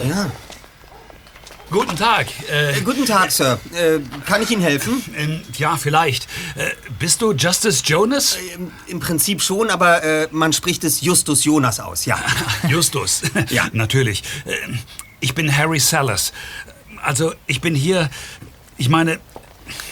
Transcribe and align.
Kunde. 0.00 0.14
Ja. 0.14 0.30
Guten 1.70 1.96
Tag. 1.96 2.28
Äh, 2.50 2.78
Äh, 2.78 2.80
guten 2.80 3.04
Tag, 3.04 3.30
Sir. 3.30 3.58
Äh, 3.74 3.98
kann 4.24 4.42
ich 4.42 4.50
Ihnen 4.50 4.62
helfen? 4.62 5.04
ähm, 5.14 5.42
ja, 5.58 5.76
vielleicht. 5.76 6.26
Äh, 6.54 6.70
bist 6.98 7.20
du 7.20 7.32
Justice 7.32 7.82
Jonas? 7.84 8.38
Ähm, 8.54 8.72
Im 8.86 9.00
Prinzip 9.00 9.42
schon, 9.42 9.68
aber 9.68 10.02
äh, 10.02 10.28
man 10.30 10.54
spricht 10.54 10.82
es 10.84 11.02
Justus 11.02 11.44
Jonas 11.44 11.78
aus, 11.78 12.06
ja. 12.06 12.18
Justus. 12.68 13.22
Ja. 13.50 13.68
Natürlich. 13.72 14.22
Ich 15.20 15.34
bin 15.34 15.54
Harry 15.54 15.78
Sellers. 15.78 16.32
Also, 17.02 17.34
ich 17.46 17.60
bin 17.60 17.74
hier. 17.74 18.08
Ich 18.78 18.88
meine, 18.88 19.18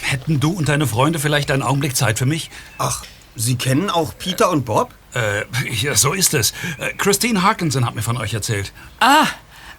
hätten 0.01 0.39
du 0.39 0.53
und 0.53 0.69
deine 0.69 0.87
Freunde 0.87 1.19
vielleicht 1.19 1.51
einen 1.51 1.61
Augenblick 1.61 1.95
Zeit 1.95 2.17
für 2.17 2.25
mich? 2.25 2.49
Ach, 2.79 3.03
Sie 3.35 3.55
kennen 3.55 3.91
auch 3.91 4.17
Peter 4.17 4.49
und 4.49 4.65
Bob? 4.65 4.89
Äh, 5.13 5.43
ja, 5.69 5.93
so 5.95 6.13
ist 6.13 6.33
es. 6.33 6.53
Äh, 6.79 6.93
Christine 6.97 7.43
Harkinson 7.43 7.85
hat 7.85 7.93
mir 7.93 8.01
von 8.01 8.17
euch 8.17 8.33
erzählt. 8.33 8.71
Ah, 8.99 9.27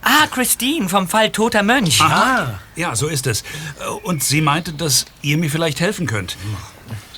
ah, 0.03 0.27
Christine 0.31 0.89
vom 0.89 1.09
Fall 1.09 1.31
Toter 1.31 1.63
Mönch. 1.63 2.01
Ah. 2.01 2.59
Ja, 2.77 2.95
so 2.97 3.09
ist 3.09 3.27
es. 3.27 3.43
Äh, 3.43 3.89
Und 4.03 4.23
sie 4.25 4.41
meinte, 4.41 4.73
dass 4.73 5.07
ihr 5.23 5.37
mir 5.39 5.51
vielleicht 5.51 5.81
helfen 5.81 6.07
könnt. 6.07 6.37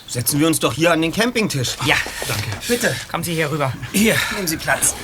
Setzen 0.08 0.40
wir 0.40 0.46
uns 0.48 0.58
doch 0.58 0.72
hier 0.72 0.92
an 0.92 1.02
den 1.02 1.12
Campingtisch. 1.12 1.76
Ja, 1.86 1.94
Danke. 2.26 2.44
Bitte, 2.66 2.96
kommen 3.10 3.22
Sie 3.22 3.34
hier 3.34 3.50
rüber. 3.50 3.72
hier, 3.92 4.16
nehmen 4.34 4.48
Sie 4.48 4.56
Platz. 4.56 4.94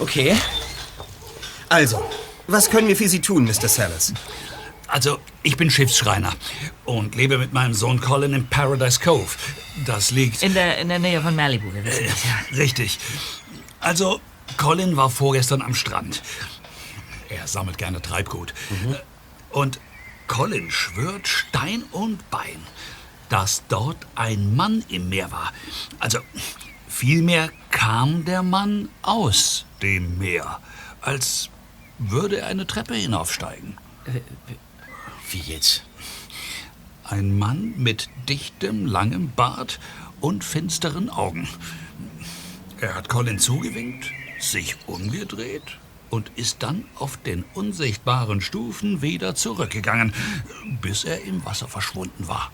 Okay. 0.00 0.34
Also, 1.68 2.02
was 2.48 2.68
können 2.68 2.88
wir 2.88 2.96
für 2.96 3.08
Sie 3.08 3.20
tun, 3.20 3.44
Mr. 3.44 3.68
Sellers? 3.68 4.12
Also, 4.88 5.18
ich 5.44 5.56
bin 5.56 5.70
Schiffsschreiner 5.70 6.32
und 6.84 7.14
lebe 7.14 7.38
mit 7.38 7.52
meinem 7.52 7.74
Sohn 7.74 8.00
Colin 8.00 8.32
in 8.34 8.48
Paradise 8.48 8.98
Cove. 8.98 9.36
Das 9.86 10.10
liegt... 10.10 10.42
In 10.42 10.52
der, 10.54 10.78
in 10.78 10.88
der 10.88 10.98
Nähe 10.98 11.20
von 11.20 11.36
Malibu, 11.36 11.72
wir 11.72 11.84
wissen 11.84 12.06
das, 12.08 12.24
ja. 12.24 12.56
Richtig. 12.56 12.98
Also, 13.78 14.20
Colin 14.60 14.94
war 14.98 15.08
vorgestern 15.08 15.62
am 15.62 15.74
Strand. 15.74 16.22
Er 17.30 17.46
sammelt 17.46 17.78
gerne 17.78 18.02
Treibgut. 18.02 18.52
Und 19.48 19.80
Colin 20.26 20.70
schwört 20.70 21.26
Stein 21.26 21.82
und 21.92 22.30
Bein, 22.30 22.60
dass 23.30 23.62
dort 23.68 23.96
ein 24.16 24.54
Mann 24.54 24.84
im 24.90 25.08
Meer 25.08 25.32
war. 25.32 25.54
Also, 25.98 26.18
vielmehr 26.88 27.50
kam 27.70 28.26
der 28.26 28.42
Mann 28.42 28.90
aus 29.00 29.64
dem 29.80 30.18
Meer, 30.18 30.60
als 31.00 31.48
würde 31.98 32.40
er 32.40 32.48
eine 32.48 32.66
Treppe 32.66 32.94
hinaufsteigen. 32.94 33.78
Wie 35.30 35.38
jetzt? 35.38 35.84
Ein 37.04 37.38
Mann 37.38 37.72
mit 37.78 38.10
dichtem, 38.28 38.84
langem 38.84 39.30
Bart 39.30 39.80
und 40.20 40.44
finsteren 40.44 41.08
Augen. 41.08 41.48
Er 42.78 42.94
hat 42.94 43.08
Colin 43.08 43.38
zugewinkt, 43.38 44.10
sich 44.40 44.76
umgedreht 44.86 45.62
und 46.08 46.30
ist 46.36 46.62
dann 46.62 46.84
auf 46.96 47.16
den 47.18 47.44
unsichtbaren 47.54 48.40
Stufen 48.40 49.00
wieder 49.02 49.34
zurückgegangen, 49.34 50.12
bis 50.80 51.04
er 51.04 51.22
im 51.24 51.44
Wasser 51.44 51.68
verschwunden 51.68 52.26
war. 52.26 52.50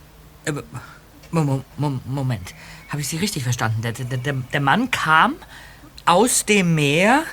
Mo- 1.31 1.45
Mo- 1.45 1.65
Mo- 1.77 2.01
Moment, 2.07 2.55
habe 2.89 3.01
ich 3.01 3.09
Sie 3.09 3.17
richtig 3.17 3.43
verstanden? 3.45 3.83
Der, 3.83 3.93
der, 3.93 4.19
der, 4.19 4.33
der 4.35 4.61
Mann 4.61 4.91
kam 4.91 5.35
aus 6.05 6.45
dem 6.45 6.75
Meer 6.75 7.25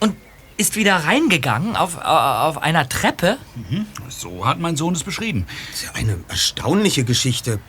und 0.00 0.16
ist 0.56 0.76
wieder 0.76 0.96
reingegangen 0.96 1.76
auf, 1.76 1.96
auf 1.98 2.58
einer 2.58 2.88
Treppe? 2.88 3.38
So 4.08 4.46
hat 4.46 4.58
mein 4.58 4.76
Sohn 4.76 4.94
es 4.94 5.04
beschrieben. 5.04 5.46
Das 5.70 5.80
ist 5.80 5.86
ja 5.86 5.92
eine 5.92 6.18
erstaunliche 6.28 7.04
Geschichte. 7.04 7.60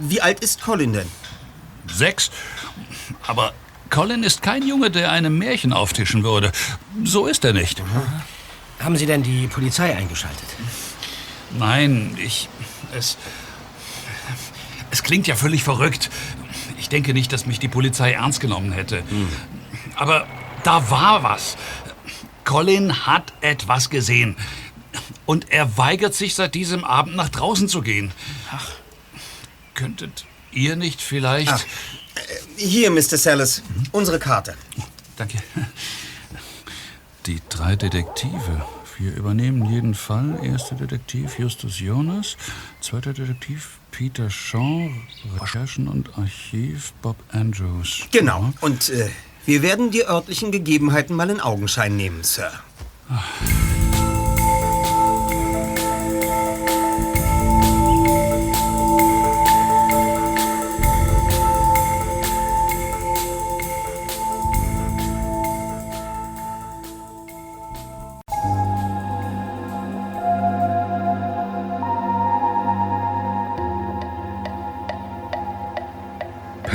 Wie 0.00 0.22
alt 0.22 0.40
ist 0.40 0.62
Colin 0.62 0.92
denn? 0.94 1.08
Sechs. 1.86 2.30
Aber 3.26 3.52
Colin 3.90 4.22
ist 4.22 4.42
kein 4.42 4.66
Junge, 4.66 4.90
der 4.90 5.10
einem 5.12 5.38
Märchen 5.38 5.72
auftischen 5.72 6.22
würde. 6.22 6.52
So 7.04 7.26
ist 7.26 7.44
er 7.44 7.52
nicht. 7.52 7.82
Haben 8.80 8.96
Sie 8.96 9.06
denn 9.06 9.22
die 9.22 9.46
Polizei 9.46 9.96
eingeschaltet? 9.96 10.48
Nein, 11.58 12.16
ich. 12.22 12.48
Es. 12.96 13.16
Es 14.90 15.02
klingt 15.02 15.26
ja 15.26 15.36
völlig 15.36 15.64
verrückt. 15.64 16.10
Ich 16.78 16.88
denke 16.88 17.12
nicht, 17.12 17.32
dass 17.32 17.46
mich 17.46 17.58
die 17.58 17.68
Polizei 17.68 18.12
ernst 18.12 18.40
genommen 18.40 18.72
hätte. 18.72 19.02
Aber 19.96 20.26
da 20.64 20.90
war 20.90 21.22
was. 21.22 21.56
Colin 22.44 23.06
hat 23.06 23.32
etwas 23.40 23.90
gesehen. 23.90 24.36
Und 25.26 25.50
er 25.50 25.76
weigert 25.76 26.14
sich 26.14 26.34
seit 26.34 26.54
diesem 26.54 26.84
Abend 26.84 27.16
nach 27.16 27.28
draußen 27.28 27.68
zu 27.68 27.82
gehen. 27.82 28.12
Ach. 28.50 28.70
Könntet 29.74 30.24
ihr 30.52 30.76
nicht 30.76 31.02
vielleicht. 31.02 31.52
Ach. 31.52 31.64
Hier, 32.56 32.90
Mr. 32.90 33.16
Sellers, 33.16 33.62
unsere 33.92 34.18
Karte. 34.18 34.54
Danke. 35.16 35.38
Die 37.26 37.40
drei 37.48 37.76
Detektive. 37.76 38.64
Wir 38.98 39.14
übernehmen 39.14 39.64
jeden 39.70 39.94
Fall. 39.94 40.40
Erster 40.42 40.74
Detektiv 40.74 41.38
Justus 41.38 41.78
Jonas, 41.78 42.36
zweiter 42.80 43.12
Detektiv 43.12 43.78
Peter 43.92 44.28
Shaw, 44.28 44.90
Recherchen 45.40 45.86
und 45.86 46.18
Archiv 46.18 46.92
Bob 47.00 47.16
Andrews. 47.30 48.06
Genau. 48.10 48.52
Und 48.60 48.90
äh, 48.90 49.08
wir 49.46 49.62
werden 49.62 49.90
die 49.90 50.04
örtlichen 50.04 50.50
Gegebenheiten 50.50 51.14
mal 51.14 51.30
in 51.30 51.40
Augenschein 51.40 51.96
nehmen, 51.96 52.24
Sir. 52.24 52.50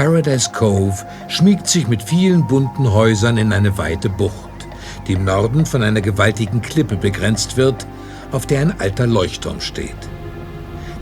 Paradise 0.04 0.52
Cove 0.52 1.06
schmiegt 1.30 1.66
sich 1.66 1.88
mit 1.88 2.04
vielen 2.04 2.46
bunten 2.46 2.92
Häusern 2.92 3.38
in 3.38 3.54
eine 3.54 3.78
weite 3.78 4.10
Bucht, 4.10 4.68
die 5.08 5.14
im 5.14 5.24
Norden 5.24 5.66
von 5.66 5.82
einer 5.82 6.02
gewaltigen 6.02 6.62
Klippe 6.62 6.98
begrenzt 6.98 7.56
wird, 7.56 7.88
auf 8.34 8.46
der 8.46 8.60
ein 8.60 8.82
alter 8.82 9.08
Leuchtturm 9.08 9.62
steht. 9.62 9.96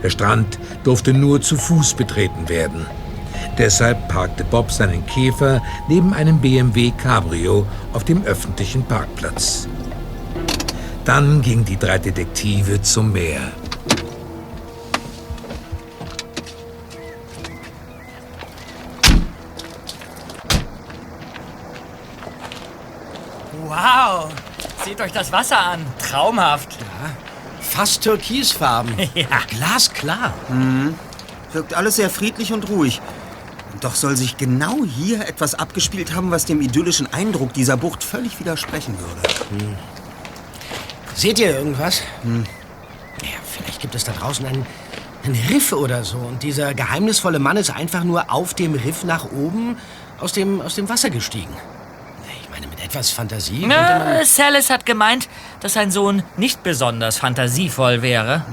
Der 0.03 0.11
Strand 0.11 0.59
durfte 0.83 1.13
nur 1.13 1.41
zu 1.41 1.57
Fuß 1.57 1.95
betreten 1.95 2.47
werden. 2.47 2.85
Deshalb 3.57 4.07
parkte 4.07 4.43
Bob 4.43 4.71
seinen 4.71 5.03
Käfer 5.07 5.63
neben 5.89 6.13
einem 6.13 6.37
BMW 6.37 6.91
Cabrio 6.91 7.65
auf 7.93 8.03
dem 8.03 8.23
öffentlichen 8.25 8.83
Parkplatz. 8.83 9.67
Dann 11.05 11.41
gingen 11.41 11.65
die 11.65 11.77
drei 11.77 11.97
Detektive 11.97 12.83
zum 12.83 13.13
Meer. 13.13 13.51
Wow, 23.71 24.27
seht 24.83 24.99
euch 24.99 25.13
das 25.13 25.31
Wasser 25.31 25.57
an. 25.57 25.85
Traumhaft. 25.97 26.77
Fast 27.61 28.03
türkisfarben. 28.03 28.93
Ja. 29.15 29.27
Glasklar. 29.47 30.33
Wirkt 31.53 31.73
alles 31.73 31.95
sehr 31.95 32.09
friedlich 32.09 32.51
und 32.51 32.67
ruhig. 32.67 32.99
Doch 33.79 33.95
soll 33.95 34.17
sich 34.17 34.35
genau 34.35 34.83
hier 34.83 35.25
etwas 35.25 35.55
abgespielt 35.55 36.13
haben, 36.13 36.31
was 36.31 36.43
dem 36.43 36.59
idyllischen 36.59 37.13
Eindruck 37.13 37.53
dieser 37.53 37.77
Bucht 37.77 38.03
völlig 38.03 38.41
widersprechen 38.41 38.97
würde. 38.99 39.73
Seht 41.13 41.39
ihr 41.39 41.55
irgendwas? 41.55 42.01
Ja, 42.25 43.39
vielleicht 43.49 43.79
gibt 43.79 43.95
es 43.95 44.03
da 44.03 44.11
draußen 44.11 44.45
einen, 44.45 44.65
einen 45.23 45.39
Riff 45.49 45.71
oder 45.71 46.03
so. 46.03 46.17
Und 46.17 46.43
dieser 46.43 46.73
geheimnisvolle 46.73 47.39
Mann 47.39 47.55
ist 47.55 47.69
einfach 47.69 48.03
nur 48.03 48.33
auf 48.33 48.53
dem 48.53 48.73
Riff 48.73 49.05
nach 49.05 49.31
oben 49.31 49.77
aus 50.19 50.33
dem, 50.33 50.59
aus 50.59 50.75
dem 50.75 50.89
Wasser 50.89 51.09
gestiegen. 51.09 51.55
Etwas 52.91 53.11
Fantasie. 53.11 53.63
Na, 53.65 54.25
Salis 54.25 54.69
hat 54.69 54.85
gemeint, 54.85 55.29
dass 55.61 55.75
sein 55.75 55.91
Sohn 55.91 56.23
nicht 56.35 56.61
besonders 56.61 57.17
fantasievoll 57.17 58.01
wäre. 58.01 58.43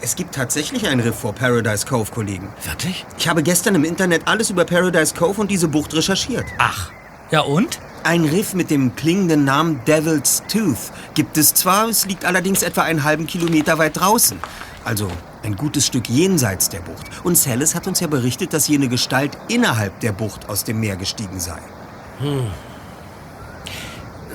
Es 0.00 0.16
gibt 0.16 0.34
tatsächlich 0.34 0.88
ein 0.88 0.98
Riff 0.98 1.16
vor 1.18 1.34
Paradise 1.34 1.84
Cove, 1.84 2.10
Kollegen. 2.10 2.48
Wirklich? 2.64 3.04
Ich 3.18 3.28
habe 3.28 3.42
gestern 3.42 3.74
im 3.74 3.84
Internet 3.84 4.22
alles 4.24 4.48
über 4.48 4.64
Paradise 4.64 5.14
Cove 5.14 5.42
und 5.42 5.50
diese 5.50 5.68
Bucht 5.68 5.92
recherchiert. 5.92 6.46
Ach, 6.56 6.90
ja 7.30 7.40
und? 7.40 7.80
Ein 8.02 8.24
Riff 8.24 8.54
mit 8.54 8.70
dem 8.70 8.96
klingenden 8.96 9.44
Namen 9.44 9.78
Devil's 9.86 10.42
Tooth 10.50 10.90
gibt 11.12 11.36
es 11.36 11.52
zwar, 11.52 11.86
es 11.90 12.06
liegt 12.06 12.24
allerdings 12.24 12.62
etwa 12.62 12.80
einen 12.80 13.04
halben 13.04 13.26
Kilometer 13.26 13.76
weit 13.76 14.00
draußen. 14.00 14.38
Also 14.86 15.08
ein 15.42 15.54
gutes 15.54 15.86
Stück 15.86 16.08
jenseits 16.08 16.70
der 16.70 16.80
Bucht. 16.80 17.10
Und 17.24 17.36
Cellis 17.36 17.74
hat 17.74 17.86
uns 17.86 18.00
ja 18.00 18.06
berichtet, 18.06 18.54
dass 18.54 18.68
jene 18.68 18.88
Gestalt 18.88 19.36
innerhalb 19.48 20.00
der 20.00 20.12
Bucht 20.12 20.48
aus 20.48 20.64
dem 20.64 20.80
Meer 20.80 20.96
gestiegen 20.96 21.40
sei. 21.40 21.58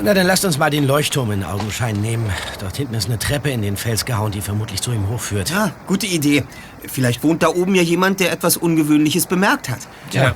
Na, 0.01 0.13
dann 0.13 0.25
lasst 0.28 0.46
uns 0.46 0.57
mal 0.57 0.69
den 0.69 0.88
Leuchtturm 0.88 1.31
in 1.31 1.44
Augenschein 1.44 2.00
nehmen. 2.00 2.31
Dort 2.62 2.78
hinten 2.78 2.94
ist 2.94 3.07
eine 3.07 3.19
Treppe 3.19 3.50
in 3.50 3.62
den 3.62 3.75
Fels 3.75 4.06
gehauen, 4.06 4.31
die 4.31 4.40
vermutlich 4.40 4.81
zu 4.81 4.94
ihm 4.94 5.10
hochführt. 5.10 5.50
Ja, 5.50 5.72
gute 5.88 6.06
Idee. 6.06 6.46
Vielleicht 6.88 7.22
wohnt 7.22 7.44
da 7.44 7.50
oben 7.50 7.75
ja 7.75 7.81
jemand, 7.81 8.22
der 8.22 8.31
etwas 8.31 8.56
Ungewöhnliches 8.56 9.25
bemerkt 9.25 9.68
hat. 9.68 9.80
Ja. 10.12 10.36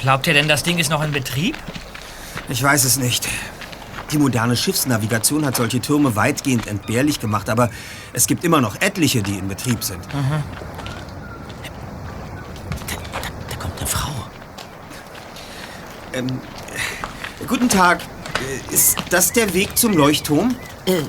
Glaubt 0.00 0.26
ihr 0.28 0.34
denn, 0.34 0.46
das 0.46 0.62
Ding 0.62 0.78
ist 0.78 0.90
noch 0.90 1.02
in 1.02 1.10
Betrieb? 1.10 1.56
Ich 2.48 2.62
weiß 2.62 2.84
es 2.84 2.96
nicht. 2.98 3.26
Die 4.12 4.18
moderne 4.18 4.56
Schiffsnavigation 4.56 5.44
hat 5.44 5.56
solche 5.56 5.80
Türme 5.80 6.14
weitgehend 6.14 6.68
entbehrlich 6.68 7.18
gemacht, 7.18 7.48
aber 7.48 7.70
es 8.12 8.26
gibt 8.28 8.44
immer 8.44 8.60
noch 8.60 8.80
etliche, 8.80 9.22
die 9.22 9.38
in 9.38 9.48
Betrieb 9.48 9.82
sind. 9.82 10.00
Da 13.48 13.56
kommt 13.56 13.78
eine 13.78 13.86
Frau. 13.88 14.12
Ähm, 16.12 16.28
äh, 16.28 16.30
guten 17.48 17.68
Tag. 17.68 18.00
Äh, 18.70 18.74
Ist 18.74 18.96
das 19.10 19.32
der 19.32 19.52
Weg 19.54 19.76
zum 19.76 19.92
Leuchtturm? 19.96 20.56
Äh, 20.86 21.02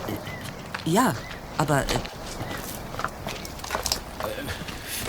ja, 0.85 1.13
aber 1.57 1.81
äh, 1.81 1.85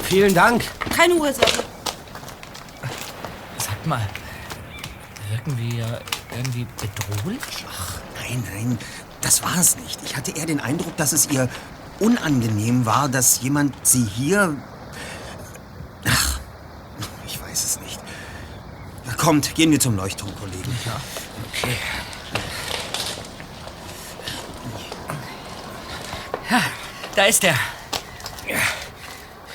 Vielen 0.04 0.34
Dank. 0.34 0.62
keine 0.94 1.14
Ursache. 1.14 1.64
Sagt 3.58 3.86
mal, 3.86 4.06
wirken 5.30 5.58
wir 5.58 6.00
irgendwie 6.34 6.66
bedrohlich? 6.80 7.40
Nein, 8.20 8.44
nein, 8.54 8.78
das 9.20 9.42
war 9.42 9.56
es 9.58 9.76
nicht. 9.78 9.98
Ich 10.04 10.16
hatte 10.16 10.30
eher 10.36 10.46
den 10.46 10.60
Eindruck, 10.60 10.96
dass 10.96 11.12
es 11.12 11.28
ihr 11.30 11.48
unangenehm 11.98 12.86
war, 12.86 13.08
dass 13.08 13.40
jemand 13.42 13.74
sie 13.86 14.04
hier... 14.04 14.54
Ach, 16.08 16.38
ich 17.26 17.40
weiß 17.42 17.64
es 17.64 17.80
nicht. 17.80 17.98
Na, 19.06 19.12
Kommt, 19.26 19.56
gehen 19.56 19.72
wir 19.72 19.80
zum 19.80 19.96
Leuchtturm, 19.96 20.32
Kollegen. 20.36 20.78
Ja. 20.84 21.00
Okay. 21.50 21.76
Da 27.16 27.24
ist 27.24 27.42
er. 27.42 27.56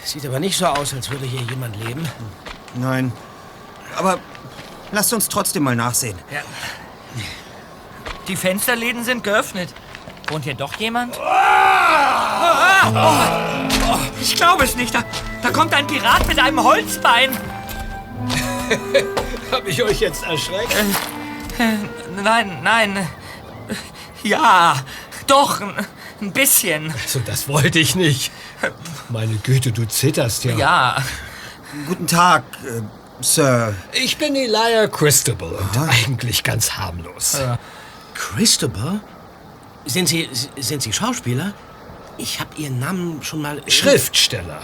Sieht 0.04 0.26
aber 0.26 0.42
nicht 0.42 0.58
so 0.58 0.66
aus, 0.66 0.94
als 0.94 1.10
würde 1.10 1.26
hier 1.26 1.40
jemand 1.44 1.78
leben. 1.78 2.06
Nein, 2.76 3.14
aber 3.96 4.20
lasst 4.92 5.14
uns 5.14 5.30
trotzdem 5.30 5.64
mal 5.64 5.78
nachsehen. 5.78 6.20
Ja. 6.30 6.42
Die 8.28 8.36
Fensterläden 8.36 9.06
sind 9.06 9.24
geöffnet. 9.24 9.74
Wohnt 10.28 10.44
hier 10.44 10.56
doch 10.56 10.76
jemand? 10.82 11.18
Oh, 11.18 11.24
ich 14.20 14.36
glaube 14.36 14.66
es 14.66 14.76
nicht. 14.76 14.94
Da, 14.94 15.06
da 15.42 15.50
kommt 15.50 15.74
ein 15.74 15.88
Pirat 15.88 16.28
mit 16.28 16.40
einem 16.40 16.62
Holzbein. 16.62 17.30
Hab 19.52 19.68
ich 19.68 19.82
euch 19.84 20.00
jetzt 20.00 20.24
erschreckt? 20.24 20.74
Nein, 22.24 22.60
nein. 22.64 23.08
Ja, 24.24 24.76
doch, 25.28 25.62
ein- 25.62 25.86
ein 26.22 26.32
bisschen. 26.32 26.94
So, 27.08 27.20
das 27.20 27.48
wollte 27.48 27.80
ich 27.80 27.96
nicht. 27.96 28.32
Meine 29.10 29.36
Güte, 29.38 29.72
du 29.72 29.88
zitterst 29.88 30.44
ja. 30.46 30.56
Ja. 30.56 31.04
Guten 31.88 32.08
Tag, 32.08 32.44
äh, 32.64 32.82
Sir. 33.24 33.74
Ich 33.94 34.18
bin 34.18 34.36
Elijah 34.36 34.88
Christabel 34.88 35.50
und 35.54 35.78
eigentlich 35.78 36.44
ganz 36.44 36.74
harmlos. 36.74 37.38
Christopher? 38.14 39.00
Sind 39.86 40.08
Sie, 40.10 40.30
sind 40.60 40.82
Sie 40.84 40.94
Schauspieler? 40.94 41.54
Ich 42.18 42.40
habe 42.40 42.50
Ihren 42.58 42.80
Namen 42.80 43.24
schon 43.24 43.42
mal... 43.42 43.62
Schriftsteller. 43.68 44.62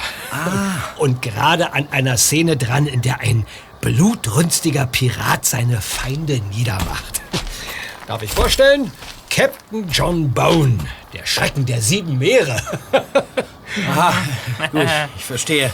Und 0.97 1.21
gerade 1.23 1.73
an 1.73 1.87
einer 1.91 2.17
Szene 2.17 2.55
dran, 2.57 2.85
in 2.87 3.01
der 3.01 3.19
ein 3.21 3.47
blutrünstiger 3.91 4.85
Pirat 4.85 5.45
seine 5.45 5.79
Feinde 5.79 6.41
niedermacht. 6.51 7.21
Darf 8.07 8.21
ich 8.21 8.31
vorstellen? 8.31 8.91
Captain 9.29 9.87
John 9.89 10.29
Bone, 10.31 10.77
der 11.13 11.25
Schrecken 11.25 11.65
der 11.65 11.81
sieben 11.81 12.17
Meere. 12.17 12.61
Gut, 14.71 14.87
ich 15.15 15.23
verstehe. 15.23 15.71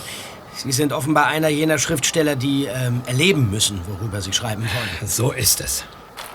Sie 0.55 0.71
sind 0.71 0.93
offenbar 0.93 1.25
einer 1.27 1.47
jener 1.47 1.79
Schriftsteller, 1.79 2.35
die 2.35 2.65
ähm, 2.65 3.01
erleben 3.07 3.49
müssen, 3.49 3.81
worüber 3.87 4.21
sie 4.21 4.31
schreiben 4.33 4.61
wollen. 4.63 5.09
So 5.09 5.31
ist 5.31 5.61
es. 5.61 5.83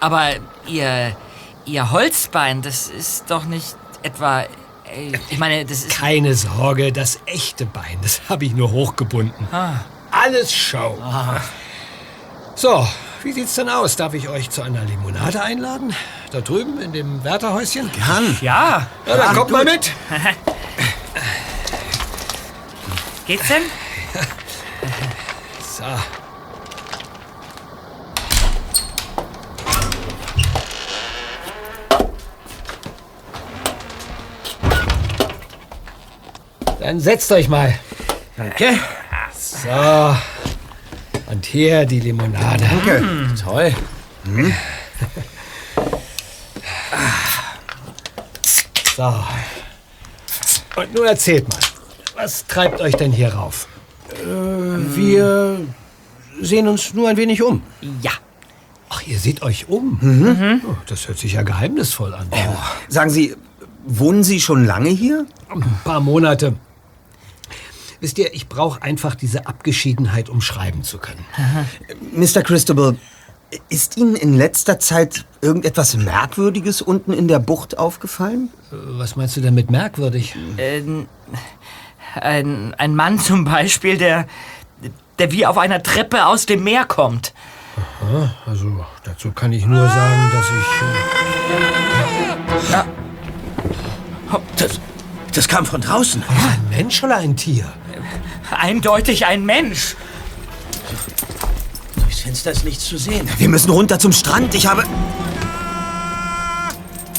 Aber 0.01 0.31
ihr, 0.67 1.17
ihr 1.65 1.91
Holzbein, 1.93 2.61
das 2.63 2.89
ist 2.89 3.31
doch 3.31 3.45
nicht 3.45 3.77
etwa. 4.03 4.43
äh, 4.43 5.13
Ich 5.31 5.39
meine, 5.39 5.65
das 5.65 5.85
ist. 5.85 5.91
Keine 5.91 6.35
Sorge, 6.35 6.91
das 6.93 7.21
echte 7.27 7.67
Bein, 7.67 7.99
das 8.03 8.23
habe 8.29 8.45
ich 8.47 8.53
nur 8.55 8.73
hochgebunden. 8.73 9.47
Alles 10.11 10.53
Show. 10.53 10.99
So, 12.59 12.85
wie 13.23 13.31
sieht's 13.33 13.55
denn 13.55 13.69
aus? 13.69 13.95
Darf 13.95 14.15
ich 14.15 14.29
euch 14.29 14.51
zu 14.51 14.63
einer 14.63 14.83
Limonade 14.83 15.41
einladen? 15.41 15.95
Da 16.33 16.41
drüben 16.41 16.81
in 16.81 16.93
dem 16.93 17.23
Wärterhäuschen? 17.23 17.89
Gern. 17.93 18.37
Ja. 18.41 18.89
Ja, 19.07 19.17
dann 19.17 19.37
kommt 19.37 19.53
mal 19.53 19.65
mit. 19.65 19.93
Geht's 23.29 23.47
denn? 23.47 23.63
So. 25.79 25.85
Dann 36.81 36.99
setzt 36.99 37.31
euch 37.31 37.49
mal. 37.49 37.79
Danke. 38.37 38.81
So. 39.33 40.17
Und 41.31 41.45
hier 41.45 41.85
die 41.85 42.01
Limonade. 42.01 42.65
Danke. 42.65 43.35
Toll. 43.43 43.75
So. 48.97 49.15
Und 50.77 50.95
nun 50.95 51.07
erzählt 51.07 51.49
mal, 51.49 51.59
was 52.17 52.47
treibt 52.47 52.81
euch 52.81 52.95
denn 52.95 53.13
hier 53.13 53.35
rauf? 53.35 53.69
Wir 54.25 55.61
sehen 56.41 56.67
uns 56.67 56.95
nur 56.95 57.09
ein 57.09 57.17
wenig 57.17 57.43
um. 57.43 57.63
Ja. 58.01 58.13
Ach, 58.89 59.03
ihr 59.07 59.19
seht 59.19 59.43
euch 59.43 59.69
um. 59.69 60.61
Oh, 60.67 60.75
das 60.87 61.09
hört 61.09 61.19
sich 61.19 61.35
ja 61.35 61.43
geheimnisvoll 61.43 62.15
an. 62.15 62.29
Sagen 62.89 63.11
Sie, 63.11 63.37
wohnen 63.85 64.25
Sie 64.25 64.41
schon 64.41 64.65
lange 64.65 64.89
hier? 64.89 65.27
Ein 65.51 65.63
paar 65.85 66.01
Monate. 66.01 66.55
Wisst 68.01 68.19
ihr, 68.19 68.33
ich 68.35 68.49
brauche 68.49 68.83
einfach 68.83 69.15
diese 69.15 69.47
Abgeschiedenheit, 69.47 70.29
um 70.29 70.41
schreiben 70.41 70.83
zu 70.85 70.99
können. 70.99 71.25
Mr. 72.13 72.43
Christabel, 72.43 72.97
ist 73.71 73.97
Ihnen 73.97 74.15
in 74.15 74.37
letzter 74.37 74.79
Zeit 74.79 75.25
irgendetwas 75.41 75.97
Merkwürdiges 75.97 76.83
unten 76.83 77.13
in 77.13 77.29
der 77.29 77.39
Bucht 77.39 77.79
aufgefallen? 77.79 78.51
Äh, 78.71 78.75
Was 78.99 79.17
meinst 79.17 79.37
du 79.37 79.41
denn 79.41 79.55
mit 79.55 79.71
merkwürdig? 79.71 80.37
Ein, 80.59 81.09
ein, 82.15 82.75
ein 82.75 82.95
Mann 82.95 83.19
zum 83.19 83.45
Beispiel, 83.45 83.97
der, 83.97 84.27
der 85.19 85.33
wie 85.33 85.47
auf 85.47 85.57
einer 85.59 85.83
Treppe 85.83 86.27
aus 86.27 86.47
dem 86.47 86.63
Meer 86.63 86.85
kommt. 86.85 87.33
Also, 88.47 88.85
dazu 89.05 89.33
kann 89.33 89.53
ich 89.53 89.65
nur 89.65 89.89
sagen, 89.89 90.31
dass 90.33 90.47
ich. 90.51 92.75
Äh, 92.75 92.85
Das, 94.57 94.81
das 95.35 95.49
kam 95.49 95.65
von 95.65 95.81
draußen. 95.81 96.23
ein 96.29 96.69
Mensch 96.71 97.03
oder 97.03 97.17
ein 97.17 97.37
Tier? 97.37 97.73
Eindeutig 98.51 99.27
ein 99.27 99.45
Mensch. 99.45 99.97
Durchs 101.97 102.21
Fenster 102.21 102.51
ist 102.53 102.65
nichts 102.65 102.85
zu 102.87 102.97
sehen. 102.99 103.29
Wir 103.39 103.49
müssen 103.49 103.71
runter 103.71 103.99
zum 103.99 104.13
Strand. 104.13 104.55
Ich 104.55 104.67
habe... 104.67 104.85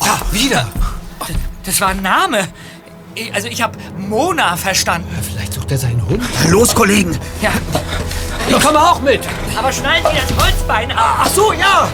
Ah, 0.01 0.19
wieder! 0.31 0.67
Das 1.65 1.79
war 1.81 1.89
ein 1.89 2.01
Name. 2.01 2.47
Also 3.33 3.47
ich 3.47 3.61
habe 3.61 3.77
Mona 3.97 4.55
verstanden. 4.55 5.07
Vielleicht 5.21 5.53
sucht 5.53 5.71
er 5.71 5.77
seinen 5.77 6.05
Hund. 6.07 6.23
Los, 6.47 6.73
Kollegen! 6.73 7.17
Ja, 7.41 7.51
Ich 8.47 8.59
komme 8.63 8.79
auch 8.79 9.01
mit! 9.01 9.21
aber 9.57 9.71
schnallen 9.71 10.03
Sie 10.09 10.17
das 10.35 10.43
Holzbein 10.43 10.91
ab. 10.91 11.17
Ach 11.21 11.27
so, 11.27 11.51
ja! 11.53 11.89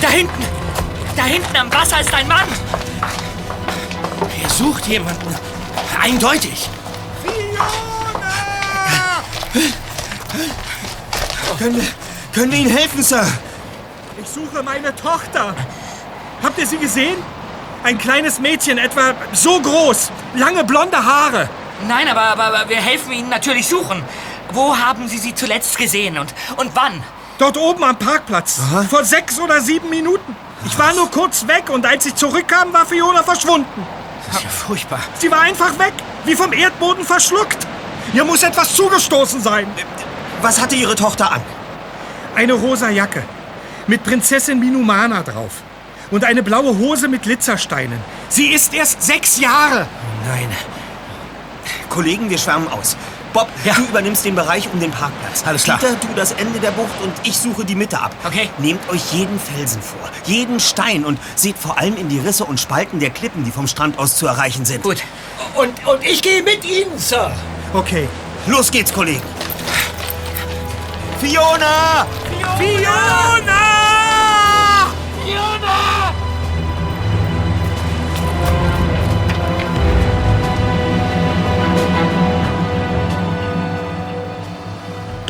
Da 0.00 0.08
hinten. 0.08 0.44
Da 1.16 1.24
hinten 1.24 1.56
am 1.56 1.72
Wasser 1.72 2.00
ist 2.00 2.12
ein 2.12 2.26
Mann. 2.26 2.48
Er 4.42 4.50
sucht 4.50 4.86
jemanden. 4.86 5.34
Eindeutig. 6.00 6.68
Können 11.58 11.76
wir, 11.76 11.84
können 12.32 12.52
wir 12.52 12.58
Ihnen 12.58 12.70
helfen, 12.70 13.02
Sir? 13.02 13.26
Ich 14.20 14.28
suche 14.28 14.62
meine 14.62 14.94
Tochter. 14.94 15.54
Habt 16.42 16.58
ihr 16.58 16.66
sie 16.66 16.78
gesehen? 16.78 17.16
Ein 17.84 17.98
kleines 17.98 18.38
Mädchen, 18.38 18.78
etwa 18.78 19.14
so 19.32 19.60
groß, 19.60 20.10
lange 20.34 20.64
blonde 20.64 21.04
Haare. 21.04 21.48
Nein, 21.86 22.08
aber, 22.08 22.22
aber, 22.22 22.44
aber 22.44 22.68
wir 22.68 22.76
helfen 22.76 23.12
Ihnen 23.12 23.28
natürlich 23.28 23.66
suchen. 23.66 24.02
Wo 24.52 24.76
haben 24.76 25.08
Sie 25.08 25.18
sie 25.18 25.34
zuletzt 25.34 25.76
gesehen 25.78 26.18
und, 26.18 26.34
und 26.56 26.70
wann? 26.74 27.02
Dort 27.38 27.56
oben 27.56 27.82
am 27.82 27.96
Parkplatz. 27.96 28.60
Vor 28.88 29.04
sechs 29.04 29.38
oder 29.40 29.60
sieben 29.60 29.88
Minuten. 29.90 30.36
Ich 30.64 30.78
war 30.78 30.92
nur 30.94 31.10
kurz 31.10 31.46
weg 31.48 31.70
und 31.70 31.84
als 31.84 32.06
ich 32.06 32.14
zurückkam, 32.14 32.72
war 32.72 32.86
Fiona 32.86 33.22
verschwunden. 33.22 33.86
Das 34.32 34.40
ist 34.40 34.44
ja 34.44 34.50
furchtbar. 34.50 35.00
Sie 35.18 35.30
war 35.30 35.40
einfach 35.40 35.78
weg, 35.78 35.92
wie 36.24 36.34
vom 36.34 36.52
Erdboden 36.52 37.04
verschluckt. 37.04 37.58
Hier 38.12 38.24
muss 38.24 38.42
etwas 38.42 38.74
zugestoßen 38.74 39.42
sein. 39.42 39.66
Was 40.40 40.60
hatte 40.60 40.74
Ihre 40.74 40.94
Tochter 40.94 41.32
an? 41.32 41.42
Eine 42.34 42.54
rosa 42.54 42.88
Jacke 42.88 43.22
mit 43.86 44.02
Prinzessin 44.04 44.58
Minumana 44.58 45.22
drauf. 45.22 45.62
Und 46.10 46.24
eine 46.24 46.42
blaue 46.42 46.76
Hose 46.78 47.08
mit 47.08 47.22
Glitzersteinen. 47.22 47.98
Sie 48.28 48.52
ist 48.52 48.74
erst 48.74 49.02
sechs 49.02 49.38
Jahre. 49.38 49.86
Nein. 50.26 50.48
Kollegen, 51.88 52.30
wir 52.30 52.38
schwärmen 52.38 52.68
aus. 52.68 52.96
Bob, 53.32 53.48
Ja. 53.64 53.74
du 53.74 53.82
übernimmst 53.82 54.24
den 54.24 54.34
Bereich 54.34 54.68
um 54.72 54.78
den 54.80 54.90
Parkplatz. 54.90 55.42
Alles 55.46 55.64
klar. 55.64 55.78
Peter, 55.78 55.94
du 55.94 56.08
das 56.14 56.32
Ende 56.32 56.58
der 56.60 56.70
Bucht 56.72 56.90
und 57.02 57.12
ich 57.24 57.36
suche 57.38 57.64
die 57.64 57.74
Mitte 57.74 58.00
ab. 58.00 58.14
Okay. 58.24 58.50
Nehmt 58.58 58.86
euch 58.90 59.12
jeden 59.12 59.38
Felsen 59.40 59.80
vor, 59.82 60.08
jeden 60.24 60.60
Stein 60.60 61.04
und 61.04 61.18
seht 61.34 61.56
vor 61.56 61.78
allem 61.78 61.96
in 61.96 62.08
die 62.08 62.18
Risse 62.18 62.44
und 62.44 62.60
Spalten 62.60 63.00
der 63.00 63.10
Klippen, 63.10 63.44
die 63.44 63.50
vom 63.50 63.66
Strand 63.66 63.98
aus 63.98 64.16
zu 64.16 64.26
erreichen 64.26 64.64
sind. 64.64 64.82
Gut. 64.82 65.02
Und, 65.54 65.86
und 65.86 66.04
ich 66.04 66.20
gehe 66.22 66.42
mit 66.42 66.64
Ihnen, 66.64 66.98
Sir. 66.98 67.32
Okay, 67.74 68.08
los 68.46 68.70
geht's, 68.70 68.92
Kollegen. 68.92 69.22
Fiona! 71.20 72.06
Fiona! 72.58 73.62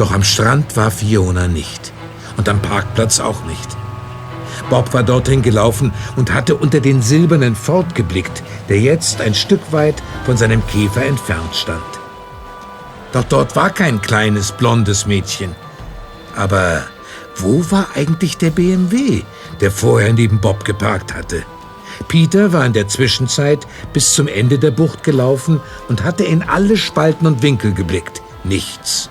Doch 0.02 0.10
am 0.10 0.24
Strand 0.24 0.76
war 0.76 0.90
Fiona 0.90 1.46
nicht. 1.46 1.92
Und 2.36 2.48
am 2.48 2.60
Parkplatz 2.60 3.20
auch 3.20 3.44
nicht. 3.44 3.68
Bob 4.68 4.92
war 4.92 5.04
dorthin 5.04 5.42
gelaufen 5.42 5.92
und 6.16 6.34
hatte 6.34 6.56
unter 6.56 6.80
den 6.80 7.00
silbernen 7.00 7.54
Ford 7.54 7.94
geblickt, 7.94 8.42
der 8.68 8.80
jetzt 8.80 9.20
ein 9.20 9.32
Stück 9.32 9.60
weit 9.70 10.02
von 10.26 10.36
seinem 10.36 10.66
Käfer 10.66 11.04
entfernt 11.04 11.54
stand. 11.54 11.84
Doch 13.12 13.22
dort 13.22 13.54
war 13.54 13.70
kein 13.70 14.02
kleines, 14.02 14.50
blondes 14.50 15.06
Mädchen. 15.06 15.54
Aber 16.34 16.82
wo 17.36 17.64
war 17.70 17.86
eigentlich 17.94 18.36
der 18.38 18.50
BMW, 18.50 19.22
der 19.60 19.70
vorher 19.70 20.12
neben 20.12 20.40
Bob 20.40 20.64
geparkt 20.64 21.14
hatte? 21.14 21.44
Peter 22.08 22.52
war 22.52 22.66
in 22.66 22.72
der 22.72 22.88
Zwischenzeit 22.88 23.68
bis 23.92 24.14
zum 24.14 24.26
Ende 24.26 24.58
der 24.58 24.72
Bucht 24.72 25.04
gelaufen 25.04 25.60
und 25.88 26.02
hatte 26.02 26.24
in 26.24 26.42
alle 26.42 26.76
Spalten 26.76 27.24
und 27.28 27.42
Winkel 27.42 27.72
geblickt. 27.72 28.20
Nichts. 28.42 29.08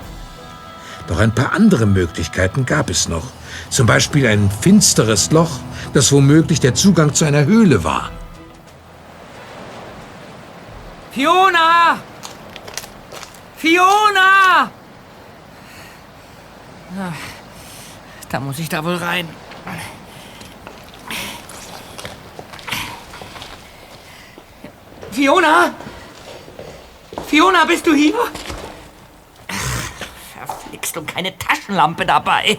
Doch 1.12 1.20
ein 1.20 1.36
paar 1.36 1.52
andere 1.52 1.86
Möglichkeiten 1.86 2.66
gab 2.66 2.90
es 2.90 3.10
noch. 3.10 3.32
Zum 3.70 3.86
Beispiel 3.86 4.26
ein 4.28 4.50
finsteres 4.50 5.30
Loch, 5.30 5.60
das 5.94 6.14
womöglich 6.14 6.62
der 6.62 6.74
Zugang 6.74 7.14
zu 7.14 7.26
einer 7.26 7.44
Höhle 7.44 7.84
war. 7.84 8.12
Fiona! 11.12 12.00
Fiona! 13.58 14.72
Da 18.30 18.40
muss 18.40 18.60
ich 18.60 18.70
da 18.70 18.82
wohl 18.82 18.96
rein. 18.96 19.28
Fiona? 25.12 25.74
Fiona, 27.28 27.66
bist 27.66 27.86
du 27.86 27.94
hier? 27.94 28.16
Verflixt 30.46 30.98
und 30.98 31.08
keine 31.08 31.38
Taschenlampe 31.38 32.06
dabei. 32.06 32.58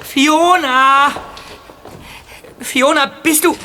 Fiona! 0.00 1.10
Fiona, 2.60 3.06
bist 3.22 3.44
du... 3.44 3.56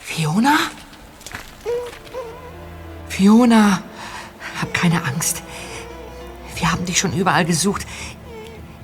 Fiona? 0.00 0.58
Fiona, 3.08 3.82
hab 4.60 4.74
keine 4.74 5.02
Angst. 5.04 5.42
Wir 6.56 6.70
haben 6.70 6.84
dich 6.84 6.98
schon 6.98 7.12
überall 7.12 7.44
gesucht. 7.44 7.86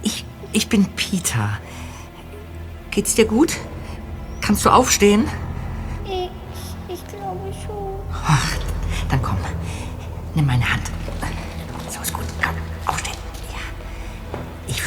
Ich, 0.03 0.25
ich 0.53 0.69
bin 0.69 0.87
Peter. 0.97 1.59
Geht's 2.91 3.15
dir 3.15 3.27
gut? 3.27 3.57
Kannst 4.41 4.65
du 4.65 4.71
aufstehen? 4.71 5.29
Ich, 6.05 6.31
ich 6.95 7.07
glaube 7.09 7.53
schon. 7.65 8.01
Ach, 8.27 8.51
dann 9.11 9.23
komm. 9.23 9.37
Nimm 10.35 10.47
meine 10.47 10.73
Hand. 10.73 10.91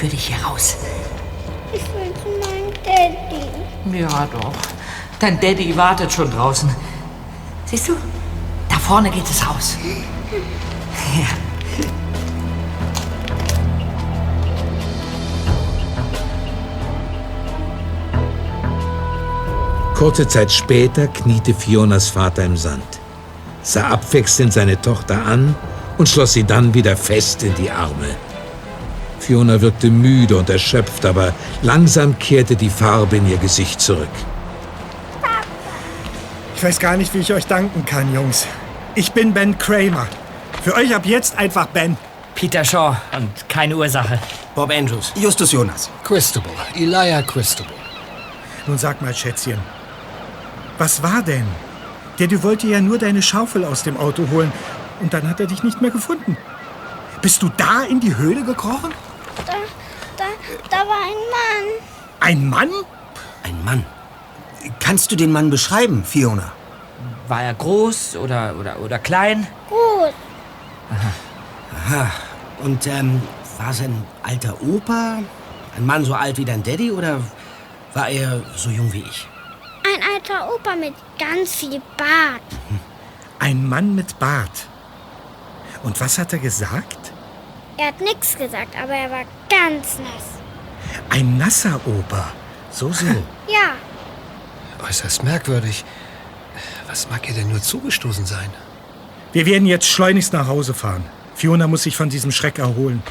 Führe 0.01 0.11
dich 0.11 0.27
hier 0.27 0.43
raus. 0.43 0.77
Ich 1.71 1.81
will 1.93 2.11
zu 2.23 2.29
meinem 2.39 2.73
Daddy. 2.83 3.99
Ja, 3.99 4.27
doch. 4.31 4.53
Dein 5.19 5.39
Daddy 5.39 5.77
wartet 5.77 6.11
schon 6.11 6.31
draußen. 6.31 6.75
Siehst 7.65 7.87
du? 7.87 7.93
Da 8.67 8.79
vorne 8.79 9.11
geht 9.11 9.29
es 9.29 9.47
raus. 9.47 9.77
Ja. 11.17 11.25
Kurze 19.95 20.27
Zeit 20.27 20.51
später 20.51 21.07
kniete 21.07 21.53
Fionas 21.53 22.09
Vater 22.09 22.45
im 22.45 22.55
Sand, 22.55 22.83
sah 23.61 23.89
abwechselnd 23.89 24.53
seine 24.53 24.81
Tochter 24.81 25.25
an 25.25 25.55
und 25.97 26.07
schloss 26.07 26.33
sie 26.33 26.43
dann 26.43 26.73
wieder 26.73 26.95
fest 26.95 27.43
in 27.43 27.53
die 27.55 27.69
Arme. 27.69 28.15
Fiona 29.21 29.61
wirkte 29.61 29.89
müde 29.89 30.37
und 30.37 30.49
erschöpft, 30.49 31.05
aber 31.05 31.33
langsam 31.61 32.17
kehrte 32.19 32.55
die 32.55 32.69
Farbe 32.69 33.17
in 33.17 33.29
ihr 33.29 33.37
Gesicht 33.37 33.79
zurück. 33.81 34.09
Ich 36.55 36.63
weiß 36.63 36.79
gar 36.79 36.97
nicht, 36.97 37.13
wie 37.13 37.19
ich 37.19 37.33
euch 37.33 37.47
danken 37.47 37.85
kann, 37.85 38.13
Jungs. 38.13 38.45
Ich 38.93 39.13
bin 39.13 39.33
Ben 39.33 39.57
Kramer. 39.57 40.07
Für 40.63 40.75
euch 40.75 40.93
ab 40.93 41.05
jetzt 41.05 41.37
einfach 41.37 41.67
Ben. 41.67 41.97
Peter 42.35 42.63
Shaw 42.63 42.97
und 43.17 43.49
keine 43.49 43.75
Ursache. 43.75 44.19
Bob 44.53 44.71
Andrews. 44.71 45.13
Justus 45.15 45.51
Jonas. 45.51 45.89
Christabel. 46.03 46.51
Elijah 46.75 47.21
Christabel. 47.21 47.73
Nun 48.67 48.77
sag 48.77 49.01
mal, 49.01 49.13
Schätzchen. 49.13 49.59
Was 50.77 51.01
war 51.01 51.21
denn? 51.21 51.45
Der, 52.19 52.27
du 52.27 52.43
wollte 52.43 52.67
ja 52.67 52.81
nur 52.81 52.97
deine 52.97 53.21
Schaufel 53.21 53.65
aus 53.65 53.83
dem 53.83 53.97
Auto 53.97 54.29
holen. 54.29 54.51
Und 54.99 55.13
dann 55.13 55.27
hat 55.27 55.39
er 55.39 55.47
dich 55.47 55.63
nicht 55.63 55.81
mehr 55.81 55.91
gefunden. 55.91 56.37
Bist 57.21 57.41
du 57.41 57.49
da 57.57 57.83
in 57.83 57.99
die 57.99 58.17
Höhle 58.17 58.43
gekrochen? 58.43 58.91
Da, 60.69 60.77
war 60.77 61.01
ein 61.01 61.21
Mann. 61.37 61.67
Ein 62.19 62.49
Mann? 62.49 62.69
Ein 63.43 63.63
Mann. 63.63 63.85
Kannst 64.79 65.11
du 65.11 65.15
den 65.15 65.31
Mann 65.31 65.49
beschreiben, 65.49 66.03
Fiona? 66.03 66.51
War 67.27 67.43
er 67.43 67.53
groß 67.53 68.17
oder, 68.17 68.55
oder, 68.59 68.79
oder 68.79 68.99
klein? 68.99 69.47
Gut. 69.69 70.13
Und 72.63 72.85
ähm, 72.87 73.21
war 73.57 73.73
sein 73.73 74.05
alter 74.23 74.61
Opa 74.61 75.19
ein 75.75 75.85
Mann 75.85 76.03
so 76.03 76.13
alt 76.13 76.37
wie 76.37 76.45
dein 76.45 76.63
Daddy 76.63 76.91
oder 76.91 77.21
war 77.93 78.09
er 78.09 78.41
so 78.55 78.69
jung 78.69 78.91
wie 78.91 79.03
ich? 79.03 79.27
Ein 79.83 80.01
alter 80.13 80.53
Opa 80.53 80.75
mit 80.75 80.93
ganz 81.17 81.55
viel 81.55 81.81
Bart. 81.97 82.41
Ein 83.39 83.67
Mann 83.67 83.95
mit 83.95 84.19
Bart. 84.19 84.67
Und 85.83 85.99
was 85.99 86.17
hat 86.17 86.33
er 86.33 86.39
gesagt? 86.39 87.11
Er 87.77 87.87
hat 87.87 88.01
nichts 88.01 88.37
gesagt, 88.37 88.75
aber 88.77 88.93
er 88.93 89.09
war 89.09 89.23
ganz 89.49 89.97
nass. 89.99 90.40
Ein 91.09 91.37
nasser 91.37 91.79
Opa. 91.85 92.31
So, 92.71 92.91
so. 92.91 93.05
Ja, 93.47 93.75
Äußerst 94.87 95.23
merkwürdig. 95.23 95.85
Was 96.87 97.09
mag 97.09 97.27
ihr 97.29 97.35
denn 97.35 97.49
nur 97.49 97.61
zugestoßen 97.61 98.25
sein? 98.25 98.49
Wir 99.31 99.45
werden 99.45 99.67
jetzt 99.67 99.87
schleunigst 99.87 100.33
nach 100.33 100.47
Hause 100.47 100.73
fahren. 100.73 101.05
Fiona 101.35 101.67
muss 101.67 101.83
sich 101.83 101.95
von 101.95 102.09
diesem 102.09 102.31
Schreck 102.31 102.59
erholen. 102.59 103.01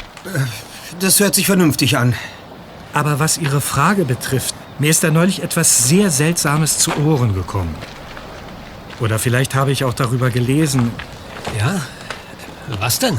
Das 0.99 1.21
hört 1.21 1.35
sich 1.35 1.47
vernünftig 1.47 1.97
an. 1.97 2.15
Aber 2.93 3.19
was 3.21 3.39
Ihre 3.39 3.61
Frage 3.61 4.05
betrifft, 4.05 4.55
mir 4.79 4.91
ist 4.91 5.05
da 5.05 5.11
neulich 5.11 5.43
etwas 5.43 5.85
sehr 5.85 6.11
Seltsames 6.11 6.79
zu 6.79 6.97
Ohren 6.99 7.35
gekommen. 7.35 7.75
Oder 8.99 9.19
vielleicht 9.19 9.55
habe 9.55 9.73
ich 9.73 9.85
auch 9.85 9.95
darüber 9.95 10.31
gelesen. 10.31 10.91
Ja? 11.59 11.81
Was 12.81 12.99
denn? 12.99 13.19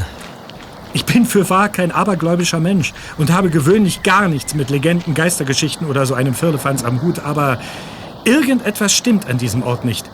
Ich 0.93 1.05
bin 1.05 1.25
für 1.25 1.49
wahr 1.49 1.69
kein 1.69 1.91
abergläubischer 1.91 2.59
Mensch 2.59 2.93
und 3.17 3.31
habe 3.31 3.49
gewöhnlich 3.49 4.03
gar 4.03 4.27
nichts 4.27 4.53
mit 4.53 4.69
Legenden, 4.69 5.13
Geistergeschichten 5.13 5.87
oder 5.87 6.05
so 6.05 6.13
einem 6.13 6.33
Firlefanz 6.33 6.83
am 6.83 7.01
Hut, 7.01 7.19
aber 7.19 7.59
irgendetwas 8.25 8.93
stimmt 8.93 9.27
an 9.27 9.37
diesem 9.37 9.63
Ort 9.63 9.85
nicht. 9.85 10.09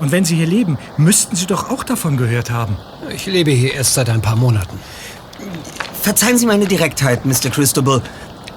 Und 0.00 0.12
wenn 0.12 0.24
Sie 0.24 0.36
hier 0.36 0.46
leben, 0.46 0.78
müssten 0.96 1.36
Sie 1.36 1.46
doch 1.46 1.70
auch 1.70 1.84
davon 1.84 2.16
gehört 2.16 2.50
haben. 2.50 2.76
Ich 3.10 3.26
lebe 3.26 3.50
hier 3.50 3.74
erst 3.74 3.94
seit 3.94 4.08
ein 4.08 4.22
paar 4.22 4.36
Monaten. 4.36 4.78
Verzeihen 6.00 6.38
Sie 6.38 6.46
meine 6.46 6.66
Direktheit, 6.66 7.26
Mr. 7.26 7.50
Christabel. 7.50 8.02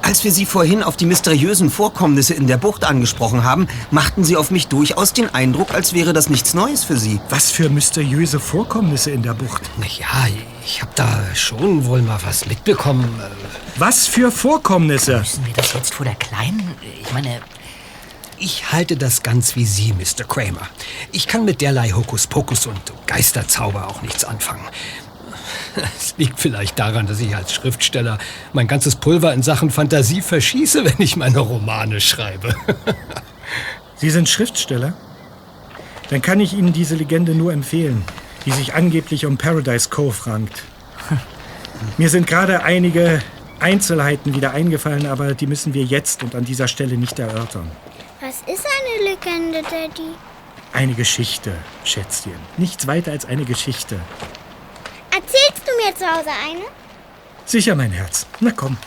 Als 0.01 0.23
wir 0.23 0.31
Sie 0.31 0.45
vorhin 0.45 0.83
auf 0.83 0.97
die 0.97 1.05
mysteriösen 1.05 1.69
Vorkommnisse 1.69 2.33
in 2.33 2.47
der 2.47 2.57
Bucht 2.57 2.83
angesprochen 2.83 3.43
haben, 3.43 3.67
machten 3.91 4.23
Sie 4.23 4.35
auf 4.35 4.51
mich 4.51 4.67
durchaus 4.67 5.13
den 5.13 5.33
Eindruck, 5.33 5.73
als 5.73 5.93
wäre 5.93 6.11
das 6.13 6.29
nichts 6.29 6.53
Neues 6.53 6.83
für 6.83 6.97
Sie. 6.97 7.19
Was 7.29 7.51
für 7.51 7.69
mysteriöse 7.69 8.39
Vorkommnisse 8.39 9.11
in 9.11 9.21
der 9.23 9.33
Bucht. 9.33 9.61
Na 9.77 9.85
ja, 9.85 10.27
ich 10.65 10.81
habe 10.81 10.91
da 10.95 11.23
schon 11.35 11.85
wohl 11.85 12.01
mal 12.01 12.19
was 12.25 12.45
mitbekommen. 12.47 13.07
Äh, 13.19 13.79
Was 13.79 14.07
für 14.07 14.31
Vorkommnisse? 14.31 15.19
Müssen 15.19 15.45
wir 15.45 15.53
das 15.53 15.73
jetzt 15.73 15.93
vor 15.93 16.05
der 16.05 16.15
Kleinen? 16.15 16.75
Ich 17.01 17.13
meine, 17.13 17.39
Ich 18.37 18.71
halte 18.71 18.97
das 18.97 19.21
ganz 19.21 19.55
wie 19.55 19.65
Sie, 19.65 19.93
Mr. 19.93 20.23
Kramer. 20.27 20.67
Ich 21.11 21.27
kann 21.27 21.45
mit 21.45 21.61
derlei 21.61 21.91
Hokuspokus 21.91 22.65
und 22.65 22.81
Geisterzauber 23.05 23.87
auch 23.87 24.01
nichts 24.01 24.23
anfangen. 24.23 24.67
Es 25.97 26.15
liegt 26.17 26.39
vielleicht 26.39 26.77
daran, 26.79 27.07
dass 27.07 27.19
ich 27.19 27.35
als 27.35 27.53
Schriftsteller 27.53 28.17
mein 28.53 28.67
ganzes 28.67 28.95
Pulver 28.95 29.33
in 29.33 29.43
Sachen 29.43 29.69
Fantasie 29.69 30.21
verschieße, 30.21 30.85
wenn 30.85 30.99
ich 30.99 31.15
meine 31.15 31.39
Romane 31.39 32.01
schreibe. 32.01 32.55
Sie 33.95 34.09
sind 34.09 34.27
Schriftsteller? 34.27 34.93
dann 36.11 36.21
kann 36.21 36.41
ich 36.41 36.53
Ihnen 36.53 36.73
diese 36.73 36.95
Legende 36.95 37.33
nur 37.33 37.53
empfehlen, 37.53 38.03
die 38.45 38.51
sich 38.51 38.73
angeblich 38.73 39.25
um 39.25 39.37
Paradise 39.37 39.89
Cove 39.89 40.27
rankt. 40.27 40.63
Mir 41.97 42.09
sind 42.09 42.27
gerade 42.27 42.63
einige 42.63 43.21
Einzelheiten 43.61 44.35
wieder 44.35 44.51
eingefallen, 44.51 45.05
aber 45.05 45.33
die 45.35 45.47
müssen 45.47 45.73
wir 45.73 45.83
jetzt 45.83 46.21
und 46.21 46.35
an 46.35 46.43
dieser 46.43 46.67
Stelle 46.67 46.97
nicht 46.97 47.17
erörtern. 47.17 47.71
Was 48.19 48.41
ist 48.41 48.67
eine 48.67 49.09
Legende, 49.09 49.61
Daddy? 49.61 50.09
Eine 50.73 50.93
Geschichte, 50.95 51.53
Schätzchen. 51.85 52.35
Nichts 52.57 52.87
weiter 52.87 53.11
als 53.11 53.23
eine 53.23 53.45
Geschichte. 53.45 53.97
Erzählst 55.13 55.63
du 55.65 55.71
mir 55.83 55.95
zu 55.95 56.05
Hause 56.05 56.29
eine? 56.29 56.61
Sicher, 57.45 57.75
mein 57.75 57.91
Herz. 57.91 58.25
Na 58.39 58.51
komm. 58.51 58.77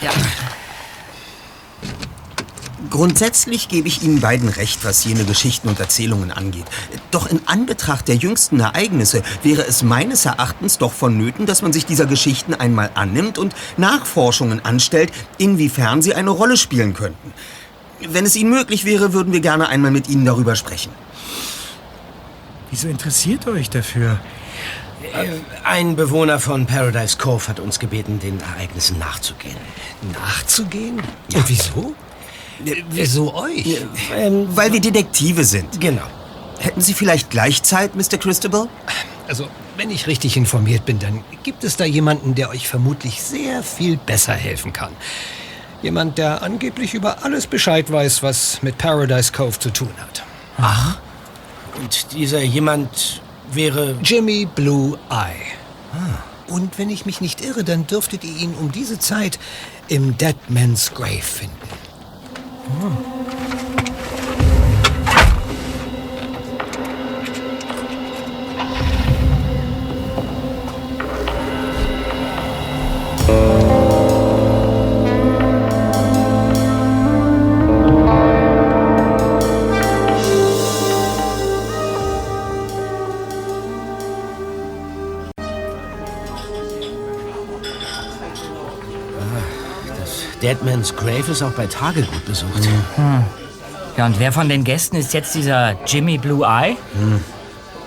Ja. 0.00 0.10
Grundsätzlich 2.90 3.68
gebe 3.68 3.88
ich 3.88 4.02
Ihnen 4.02 4.20
beiden 4.20 4.48
recht, 4.48 4.84
was 4.84 5.04
jene 5.04 5.24
Geschichten 5.24 5.68
und 5.68 5.78
Erzählungen 5.78 6.30
angeht. 6.30 6.64
Doch 7.10 7.28
in 7.28 7.40
Anbetracht 7.46 8.08
der 8.08 8.16
jüngsten 8.16 8.60
Ereignisse 8.60 9.22
wäre 9.42 9.66
es 9.66 9.82
meines 9.82 10.24
Erachtens 10.24 10.78
doch 10.78 10.92
vonnöten, 10.92 11.44
dass 11.44 11.60
man 11.60 11.72
sich 11.72 11.84
dieser 11.84 12.06
Geschichten 12.06 12.54
einmal 12.54 12.90
annimmt 12.94 13.36
und 13.36 13.54
Nachforschungen 13.76 14.64
anstellt, 14.64 15.12
inwiefern 15.36 16.00
sie 16.00 16.14
eine 16.14 16.30
Rolle 16.30 16.56
spielen 16.56 16.94
könnten. 16.94 17.34
Wenn 18.00 18.24
es 18.24 18.36
Ihnen 18.36 18.50
möglich 18.50 18.84
wäre, 18.84 19.12
würden 19.12 19.32
wir 19.32 19.40
gerne 19.40 19.68
einmal 19.68 19.90
mit 19.90 20.08
Ihnen 20.08 20.24
darüber 20.24 20.56
sprechen. 20.56 20.92
Wieso 22.70 22.88
interessiert 22.88 23.46
ihr 23.46 23.52
euch 23.52 23.70
dafür? 23.70 24.18
Ein 25.64 25.96
Bewohner 25.96 26.38
von 26.40 26.66
Paradise 26.66 27.16
Cove 27.18 27.46
hat 27.48 27.60
uns 27.60 27.78
gebeten, 27.78 28.18
den 28.20 28.40
Ereignissen 28.40 28.98
nachzugehen. 28.98 29.56
Nachzugehen? 30.12 31.00
Und 31.34 31.48
wieso? 31.48 31.94
Äh, 32.64 32.82
Wieso 32.90 33.34
euch? 33.34 33.78
Ähm, 34.16 34.48
Weil 34.56 34.72
wir 34.72 34.80
Detektive 34.80 35.44
sind. 35.44 35.80
genau. 35.80 36.02
Hätten 36.58 36.80
Sie 36.80 36.92
vielleicht 36.92 37.30
gleich 37.30 37.62
Zeit, 37.62 37.94
Mr. 37.94 38.18
Christabel? 38.18 38.68
Also, 39.28 39.48
wenn 39.76 39.90
ich 39.90 40.08
richtig 40.08 40.36
informiert 40.36 40.84
bin, 40.84 40.98
dann 40.98 41.22
gibt 41.44 41.62
es 41.62 41.76
da 41.76 41.84
jemanden, 41.84 42.34
der 42.34 42.50
euch 42.50 42.66
vermutlich 42.66 43.22
sehr 43.22 43.62
viel 43.62 43.96
besser 43.96 44.32
helfen 44.34 44.72
kann. 44.72 44.90
Jemand, 45.82 46.18
der 46.18 46.42
angeblich 46.42 46.94
über 46.94 47.22
alles 47.22 47.46
Bescheid 47.46 47.92
weiß, 47.92 48.24
was 48.24 48.60
mit 48.62 48.76
Paradise 48.78 49.30
Cove 49.30 49.56
zu 49.60 49.70
tun 49.70 49.90
hat. 50.00 50.24
Und 51.80 52.12
dieser 52.12 52.40
jemand 52.42 53.22
wäre. 53.52 53.96
Jimmy 54.02 54.46
Blue 54.54 54.98
Eye. 55.10 55.58
Und 56.48 56.78
wenn 56.78 56.90
ich 56.90 57.06
mich 57.06 57.20
nicht 57.20 57.44
irre, 57.44 57.64
dann 57.64 57.86
dürftet 57.86 58.24
ihr 58.24 58.36
ihn 58.36 58.54
um 58.54 58.72
diese 58.72 58.98
Zeit 58.98 59.38
im 59.88 60.16
Dead 60.16 60.36
Man's 60.48 60.92
Grave 60.94 61.20
finden. 61.20 61.56
Deadman's 90.48 90.96
Grave 90.96 91.30
ist 91.30 91.42
auch 91.42 91.52
bei 91.52 91.66
Tage 91.66 92.00
gut 92.00 92.24
besucht. 92.24 92.66
Ja, 93.98 94.06
und 94.06 94.18
wer 94.18 94.32
von 94.32 94.48
den 94.48 94.64
Gästen 94.64 94.96
ist 94.96 95.12
jetzt 95.12 95.34
dieser 95.34 95.76
Jimmy 95.84 96.16
Blue 96.16 96.42
Eye? 96.42 96.74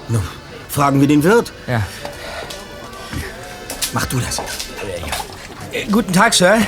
Nun, 0.08 0.22
fragen 0.70 1.02
wir 1.02 1.08
den 1.08 1.24
Wirt. 1.24 1.52
Ja. 1.66 1.82
Mach 3.94 4.06
du 4.06 4.20
das. 4.20 4.38
Äh, 5.72 5.86
guten 5.92 6.14
Tag, 6.14 6.36
Sir. 6.36 6.60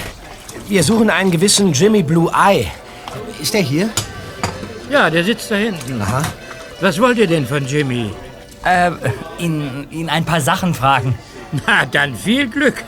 Wir 0.67 0.82
suchen 0.82 1.12
einen 1.12 1.29
gewissen 1.29 1.73
Jimmy 1.73 2.01
Blue 2.01 2.32
Eye. 2.34 2.65
Ist 3.39 3.53
er 3.53 3.62
hier? 3.62 3.91
Ja, 4.89 5.12
der 5.12 5.23
sitzt 5.23 5.51
da 5.51 5.56
hinten. 5.58 6.01
Aha. 6.01 6.23
Was 6.82 6.99
wollt 6.99 7.19
ihr 7.19 7.27
denn 7.27 7.45
von 7.45 7.67
Jimmy? 7.67 8.10
Äh, 8.65 8.89
ihn, 9.38 9.86
ihn 9.91 10.10
ein 10.10 10.25
paar 10.25 10.41
Sachen 10.41 10.73
fragen. 10.73 11.13
Na, 11.67 11.86
dann 11.86 12.15
viel 12.15 12.49
Glück. 12.49 12.84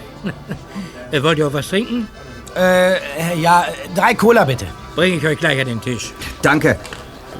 Wollt 1.22 1.38
ihr 1.38 1.48
auch 1.48 1.54
was 1.54 1.70
trinken? 1.70 2.08
Äh, 2.56 3.38
ja, 3.40 3.66
drei 3.96 4.14
Cola 4.14 4.46
bitte. 4.46 4.66
Bringe 4.96 5.18
ich 5.18 5.26
euch 5.26 5.38
gleich 5.38 5.60
an 5.60 5.68
den 5.68 5.82
Tisch. 5.82 6.14
Danke. 6.42 6.78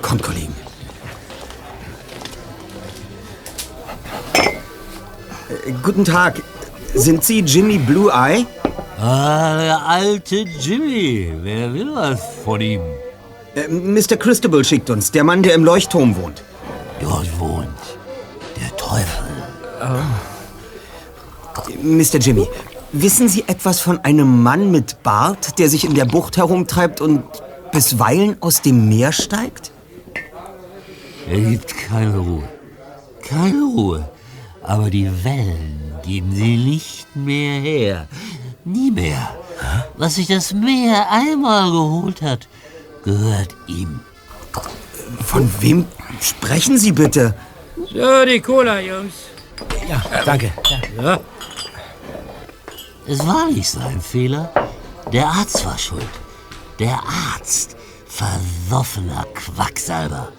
Kommt, 0.02 0.22
Kollegen. 0.24 0.54
Äh, 5.50 5.72
Guten 5.82 6.04
Tag. 6.04 6.42
Sind 6.94 7.24
Sie 7.24 7.40
Jimmy 7.40 7.78
Blue 7.78 8.12
Eye? 8.12 8.46
Ah, 9.00 9.58
der 9.58 9.86
alte 9.86 10.36
Jimmy. 10.36 11.34
Wer 11.42 11.74
will 11.74 11.94
was 11.94 12.22
von 12.44 12.62
ihm? 12.62 12.82
Äh, 13.56 13.68
Mr. 13.68 14.18
Christabel 14.18 14.64
schickt 14.64 14.90
uns, 14.90 15.12
der 15.12 15.24
Mann, 15.24 15.44
der 15.44 15.54
im 15.54 15.64
Leuchtturm 15.64 16.16
wohnt. 16.16 16.44
Dort 17.02 17.40
wohnt 17.40 17.68
der 18.62 18.76
Teufel. 18.78 19.26
Mr. 21.82 22.18
Jimmy, 22.20 22.48
wissen 23.02 23.30
Sie 23.30 23.44
etwas 23.48 23.80
von 23.80 24.00
einem 24.00 24.44
Mann 24.44 24.72
mit 24.72 25.04
Bart, 25.04 25.60
der 25.60 25.70
sich 25.70 25.86
in 25.86 25.96
der 25.96 26.06
Bucht 26.06 26.38
herumtreibt 26.38 27.02
und 27.02 27.24
bisweilen 27.72 28.38
aus 28.42 28.62
dem 28.62 28.90
Meer 28.90 29.12
steigt? 29.12 29.72
Er 31.30 31.40
gibt 31.40 31.76
keine 31.76 32.18
Ruhe. 32.18 32.48
Keine 33.22 33.64
Ruhe. 33.64 34.10
Aber 34.62 34.90
die 34.90 35.10
Wellen 35.24 35.94
geben 36.04 36.34
sie 36.34 36.58
nicht 36.58 37.16
mehr 37.16 37.60
her. 37.62 38.08
Nie 38.64 38.92
mehr. 38.92 39.36
Was 39.96 40.16
sich 40.16 40.28
das 40.28 40.54
Meer 40.54 41.08
einmal 41.12 41.72
geholt 41.72 42.22
hat, 42.22 42.48
gehört 43.04 43.56
ihm. 43.68 44.00
Von 45.24 45.50
wem 45.60 45.86
sprechen 46.20 46.78
Sie 46.78 46.92
bitte? 46.92 47.34
So, 47.76 48.26
die 48.26 48.40
Cola, 48.40 48.80
Jungs. 48.80 49.14
Ja, 49.88 50.02
danke. 50.26 50.52
Ja. 50.98 51.20
Es 53.08 53.26
war 53.26 53.52
nicht 53.52 53.70
sein 53.70 54.02
Fehler. 54.02 54.52
Der 55.14 55.28
Arzt 55.28 55.64
war 55.64 55.78
schuld. 55.78 56.10
Der 56.80 57.00
Arzt, 57.36 57.76
versoffener 58.08 59.26
Quacksalber, 59.36 60.30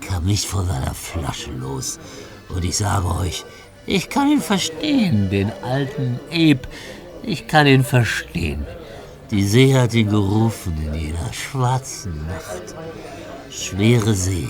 kam 0.00 0.24
nicht 0.24 0.44
vor 0.44 0.64
seiner 0.64 0.94
Flasche 0.94 1.52
los. 1.52 2.00
Und 2.48 2.64
ich 2.64 2.76
sage 2.76 3.06
euch, 3.06 3.44
ich 3.86 4.10
kann 4.10 4.30
ihn 4.30 4.40
verstehen, 4.40 5.30
den 5.30 5.52
alten 5.62 6.18
Abe. 6.32 6.62
Ich 7.22 7.46
kann 7.46 7.68
ihn 7.68 7.84
verstehen. 7.84 8.66
Die 9.30 9.44
See 9.44 9.74
hat 9.74 9.94
ihn 9.94 10.10
gerufen 10.10 10.76
in 10.84 10.94
jener 10.94 11.32
schwarzen 11.32 12.26
Nacht. 12.26 12.74
Schwere 13.50 14.14
See, 14.14 14.48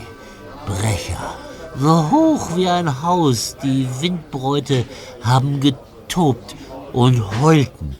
Brecher, 0.66 1.34
so 1.78 2.10
hoch 2.10 2.56
wie 2.56 2.68
ein 2.68 3.02
Haus, 3.02 3.56
die 3.62 3.86
Windbräute 4.00 4.84
haben 5.22 5.60
getobt 5.60 6.54
und 6.92 7.40
heulten. 7.40 7.96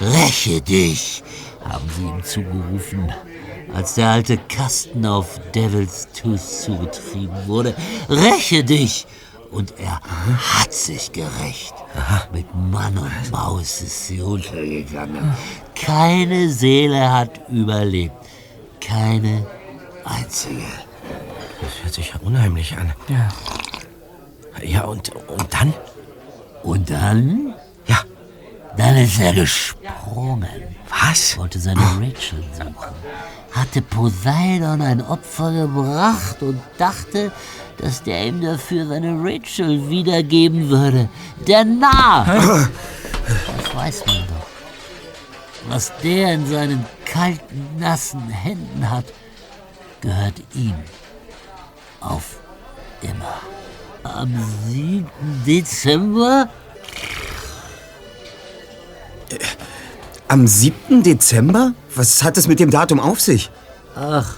Räche 0.00 0.60
dich, 0.60 1.22
haben 1.64 1.88
sie 1.96 2.04
ihm 2.04 2.22
zugerufen, 2.22 3.12
als 3.74 3.94
der 3.94 4.08
alte 4.08 4.36
Kasten 4.36 5.06
auf 5.06 5.40
Devil's 5.54 6.08
Tooth 6.12 6.40
zugetrieben 6.40 7.46
wurde. 7.46 7.74
Räche 8.08 8.62
dich! 8.62 9.06
Und 9.50 9.74
er 9.78 10.00
hat 10.00 10.74
sich 10.74 11.12
gerecht. 11.12 11.74
Mit 12.32 12.46
Mann 12.54 12.98
und 12.98 13.30
Maus 13.30 13.80
ist 13.80 14.08
sie 14.08 14.20
untergegangen. 14.20 15.34
Keine 15.74 16.50
Seele 16.50 17.10
hat 17.10 17.48
überlebt. 17.48 18.14
Keine 18.80 19.46
einzige. 20.04 20.62
Das 21.60 21.82
hört 21.82 21.94
sich 21.94 22.10
ja 22.10 22.16
unheimlich 22.22 22.76
an. 22.76 22.92
Ja. 23.08 23.28
Ja, 24.62 24.84
und, 24.84 25.10
und 25.14 25.52
dann? 25.52 25.74
Und 26.62 26.90
dann? 26.90 27.54
Dann 28.76 28.96
ist 28.96 29.18
er 29.20 29.32
gesprungen. 29.32 30.76
Was? 30.88 31.36
Wollte 31.36 31.58
seine 31.58 31.80
Rachel 31.80 32.44
suchen. 32.52 32.94
Hatte 33.52 33.80
Poseidon 33.80 34.82
ein 34.82 35.00
Opfer 35.02 35.52
gebracht 35.52 36.42
und 36.42 36.60
dachte, 36.76 37.32
dass 37.78 38.02
der 38.02 38.26
ihm 38.26 38.40
dafür 38.40 38.86
seine 38.86 39.16
Rachel 39.18 39.88
wiedergeben 39.88 40.68
würde. 40.68 41.08
Der 41.46 41.64
Narr! 41.64 42.68
Das 43.26 43.74
weiß 43.74 44.06
man 44.06 44.24
doch. 44.28 44.46
Was 45.68 45.92
der 46.02 46.34
in 46.34 46.46
seinen 46.46 46.84
kalten, 47.04 47.66
nassen 47.78 48.28
Händen 48.28 48.88
hat, 48.88 49.06
gehört 50.00 50.34
ihm. 50.54 50.74
Auf 52.00 52.36
immer. 53.02 53.40
Am 54.04 54.32
7. 54.68 55.06
Dezember 55.44 56.48
Am 60.28 60.46
7. 60.46 61.02
Dezember? 61.02 61.72
Was 61.94 62.22
hat 62.22 62.36
es 62.36 62.48
mit 62.48 62.60
dem 62.60 62.70
Datum 62.70 63.00
auf 63.00 63.20
sich? 63.20 63.50
Ach. 63.94 64.34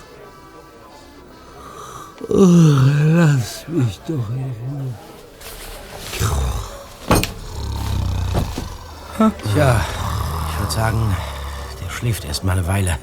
lass 2.28 3.64
mich 3.68 3.98
doch 4.06 4.28
in 4.30 4.52
Ruhe. 4.60 4.94
Tja, 9.52 9.80
ich 10.52 10.60
würde 10.60 10.72
sagen, 10.72 11.16
der 11.82 11.90
schläft 11.90 12.24
erst 12.24 12.44
mal 12.44 12.52
eine 12.52 12.66
Weile. 12.66 12.98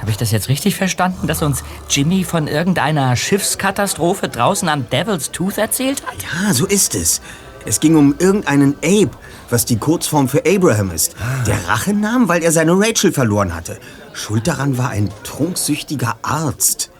Habe 0.00 0.10
ich 0.10 0.16
das 0.16 0.30
jetzt 0.30 0.48
richtig 0.48 0.76
verstanden, 0.76 1.26
dass 1.26 1.42
uns 1.42 1.62
Jimmy 1.88 2.24
von 2.24 2.48
irgendeiner 2.48 3.14
Schiffskatastrophe 3.16 4.28
draußen 4.28 4.68
am 4.68 4.88
Devil's 4.88 5.30
Tooth 5.30 5.58
erzählt 5.58 6.02
hat? 6.06 6.16
Ja, 6.22 6.54
so 6.54 6.66
ist 6.66 6.94
es. 6.94 7.20
Es 7.66 7.78
ging 7.78 7.96
um 7.96 8.14
irgendeinen 8.18 8.74
Abe, 8.82 9.10
was 9.52 9.64
die 9.64 9.78
Kurzform 9.78 10.28
für 10.28 10.42
Abraham 10.46 10.90
ist. 10.90 11.14
Der 11.46 11.68
Rache 11.68 11.92
nahm, 11.92 12.28
weil 12.28 12.42
er 12.42 12.52
seine 12.52 12.72
Rachel 12.72 13.12
verloren 13.12 13.54
hatte. 13.54 13.78
Schuld 14.12 14.46
daran 14.46 14.78
war 14.78 14.90
ein 14.90 15.10
trunksüchtiger 15.24 16.16
Arzt. 16.22 16.90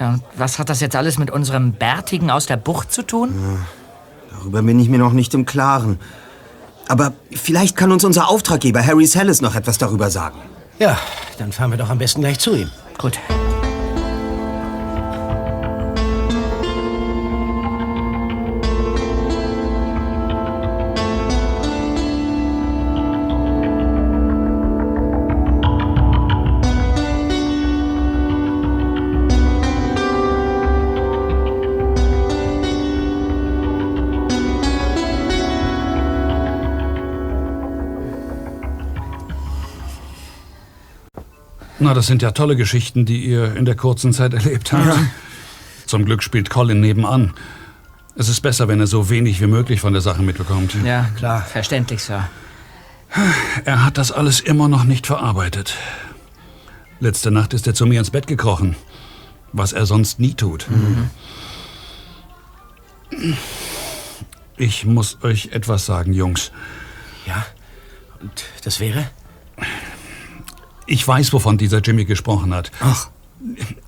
Ja, 0.00 0.10
und 0.10 0.22
was 0.36 0.58
hat 0.58 0.68
das 0.68 0.80
jetzt 0.80 0.96
alles 0.96 1.18
mit 1.18 1.30
unserem 1.30 1.72
Bärtigen 1.72 2.30
aus 2.30 2.46
der 2.46 2.56
Bucht 2.56 2.92
zu 2.92 3.02
tun? 3.02 3.34
Darüber 4.30 4.62
bin 4.62 4.78
ich 4.78 4.88
mir 4.88 4.98
noch 4.98 5.12
nicht 5.12 5.34
im 5.34 5.44
Klaren. 5.44 5.98
Aber 6.88 7.12
vielleicht 7.30 7.76
kann 7.76 7.92
uns 7.92 8.04
unser 8.04 8.28
Auftraggeber 8.28 8.84
Harry 8.84 9.06
Sellis 9.06 9.42
noch 9.42 9.54
etwas 9.54 9.78
darüber 9.78 10.10
sagen. 10.10 10.38
Ja, 10.78 10.98
dann 11.38 11.52
fahren 11.52 11.70
wir 11.70 11.78
doch 11.78 11.90
am 11.90 11.98
besten 11.98 12.20
gleich 12.20 12.38
zu 12.38 12.54
ihm. 12.54 12.70
Gut. 12.96 13.18
Na, 41.88 41.94
das 41.94 42.06
sind 42.06 42.20
ja 42.20 42.32
tolle 42.32 42.54
Geschichten, 42.54 43.06
die 43.06 43.24
ihr 43.24 43.56
in 43.56 43.64
der 43.64 43.74
kurzen 43.74 44.12
Zeit 44.12 44.34
erlebt 44.34 44.74
habt. 44.74 44.94
Zum 45.86 46.04
Glück 46.04 46.22
spielt 46.22 46.50
Colin 46.50 46.82
nebenan. 46.82 47.32
Es 48.14 48.28
ist 48.28 48.42
besser, 48.42 48.68
wenn 48.68 48.78
er 48.78 48.86
so 48.86 49.08
wenig 49.08 49.40
wie 49.40 49.46
möglich 49.46 49.80
von 49.80 49.94
der 49.94 50.02
Sache 50.02 50.20
mitbekommt. 50.20 50.74
Ja, 50.84 51.08
klar. 51.16 51.40
Verständlich, 51.40 52.02
Sir. 52.02 52.28
Er 53.64 53.86
hat 53.86 53.96
das 53.96 54.12
alles 54.12 54.40
immer 54.40 54.68
noch 54.68 54.84
nicht 54.84 55.06
verarbeitet. 55.06 55.76
Letzte 57.00 57.30
Nacht 57.30 57.54
ist 57.54 57.66
er 57.66 57.72
zu 57.72 57.86
mir 57.86 58.00
ins 58.00 58.10
Bett 58.10 58.26
gekrochen, 58.26 58.76
was 59.54 59.72
er 59.72 59.86
sonst 59.86 60.20
nie 60.20 60.34
tut. 60.34 60.66
Ich 64.58 64.84
muss 64.84 65.16
euch 65.22 65.52
etwas 65.52 65.86
sagen, 65.86 66.12
Jungs. 66.12 66.52
Ja? 67.24 67.46
Und 68.20 68.44
das 68.62 68.78
wäre? 68.78 69.08
Ich 70.88 71.06
weiß, 71.06 71.34
wovon 71.34 71.58
dieser 71.58 71.80
Jimmy 71.80 72.06
gesprochen 72.06 72.54
hat. 72.54 72.72
Ach. 72.80 73.10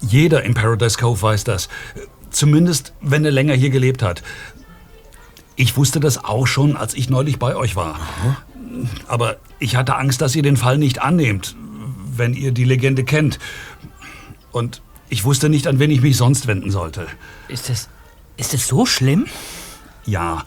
Jeder 0.01 0.43
im 0.45 0.53
Paradise 0.53 0.99
Cove 0.99 1.21
weiß 1.21 1.45
das. 1.45 1.71
Zumindest, 2.29 2.93
wenn 3.01 3.25
er 3.25 3.31
länger 3.31 3.55
hier 3.55 3.71
gelebt 3.71 4.03
hat. 4.03 4.23
Ich 5.57 5.79
wusste 5.79 5.99
das 5.99 6.23
auch 6.23 6.47
schon, 6.47 6.77
als 6.77 6.93
ich 6.93 7.09
neulich 7.09 7.39
bei 7.39 7.57
euch 7.57 7.75
war. 7.75 7.99
Aber 9.09 9.39
ich 9.59 9.77
hatte 9.77 9.97
Angst, 9.97 10.21
dass 10.21 10.37
ihr 10.37 10.43
den 10.43 10.59
Fall 10.59 10.77
nicht 10.77 11.01
annehmt, 11.01 11.57
wenn 12.15 12.35
ihr 12.35 12.53
die 12.53 12.65
Legende 12.65 13.03
kennt. 13.03 13.39
Und 14.53 14.83
ich 15.09 15.25
wusste 15.25 15.49
nicht, 15.49 15.67
an 15.67 15.79
wen 15.79 15.91
ich 15.91 16.03
mich 16.03 16.19
sonst 16.19 16.47
wenden 16.47 16.71
sollte. 16.71 17.07
Ist 17.49 17.71
es, 17.71 17.89
ist 18.37 18.53
es 18.53 18.69
so 18.69 18.85
schlimm? 18.85 19.25
Ja. 20.05 20.45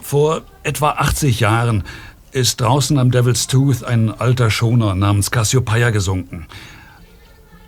Vor 0.00 0.42
etwa 0.62 0.90
80 0.90 1.40
Jahren 1.40 1.82
ist 2.38 2.60
draußen 2.60 2.98
am 2.98 3.10
Devil's 3.10 3.48
Tooth 3.48 3.82
ein 3.82 4.12
alter 4.12 4.48
Schoner 4.48 4.94
namens 4.94 5.32
Cassiopeia 5.32 5.90
gesunken. 5.90 6.46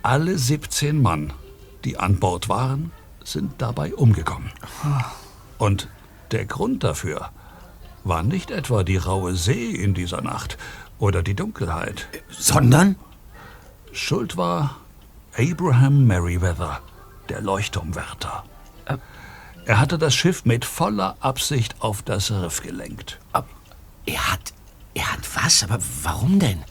Alle 0.02 0.38
17 0.38 1.02
Mann, 1.02 1.32
die 1.84 1.98
an 1.98 2.20
Bord 2.20 2.48
waren, 2.48 2.92
sind 3.24 3.54
dabei 3.58 3.92
umgekommen. 3.94 4.52
Und 5.58 5.88
der 6.30 6.44
Grund 6.44 6.84
dafür 6.84 7.30
war 8.04 8.22
nicht 8.22 8.52
etwa 8.52 8.84
die 8.84 8.96
raue 8.96 9.34
See 9.34 9.70
in 9.70 9.92
dieser 9.92 10.22
Nacht 10.22 10.56
oder 11.00 11.24
die 11.24 11.34
Dunkelheit. 11.34 12.06
Sondern? 12.28 12.94
Schuld 13.90 14.36
war 14.36 14.76
Abraham 15.36 16.06
Merriweather, 16.06 16.80
der 17.28 17.40
Leuchtturmwärter. 17.40 18.44
Er 19.64 19.80
hatte 19.80 19.98
das 19.98 20.14
Schiff 20.14 20.44
mit 20.44 20.64
voller 20.64 21.16
Absicht 21.18 21.74
auf 21.80 22.02
das 22.02 22.30
Riff 22.30 22.62
gelenkt. 22.62 23.18
Er 24.06 24.32
hat. 24.32 24.52
Was? 25.34 25.64
Aber 25.64 25.78
warum 26.02 26.38
denn? 26.38 26.62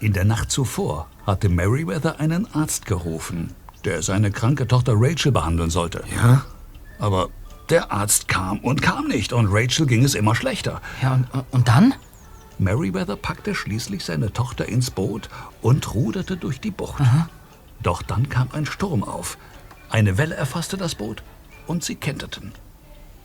In 0.00 0.12
der 0.12 0.24
Nacht 0.24 0.50
zuvor 0.50 1.08
hatte 1.26 1.48
Merriweather 1.48 2.20
einen 2.20 2.52
Arzt 2.54 2.86
gerufen, 2.86 3.54
der 3.84 4.02
seine 4.02 4.30
kranke 4.30 4.66
Tochter 4.66 4.94
Rachel 4.96 5.32
behandeln 5.32 5.70
sollte. 5.70 6.02
Ja? 6.14 6.44
Aber 6.98 7.28
der 7.68 7.92
Arzt 7.92 8.28
kam 8.28 8.58
und 8.58 8.82
kam 8.82 9.08
nicht 9.08 9.32
und 9.32 9.48
Rachel 9.50 9.86
ging 9.86 10.04
es 10.04 10.14
immer 10.14 10.34
schlechter. 10.34 10.80
Ja, 11.02 11.14
und, 11.14 11.28
und 11.50 11.68
dann? 11.68 11.94
Merriweather 12.58 13.16
packte 13.16 13.54
schließlich 13.54 14.04
seine 14.04 14.32
Tochter 14.32 14.66
ins 14.66 14.90
Boot 14.90 15.30
und 15.62 15.94
ruderte 15.94 16.36
durch 16.36 16.60
die 16.60 16.70
Bucht. 16.70 17.02
Doch 17.82 18.02
dann 18.02 18.28
kam 18.28 18.48
ein 18.52 18.66
Sturm 18.66 19.02
auf. 19.02 19.38
Eine 19.88 20.18
Welle 20.18 20.34
erfasste 20.34 20.76
das 20.76 20.94
Boot 20.94 21.22
und 21.66 21.84
sie 21.84 21.94
kenterten. 21.94 22.52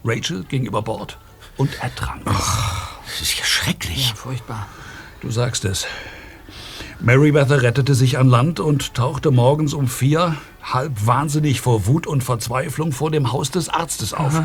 Rachel 0.03 0.43
ging 0.43 0.65
über 0.65 0.81
Bord 0.81 1.17
und 1.57 1.81
ertrank. 1.81 2.21
Das 3.05 3.21
ist 3.21 3.37
ja 3.37 3.45
schrecklich. 3.45 4.09
Ja, 4.09 4.15
furchtbar. 4.15 4.67
Du 5.21 5.31
sagst 5.31 5.65
es. 5.65 5.85
Merriweather 6.99 7.61
rettete 7.61 7.93
sich 7.93 8.17
an 8.17 8.29
Land 8.29 8.59
und 8.59 8.93
tauchte 8.93 9.31
morgens 9.31 9.73
um 9.73 9.87
vier, 9.87 10.35
halb 10.63 11.05
wahnsinnig 11.05 11.61
vor 11.61 11.85
Wut 11.87 12.07
und 12.07 12.23
Verzweiflung, 12.23 12.91
vor 12.91 13.11
dem 13.11 13.31
Haus 13.31 13.51
des 13.51 13.69
Arztes 13.69 14.13
auf. 14.13 14.41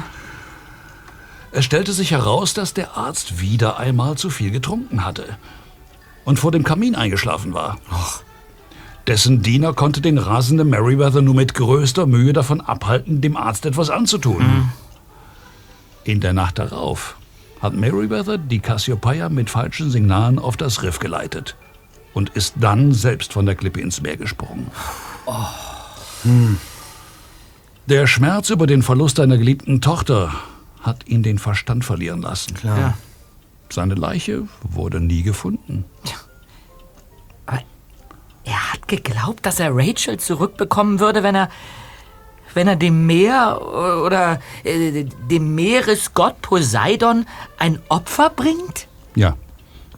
Es 1.52 1.64
stellte 1.64 1.92
sich 1.92 2.10
heraus, 2.10 2.54
dass 2.54 2.74
der 2.74 2.96
Arzt 2.96 3.40
wieder 3.40 3.78
einmal 3.78 4.16
zu 4.16 4.30
viel 4.30 4.50
getrunken 4.50 5.04
hatte 5.04 5.38
und 6.24 6.38
vor 6.38 6.52
dem 6.52 6.64
Kamin 6.64 6.94
eingeschlafen 6.94 7.54
war. 7.54 7.78
Dessen 9.06 9.42
Diener 9.42 9.72
konnte 9.72 10.00
den 10.00 10.18
rasenden 10.18 10.68
Merriweather 10.68 11.22
nur 11.22 11.34
mit 11.34 11.54
größter 11.54 12.06
Mühe 12.06 12.32
davon 12.32 12.60
abhalten, 12.60 13.20
dem 13.20 13.36
Arzt 13.36 13.66
etwas 13.66 13.90
anzutun. 13.90 14.70
In 16.04 16.20
der 16.20 16.32
Nacht 16.32 16.58
darauf 16.58 17.16
hat 17.60 17.74
Merriweather 17.74 18.38
die 18.38 18.60
Cassiopeia 18.60 19.28
mit 19.28 19.50
falschen 19.50 19.90
Signalen 19.90 20.38
auf 20.38 20.56
das 20.56 20.82
Riff 20.82 20.98
geleitet 20.98 21.56
und 22.14 22.30
ist 22.30 22.54
dann 22.58 22.92
selbst 22.92 23.32
von 23.32 23.46
der 23.46 23.54
Klippe 23.54 23.80
ins 23.80 24.00
Meer 24.00 24.16
gesprungen. 24.16 24.70
Der 27.86 28.06
Schmerz 28.06 28.50
über 28.50 28.66
den 28.66 28.82
Verlust 28.82 29.20
einer 29.20 29.38
geliebten 29.38 29.80
Tochter 29.80 30.32
hat 30.80 31.06
ihn 31.06 31.22
den 31.22 31.38
Verstand 31.38 31.84
verlieren 31.84 32.22
lassen. 32.22 32.54
Klar. 32.54 32.78
Ja. 32.78 32.94
Seine 33.70 33.94
Leiche 33.94 34.48
wurde 34.62 35.00
nie 35.00 35.22
gefunden. 35.22 35.84
Aber 37.46 37.60
er 38.44 38.72
hat 38.72 38.88
geglaubt, 38.88 39.46
dass 39.46 39.60
er 39.60 39.70
Rachel 39.72 40.18
zurückbekommen 40.18 40.98
würde, 40.98 41.22
wenn 41.22 41.34
er. 41.34 41.48
Wenn 42.54 42.68
er 42.68 42.76
dem 42.76 43.06
Meer 43.06 43.60
oder 44.04 44.40
äh, 44.64 45.04
dem 45.30 45.54
Meeresgott 45.54 46.40
Poseidon 46.42 47.26
ein 47.58 47.78
Opfer 47.88 48.30
bringt? 48.30 48.86
Ja, 49.14 49.36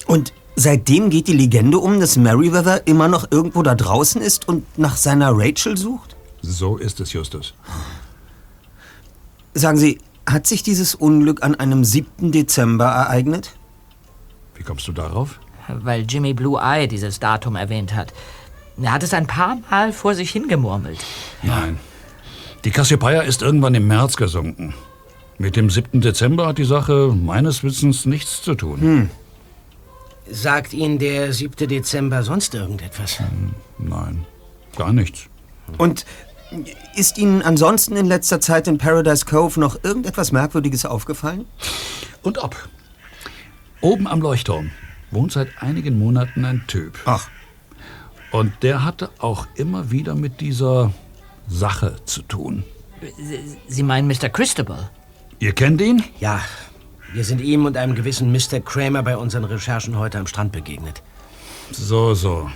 Und 0.07 0.33
seitdem 0.57 1.11
geht 1.11 1.29
die 1.29 1.33
Legende 1.33 1.79
um, 1.79 2.01
dass 2.01 2.17
Merriweather 2.17 2.87
immer 2.87 3.09
noch 3.09 3.31
irgendwo 3.31 3.63
da 3.63 3.75
draußen 3.75 4.21
ist 4.23 4.49
und 4.49 4.79
nach 4.79 4.97
seiner 4.97 5.33
Rachel 5.35 5.77
sucht? 5.77 6.17
so 6.45 6.77
ist 6.77 6.99
es, 7.01 7.13
Justus. 7.13 7.55
Sagen 9.55 9.77
Sie, 9.79 9.99
hat 10.27 10.47
sich 10.47 10.63
dieses 10.63 10.95
Unglück 10.95 11.43
an 11.43 11.55
einem 11.55 11.85
7. 11.85 12.33
Dezember 12.33 12.87
ereignet? 12.87 13.53
Wie 14.57 14.63
kommst 14.63 14.89
du 14.89 14.93
darauf? 14.93 15.39
Weil 15.69 16.03
Jimmy 16.09 16.35
Blue 16.35 16.61
Eye 16.61 16.89
dieses 16.89 17.21
Datum 17.21 17.55
erwähnt 17.55 17.95
hat. 17.95 18.13
Er 18.81 18.93
hat 18.93 19.03
es 19.03 19.15
ein 19.15 19.27
paar 19.27 19.59
Mal 19.71 19.93
vor 19.93 20.15
sich 20.15 20.31
hingemurmelt. 20.31 20.99
Nein. 21.43 21.79
Die 22.65 22.71
Cassiopeia 22.71 23.23
ist 23.23 23.43
irgendwann 23.43 23.75
im 23.75 23.89
März 23.89 24.17
gesunken. 24.17 24.73
Mit 25.39 25.57
dem 25.57 25.69
7. 25.69 26.01
Dezember 26.01 26.47
hat 26.47 26.59
die 26.59 26.65
Sache 26.65 27.13
meines 27.13 27.65
Wissens 27.65 28.07
nichts 28.07 28.43
zu 28.43 28.55
tun. 28.55 29.11
Sagt 30.31 30.73
Ihnen 30.73 31.01
der 31.01 31.33
7. 31.33 31.69
Dezember 31.69 32.23
sonst 32.23 32.55
irgendetwas? 32.55 33.19
Nein, 33.79 34.25
gar 34.77 34.93
nichts. 34.93 35.27
Und 35.77 36.07
ist 36.95 37.19
Ihnen 37.19 37.43
ansonsten 37.43 37.97
in 37.97 38.07
letzter 38.07 38.41
Zeit 38.41 38.69
in 38.69 38.79
Paradise 38.79 39.25
Cove 39.25 39.59
noch 39.59 39.83
irgendetwas 39.83 40.31
Merkwürdiges 40.31 40.87
aufgefallen? 40.87 41.47
Und 42.23 42.39
ob. 42.39 42.55
Oben 43.81 44.07
am 44.07 44.21
Leuchtturm 44.21 44.71
wohnt 45.11 45.33
seit 45.33 45.49
einigen 45.61 45.99
Monaten 45.99 46.45
ein 46.45 46.63
Typ. 46.69 47.01
Ach. 47.07 47.29
Und 48.31 48.53
der 48.63 48.85
hatte 48.85 49.11
auch 49.19 49.49
immer 49.57 49.91
wieder 49.91 50.15
mit 50.15 50.41
dieser 50.41 50.93
Sache 51.53 51.97
zu 52.05 52.23
tun. 52.23 52.65
Sie- 53.69 53.83
meinen 53.83 54.07
Mr. 54.09 54.29
Christabel? 54.29 54.89
Ihr 55.39 55.53
kennt 55.53 55.81
ihn? 55.81 56.03
Ja, 56.21 56.41
wir 57.13 57.25
sind 57.25 57.41
ihm 57.41 57.67
und 57.67 57.77
einem 57.77 57.95
gewissen 57.95 58.33
Mr. 58.33 58.61
Kramer 58.61 59.03
bei 59.03 59.17
unseren 59.17 59.45
Recherchen 59.45 59.99
heute 59.99 60.19
am 60.19 60.27
Strand 60.27 60.53
begegnet. 60.53 61.03
So, 61.71 62.15
so. 62.15 62.51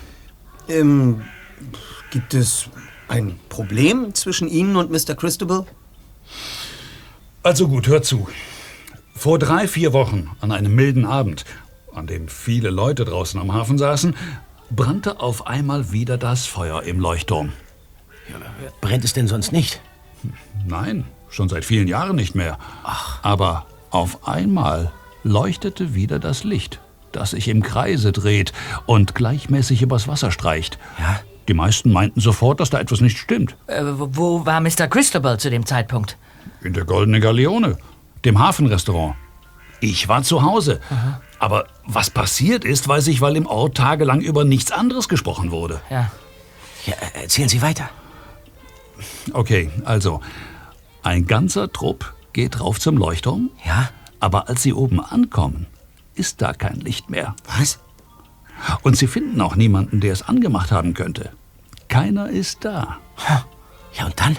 Ähm, 0.69 1.23
gibt 2.11 2.33
es 2.35 2.69
ein 3.09 3.39
Problem 3.49 4.15
zwischen 4.15 4.49
Ihnen 4.49 4.77
und 4.77 4.91
Mr. 4.91 5.15
Christabel? 5.15 5.65
Also 7.43 7.69
gut, 7.69 7.87
hört 7.89 8.05
zu. 8.05 8.29
Vor 9.15 9.39
drei, 9.39 9.69
vier 9.69 9.93
Wochen, 9.93 10.31
an 10.41 10.53
einem 10.53 10.75
milden 10.75 11.05
Abend, 11.07 11.45
an 11.95 12.07
dem 12.07 12.29
viele 12.29 12.71
Leute 12.71 13.05
draußen 13.05 13.41
am 13.41 13.53
Hafen 13.53 13.79
saßen, 13.79 14.15
brannte 14.71 15.21
auf 15.21 15.47
einmal 15.47 15.93
wieder 15.93 16.19
das 16.19 16.47
Feuer 16.47 16.83
im 16.83 17.01
Leuchtturm. 17.01 17.53
Brennt 18.81 19.05
es 19.05 19.12
denn 19.12 19.29
sonst 19.29 19.53
nicht? 19.53 19.81
Nein, 20.67 21.05
schon 21.29 21.49
seit 21.49 21.65
vielen 21.65 21.89
Jahren 21.89 22.17
nicht 22.17 22.35
mehr. 22.35 22.59
Aber 23.23 23.67
auf 23.91 24.27
einmal 24.29 24.93
leuchtete 25.23 25.95
wieder 25.95 26.19
das 26.19 26.45
Licht, 26.45 26.81
das 27.12 27.31
sich 27.31 27.49
im 27.49 27.62
Kreise 27.62 28.12
dreht 28.12 28.53
und 28.87 29.15
gleichmäßig 29.15 29.83
übers 29.83 30.09
Wasser 30.09 30.31
streicht. 30.31 30.79
Ja? 30.99 31.21
Die 31.49 31.55
meisten 31.55 31.93
meinten 31.93 32.21
sofort, 32.21 32.59
dass 32.61 32.71
da 32.71 32.81
etwas 32.81 33.01
nicht 33.01 33.19
stimmt. 33.19 33.57
Äh, 33.69 33.83
wo- 33.85 34.45
war 34.45 34.61
Mr. 34.61 34.89
Christabel 34.89 35.39
zu 35.39 35.49
dem 35.51 35.65
Zeitpunkt? 35.65 36.17
In 36.62 36.73
der 36.73 36.85
Goldene 36.85 37.21
Galeone, 37.21 37.79
dem 38.25 38.39
Hafenrestaurant. 38.41 39.15
Ich 39.81 40.09
war 40.09 40.23
zu 40.23 40.43
Hause. 40.43 40.81
Aber 41.39 41.67
was 41.85 42.11
passiert 42.11 42.65
ist, 42.65 42.89
weiß 42.89 43.07
ich, 43.09 43.21
weil 43.21 43.37
im 43.37 43.47
Ort 43.47 43.77
tagelang 43.77 44.21
über 44.23 44.45
nichts 44.45 44.73
anderes 44.73 45.09
gesprochen 45.09 45.51
wurde. 45.53 45.81
Ja. 45.91 46.11
Ja, 46.87 46.95
äh, 47.15 47.23
erzählen 47.23 47.49
Sie 47.49 47.62
weiter. 47.62 47.91
Okay, 49.33 49.71
also, 49.85 50.21
ein 51.03 51.27
ganzer 51.27 51.73
Trupp 51.73 52.15
geht 52.33 52.61
rauf 52.61 52.81
zum 52.81 52.97
Leuchtturm. 52.97 53.51
Ja? 53.65 53.91
Aber 54.21 54.49
als 54.49 54.63
sie 54.63 54.73
oben 54.73 55.01
ankommen, 55.01 55.67
ist 56.15 56.43
da 56.43 56.53
kein 56.53 56.81
Licht 56.81 57.11
mehr. 57.11 57.35
Was? 57.59 57.79
Und 58.83 58.97
sie 58.97 59.07
finden 59.07 59.41
auch 59.41 59.57
niemanden, 59.57 60.01
der 60.01 60.13
es 60.13 60.23
angemacht 60.23 60.73
haben 60.73 60.95
könnte. 60.95 61.31
Keiner 61.89 62.31
ist 62.31 62.65
da. 62.65 62.99
Ja, 63.93 64.07
und 64.07 64.19
dann? 64.21 64.37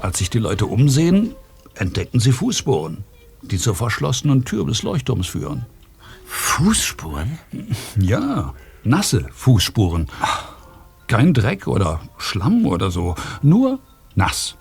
Als 0.00 0.18
sich 0.18 0.30
die 0.30 0.38
Leute 0.38 0.66
umsehen, 0.66 1.34
entdecken 1.74 2.20
sie 2.20 2.32
Fußspuren, 2.32 3.04
die 3.42 3.58
zur 3.58 3.74
verschlossenen 3.74 4.44
Tür 4.44 4.66
des 4.66 4.82
Leuchtturms 4.82 5.26
führen. 5.26 5.66
Fußspuren? 6.26 7.38
Ja, 7.96 8.54
nasse 8.82 9.26
Fußspuren. 9.32 10.08
Kein 11.06 11.34
Dreck 11.34 11.66
oder 11.66 12.00
Schlamm 12.18 12.66
oder 12.66 12.90
so, 12.90 13.14
nur 13.42 13.78
nass. 14.14 14.56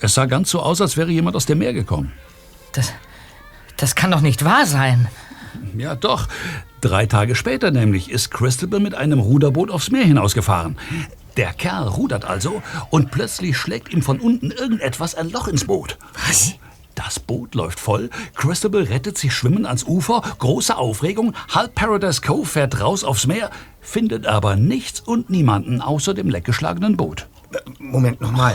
Es 0.00 0.14
sah 0.14 0.26
ganz 0.26 0.50
so 0.50 0.60
aus, 0.60 0.80
als 0.80 0.96
wäre 0.96 1.10
jemand 1.10 1.36
aus 1.36 1.46
dem 1.46 1.58
Meer 1.58 1.72
gekommen. 1.72 2.12
Das, 2.72 2.92
das 3.76 3.94
kann 3.94 4.10
doch 4.10 4.20
nicht 4.20 4.44
wahr 4.44 4.66
sein. 4.66 5.08
Ja, 5.76 5.94
doch. 5.94 6.28
Drei 6.80 7.06
Tage 7.06 7.34
später 7.34 7.70
nämlich 7.70 8.10
ist 8.10 8.30
Christabel 8.30 8.80
mit 8.80 8.94
einem 8.94 9.18
Ruderboot 9.18 9.70
aufs 9.70 9.90
Meer 9.90 10.04
hinausgefahren. 10.04 10.78
Der 11.36 11.52
Kerl 11.52 11.88
rudert 11.88 12.24
also 12.24 12.62
und 12.90 13.10
plötzlich 13.10 13.56
schlägt 13.56 13.92
ihm 13.92 14.02
von 14.02 14.18
unten 14.20 14.50
irgendetwas 14.50 15.14
ein 15.14 15.30
Loch 15.30 15.48
ins 15.48 15.64
Boot. 15.64 15.98
Was? 16.26 16.54
Das 17.04 17.18
Boot 17.18 17.54
läuft 17.54 17.80
voll, 17.80 18.10
Christabel 18.34 18.82
rettet 18.82 19.16
sich 19.16 19.32
schwimmend 19.32 19.64
ans 19.64 19.84
Ufer, 19.84 20.20
große 20.38 20.76
Aufregung, 20.76 21.34
halb 21.48 21.74
Paradise 21.74 22.20
Cove 22.20 22.46
fährt 22.46 22.78
raus 22.80 23.04
aufs 23.04 23.26
Meer, 23.26 23.50
findet 23.80 24.26
aber 24.26 24.54
nichts 24.54 25.00
und 25.00 25.30
niemanden 25.30 25.80
außer 25.80 26.12
dem 26.12 26.28
leckgeschlagenen 26.28 26.98
Boot. 26.98 27.26
Moment 27.78 28.20
nochmal. 28.20 28.54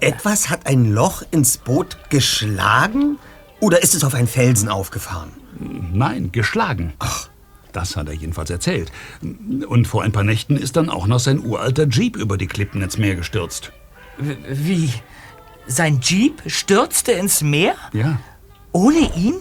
Etwas 0.00 0.48
hat 0.48 0.66
ein 0.66 0.92
Loch 0.92 1.22
ins 1.30 1.58
Boot 1.58 1.98
geschlagen? 2.08 3.18
Oder 3.60 3.82
ist 3.82 3.94
es 3.94 4.02
auf 4.02 4.14
einen 4.14 4.28
Felsen 4.28 4.70
aufgefahren? 4.70 5.30
Nein, 5.92 6.32
geschlagen. 6.32 6.94
Das 7.72 7.96
hat 7.96 8.08
er 8.08 8.14
jedenfalls 8.14 8.48
erzählt. 8.48 8.90
Und 9.68 9.86
vor 9.86 10.02
ein 10.02 10.12
paar 10.12 10.24
Nächten 10.24 10.56
ist 10.56 10.76
dann 10.76 10.88
auch 10.88 11.06
noch 11.06 11.20
sein 11.20 11.44
uralter 11.44 11.86
Jeep 11.86 12.16
über 12.16 12.38
die 12.38 12.46
Klippen 12.46 12.80
ins 12.80 12.96
Meer 12.96 13.14
gestürzt. 13.14 13.72
Wie? 14.18 14.90
Sein 15.66 16.00
Jeep 16.02 16.42
stürzte 16.46 17.12
ins 17.12 17.42
Meer? 17.42 17.74
Ja. 17.92 18.18
Ohne 18.72 19.10
ihn? 19.16 19.34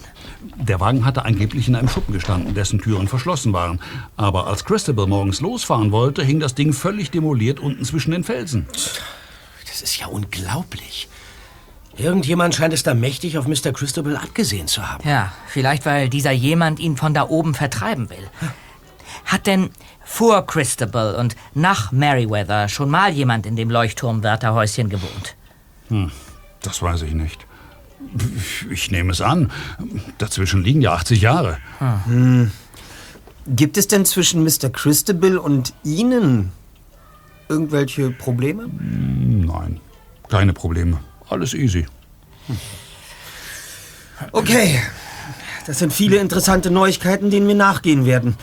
Der 0.57 0.79
Wagen 0.79 1.05
hatte 1.05 1.25
angeblich 1.25 1.67
in 1.67 1.75
einem 1.75 1.89
Schuppen 1.89 2.13
gestanden, 2.13 2.53
dessen 2.53 2.79
Türen 2.79 3.07
verschlossen 3.07 3.53
waren. 3.53 3.81
Aber 4.15 4.47
als 4.47 4.63
Christabel 4.65 5.07
morgens 5.07 5.41
losfahren 5.41 5.91
wollte, 5.91 6.23
hing 6.23 6.39
das 6.39 6.55
Ding 6.55 6.73
völlig 6.73 7.12
demoliert 7.12 7.59
unten 7.59 7.83
zwischen 7.83 8.12
den 8.12 8.23
Felsen. 8.23 8.67
Das 9.65 9.81
ist 9.81 9.97
ja 9.97 10.07
unglaublich. 10.07 11.07
Irgendjemand 11.97 12.55
scheint 12.55 12.73
es 12.73 12.83
da 12.83 12.93
mächtig 12.93 13.38
auf 13.38 13.47
Mr. 13.47 13.71
Christabel 13.71 14.17
abgesehen 14.17 14.67
zu 14.67 14.89
haben. 14.89 15.07
Ja, 15.07 15.31
vielleicht 15.47 15.86
weil 15.86 16.09
dieser 16.09 16.31
jemand 16.31 16.79
ihn 16.79 16.97
von 16.97 17.13
da 17.13 17.27
oben 17.27 17.53
vertreiben 17.53 18.09
will. 18.09 18.29
Hat 19.25 19.47
denn 19.47 19.69
vor 20.03 20.45
Christabel 20.45 21.15
und 21.15 21.36
nach 21.53 21.91
Merryweather 21.91 22.67
schon 22.67 22.89
mal 22.89 23.12
jemand 23.12 23.45
in 23.45 23.55
dem 23.55 23.69
Leuchtturmwärterhäuschen 23.69 24.89
gewohnt? 24.89 25.36
Hm, 25.93 26.10
das 26.63 26.82
weiß 26.82 27.03
ich 27.03 27.13
nicht. 27.13 27.45
Ich 28.71 28.89
nehme 28.89 29.12
es 29.12 29.21
an. 29.21 29.51
Dazwischen 30.17 30.63
liegen 30.63 30.82
ja 30.82 30.93
80 30.93 31.21
Jahre. 31.21 31.60
Hm. 32.06 32.51
Gibt 33.45 33.77
es 33.77 33.88
denn 33.88 34.03
zwischen 34.03 34.43
Mr. 34.43 34.71
Christabel 34.71 35.38
und 35.38 35.73
Ihnen 35.84 36.51
irgendwelche 37.47 38.10
Probleme? 38.10 38.67
Nein, 38.79 39.79
keine 40.29 40.53
Probleme. 40.53 40.99
Alles 41.29 41.53
easy. 41.53 41.86
Okay. 44.32 44.82
Das 45.67 45.79
sind 45.79 45.93
viele 45.93 46.17
interessante 46.17 46.71
Neuigkeiten, 46.71 47.29
denen 47.29 47.47
wir 47.47 47.56
nachgehen 47.56 48.06
werden. 48.06 48.36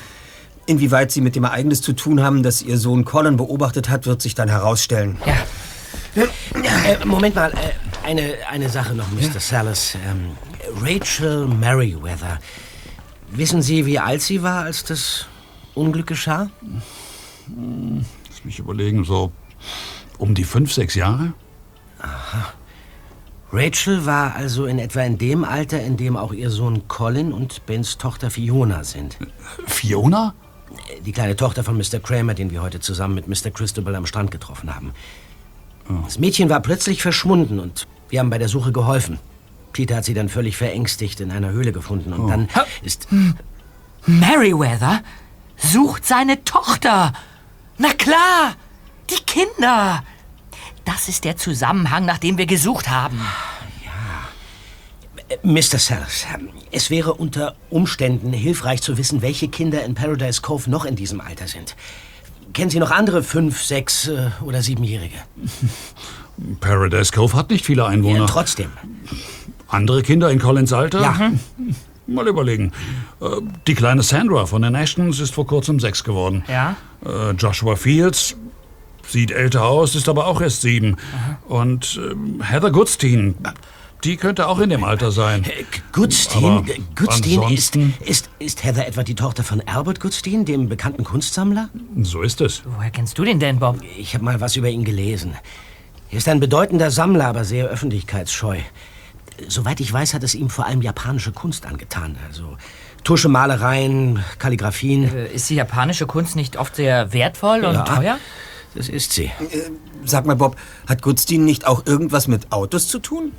Inwieweit 0.66 1.10
Sie 1.10 1.20
mit 1.20 1.34
dem 1.34 1.44
Ereignis 1.44 1.82
zu 1.82 1.94
tun 1.94 2.22
haben, 2.22 2.44
das 2.44 2.62
Ihr 2.62 2.78
Sohn 2.78 3.04
Colin 3.04 3.36
beobachtet 3.36 3.88
hat, 3.88 4.06
wird 4.06 4.22
sich 4.22 4.36
dann 4.36 4.48
herausstellen. 4.48 5.18
Ja. 5.26 5.34
Äh, 6.16 7.04
Moment 7.04 7.34
mal, 7.34 7.52
äh, 7.52 8.06
eine, 8.06 8.34
eine 8.48 8.68
Sache 8.68 8.94
noch, 8.94 9.10
Mr. 9.10 9.38
Salas. 9.38 9.96
Ähm, 10.06 10.36
Rachel 10.80 11.46
Merriweather. 11.46 12.38
Wissen 13.30 13.62
Sie, 13.62 13.86
wie 13.86 13.98
alt 13.98 14.22
sie 14.22 14.42
war, 14.42 14.64
als 14.64 14.84
das 14.84 15.26
Unglück 15.74 16.08
geschah? 16.08 16.50
Lass 18.28 18.44
mich 18.44 18.58
überlegen, 18.58 19.04
so 19.04 19.32
um 20.18 20.34
die 20.34 20.44
fünf, 20.44 20.72
sechs 20.72 20.94
Jahre? 20.94 21.32
Aha. 22.00 22.54
Rachel 23.52 24.06
war 24.06 24.36
also 24.36 24.66
in 24.66 24.78
etwa 24.78 25.02
in 25.02 25.18
dem 25.18 25.44
Alter, 25.44 25.80
in 25.80 25.96
dem 25.96 26.16
auch 26.16 26.32
ihr 26.32 26.50
Sohn 26.50 26.86
Colin 26.86 27.32
und 27.32 27.66
Bens 27.66 27.98
Tochter 27.98 28.30
Fiona 28.30 28.84
sind. 28.84 29.16
Fiona? 29.66 30.34
Die 31.04 31.10
kleine 31.12 31.34
Tochter 31.34 31.64
von 31.64 31.76
Mr. 31.76 31.98
Kramer, 32.00 32.34
den 32.34 32.52
wir 32.52 32.62
heute 32.62 32.78
zusammen 32.78 33.14
mit 33.14 33.26
Mr. 33.26 33.50
Christabel 33.50 33.96
am 33.96 34.06
Strand 34.06 34.30
getroffen 34.30 34.74
haben. 34.74 34.92
Das 36.04 36.18
Mädchen 36.18 36.48
war 36.48 36.60
plötzlich 36.60 37.02
verschwunden 37.02 37.58
und 37.58 37.86
wir 38.08 38.20
haben 38.20 38.30
bei 38.30 38.38
der 38.38 38.48
Suche 38.48 38.72
geholfen. 38.72 39.18
Peter 39.72 39.96
hat 39.96 40.04
sie 40.04 40.14
dann 40.14 40.28
völlig 40.28 40.56
verängstigt 40.56 41.20
in 41.20 41.30
einer 41.30 41.50
Höhle 41.50 41.72
gefunden 41.72 42.12
und 42.12 42.28
dann 42.28 42.48
ist... 42.82 43.08
Merryweather 44.06 45.02
sucht 45.56 46.06
seine 46.06 46.42
Tochter. 46.44 47.12
Na 47.78 47.92
klar, 47.92 48.56
die 49.10 49.22
Kinder. 49.24 50.02
Das 50.84 51.08
ist 51.08 51.24
der 51.24 51.36
Zusammenhang, 51.36 52.06
nach 52.06 52.18
dem 52.18 52.38
wir 52.38 52.46
gesucht 52.46 52.88
haben. 52.88 53.20
Äh, 55.28 55.36
Mr. 55.42 55.78
Sellers, 55.78 56.26
es 56.72 56.90
wäre 56.90 57.14
unter 57.14 57.56
Umständen 57.68 58.32
hilfreich 58.32 58.82
zu 58.82 58.98
wissen, 58.98 59.22
welche 59.22 59.48
Kinder 59.48 59.84
in 59.84 59.94
Paradise 59.94 60.40
Cove 60.40 60.68
noch 60.68 60.84
in 60.84 60.96
diesem 60.96 61.20
Alter 61.20 61.46
sind. 61.46 61.76
Kennen 62.52 62.70
Sie 62.70 62.78
noch 62.80 62.90
andere 62.90 63.22
fünf, 63.22 63.62
sechs 63.62 64.08
äh, 64.08 64.28
oder 64.44 64.62
siebenjährige? 64.62 65.16
Paradise 66.60 67.12
Cove 67.12 67.34
hat 67.34 67.50
nicht 67.50 67.64
viele 67.64 67.86
Einwohner. 67.86 68.20
Ja, 68.20 68.26
trotzdem. 68.26 68.70
Andere 69.68 70.02
Kinder 70.02 70.30
in 70.30 70.38
Collins 70.38 70.72
Alter? 70.72 71.00
Ja. 71.00 71.32
Mal 72.06 72.26
überlegen. 72.26 72.72
Äh, 73.20 73.26
Die 73.66 73.74
kleine 73.74 74.02
Sandra 74.02 74.46
von 74.46 74.62
den 74.62 74.74
Ashtons 74.74 75.20
ist 75.20 75.34
vor 75.34 75.46
kurzem 75.46 75.78
sechs 75.80 76.02
geworden. 76.02 76.44
Ja? 76.48 76.76
Äh, 77.04 77.32
Joshua 77.32 77.76
Fields 77.76 78.36
sieht 79.06 79.30
älter 79.30 79.64
aus, 79.64 79.94
ist 79.94 80.08
aber 80.08 80.26
auch 80.26 80.40
erst 80.40 80.62
sieben. 80.62 80.96
Und 81.48 82.00
ähm, 82.02 82.42
Heather 82.42 82.70
Goodstein, 82.70 83.34
die 84.04 84.16
könnte 84.16 84.48
auch 84.48 84.58
in 84.60 84.70
dem 84.70 84.84
Alter 84.84 85.10
sein. 85.12 85.44
Goodstein, 85.92 86.66
äh, 86.68 86.78
Goodstein 86.96 87.42
ist, 87.52 87.74
ansonsten- 87.76 87.94
ist, 88.04 88.30
ist 88.38 88.64
Heather 88.64 88.86
etwa 88.86 89.02
die 89.02 89.14
Tochter 89.14 89.44
von 89.44 89.60
Albert 89.66 90.00
Goodstein, 90.00 90.44
dem 90.44 90.68
bekannten 90.68 91.04
Kunstsammler? 91.04 91.68
So 92.02 92.22
ist 92.22 92.40
es. 92.40 92.62
Woher 92.64 92.90
kennst 92.90 93.18
du 93.18 93.24
den 93.24 93.40
denn, 93.40 93.58
Bob? 93.58 93.78
Ich 93.98 94.14
habe 94.14 94.24
mal 94.24 94.40
was 94.40 94.56
über 94.56 94.68
ihn 94.68 94.84
gelesen. 94.84 95.36
Er 96.10 96.18
ist 96.18 96.28
ein 96.28 96.40
bedeutender 96.40 96.90
Sammler, 96.90 97.26
aber 97.26 97.44
sehr 97.44 97.66
öffentlichkeitsscheu. 97.66 98.58
Soweit 99.48 99.80
ich 99.80 99.92
weiß, 99.92 100.14
hat 100.14 100.22
es 100.22 100.34
ihm 100.34 100.50
vor 100.50 100.66
allem 100.66 100.82
japanische 100.82 101.32
Kunst 101.32 101.66
angetan. 101.66 102.16
Also 102.26 102.56
Tuschemalereien, 103.04 104.24
Kalligraphien. 104.38 105.04
Äh, 105.14 105.32
Ist 105.32 105.48
die 105.50 105.54
japanische 105.54 106.06
Kunst 106.06 106.36
nicht 106.36 106.56
oft 106.56 106.76
sehr 106.76 107.12
wertvoll 107.12 107.64
und 107.64 107.74
Ja. 107.74 107.82
teuer? 107.84 108.18
Das 108.74 108.88
ist 108.88 109.12
sie. 109.12 109.30
Sag 110.04 110.26
mal, 110.26 110.36
Bob, 110.36 110.56
hat 110.86 111.02
Goodstein 111.02 111.44
nicht 111.44 111.66
auch 111.66 111.86
irgendwas 111.86 112.28
mit 112.28 112.52
Autos 112.52 112.88
zu 112.88 112.98
tun? 112.98 113.32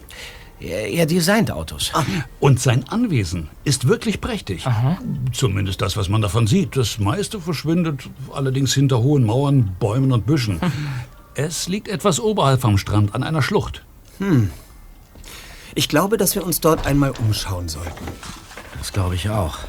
Er, 0.62 1.06
designt 1.08 1.52
Autos. 1.52 1.92
Und 2.40 2.60
sein 2.60 2.88
Anwesen 2.88 3.50
ist 3.64 3.88
wirklich 3.88 4.22
prächtig. 4.22 4.66
Zumindest 5.34 5.82
das, 5.82 5.98
was 5.98 6.08
man 6.08 6.22
davon 6.22 6.46
sieht. 6.46 6.76
Das 6.78 7.00
meiste 7.00 7.40
verschwindet 7.40 8.10
allerdings 8.32 8.74
hinter 8.74 9.00
hohen 9.00 9.26
Mauern, 9.26 9.76
Bäumen 9.80 10.12
und 10.12 10.26
Büschen. 10.26 10.60
Es 11.34 11.70
liegt 11.70 11.88
etwas 11.88 12.20
oberhalb 12.20 12.60
vom 12.60 12.78
Strand 12.78 13.16
an 13.16 13.24
einer 13.24 13.42
Schlucht. 13.42 13.86
Hm. 14.18 14.52
Ich 15.74 15.88
glaube, 15.88 16.18
dass 16.18 16.36
wir 16.36 16.46
uns 16.46 16.60
dort 16.60 16.86
einmal 16.86 17.14
umschauen 17.26 17.70
sollten. 17.70 18.06
Das 18.78 18.92
glaube 18.92 19.16
ich 19.16 19.30
auch. 19.30 19.60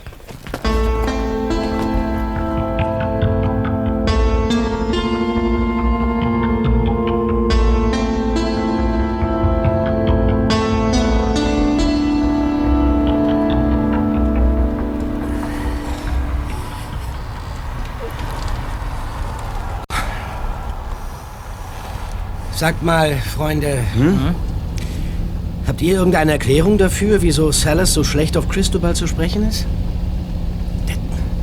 Sagt 22.62 22.84
mal, 22.84 23.16
Freunde, 23.16 23.78
habt 25.66 25.82
ihr 25.82 25.94
irgendeine 25.94 26.30
Erklärung 26.30 26.78
dafür, 26.78 27.20
wieso 27.20 27.50
Salas 27.50 27.92
so 27.92 28.04
schlecht 28.04 28.36
auf 28.36 28.48
Cristobal 28.48 28.94
zu 28.94 29.08
sprechen 29.08 29.48
ist? 29.48 29.66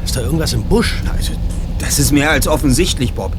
Ist 0.05 0.15
da 0.15 0.21
irgendwas 0.21 0.53
im 0.53 0.63
Busch? 0.63 0.95
Also, 1.13 1.34
das 1.77 1.99
ist 1.99 2.13
mehr 2.13 2.32
als 2.32 2.47
offensichtlich, 2.47 3.15
Bob. 3.15 3.34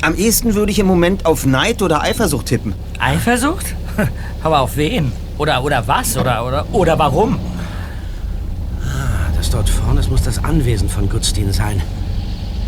Am 0.00 0.16
ehesten 0.16 0.56
würde 0.56 0.72
ich 0.72 0.80
im 0.80 0.86
Moment 0.86 1.24
auf 1.24 1.46
Neid 1.46 1.80
oder 1.80 2.02
Eifersucht 2.02 2.46
tippen. 2.46 2.74
Eifersucht? 2.98 3.66
Aber 4.42 4.58
auf 4.58 4.76
wen? 4.76 5.12
Oder, 5.38 5.62
oder 5.62 5.86
was? 5.86 6.16
Oder, 6.16 6.44
oder, 6.44 6.66
oder 6.72 6.98
warum? 6.98 7.38
Ah, 8.84 9.30
Das 9.36 9.48
dort 9.48 9.68
vorne, 9.68 10.00
das 10.00 10.10
muss 10.10 10.22
das 10.22 10.42
Anwesen 10.42 10.88
von 10.88 11.08
Goodstein 11.08 11.52
sein. 11.52 11.80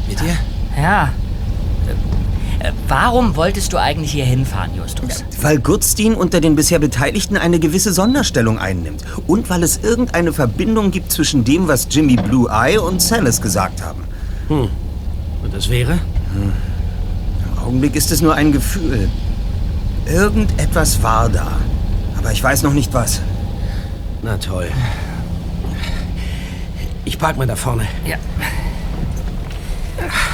Mit 0.09 0.23
ihr? 0.23 0.37
Ja. 0.81 1.09
Äh, 2.65 2.73
Warum 2.89 3.37
wolltest 3.37 3.73
du 3.73 3.77
eigentlich 3.77 4.13
hier 4.13 4.25
hinfahren, 4.25 4.75
Justus? 4.75 5.23
Weil 5.41 5.59
Goodstein 5.59 6.15
unter 6.15 6.41
den 6.41 6.57
bisher 6.57 6.79
Beteiligten 6.79 7.37
eine 7.37 7.59
gewisse 7.59 7.93
Sonderstellung 7.93 8.59
einnimmt. 8.59 9.05
Und 9.27 9.51
weil 9.51 9.63
es 9.63 9.79
irgendeine 9.83 10.33
Verbindung 10.33 10.91
gibt 10.91 11.13
zwischen 11.13 11.45
dem, 11.45 11.69
was 11.69 11.89
Jimmy 11.91 12.17
Blue 12.17 12.49
Eye 12.51 12.79
und 12.79 13.03
Salas 13.03 13.43
gesagt 13.43 13.83
haben. 13.83 14.05
Hm. 14.49 14.69
Und 15.43 15.55
das 15.55 15.69
wäre? 15.69 15.99
Im 16.35 17.63
Augenblick 17.63 17.97
ist 17.97 18.11
es 18.11 18.23
nur 18.23 18.35
ein 18.35 18.51
Gefühl. 18.51 19.11
Irgendetwas 20.07 21.03
war 21.03 21.29
da. 21.29 21.53
Aber 22.19 22.33
ich 22.33 22.43
weiß 22.43 22.63
noch 22.63 22.73
nicht 22.73 22.95
was. 22.95 23.21
Na 24.23 24.39
toll. 24.39 24.69
Ich 27.05 27.19
park 27.19 27.37
mal 27.37 27.47
da 27.47 27.57
vorne. 27.57 27.87
Ja. 28.07 28.17
Guckt 29.99 30.34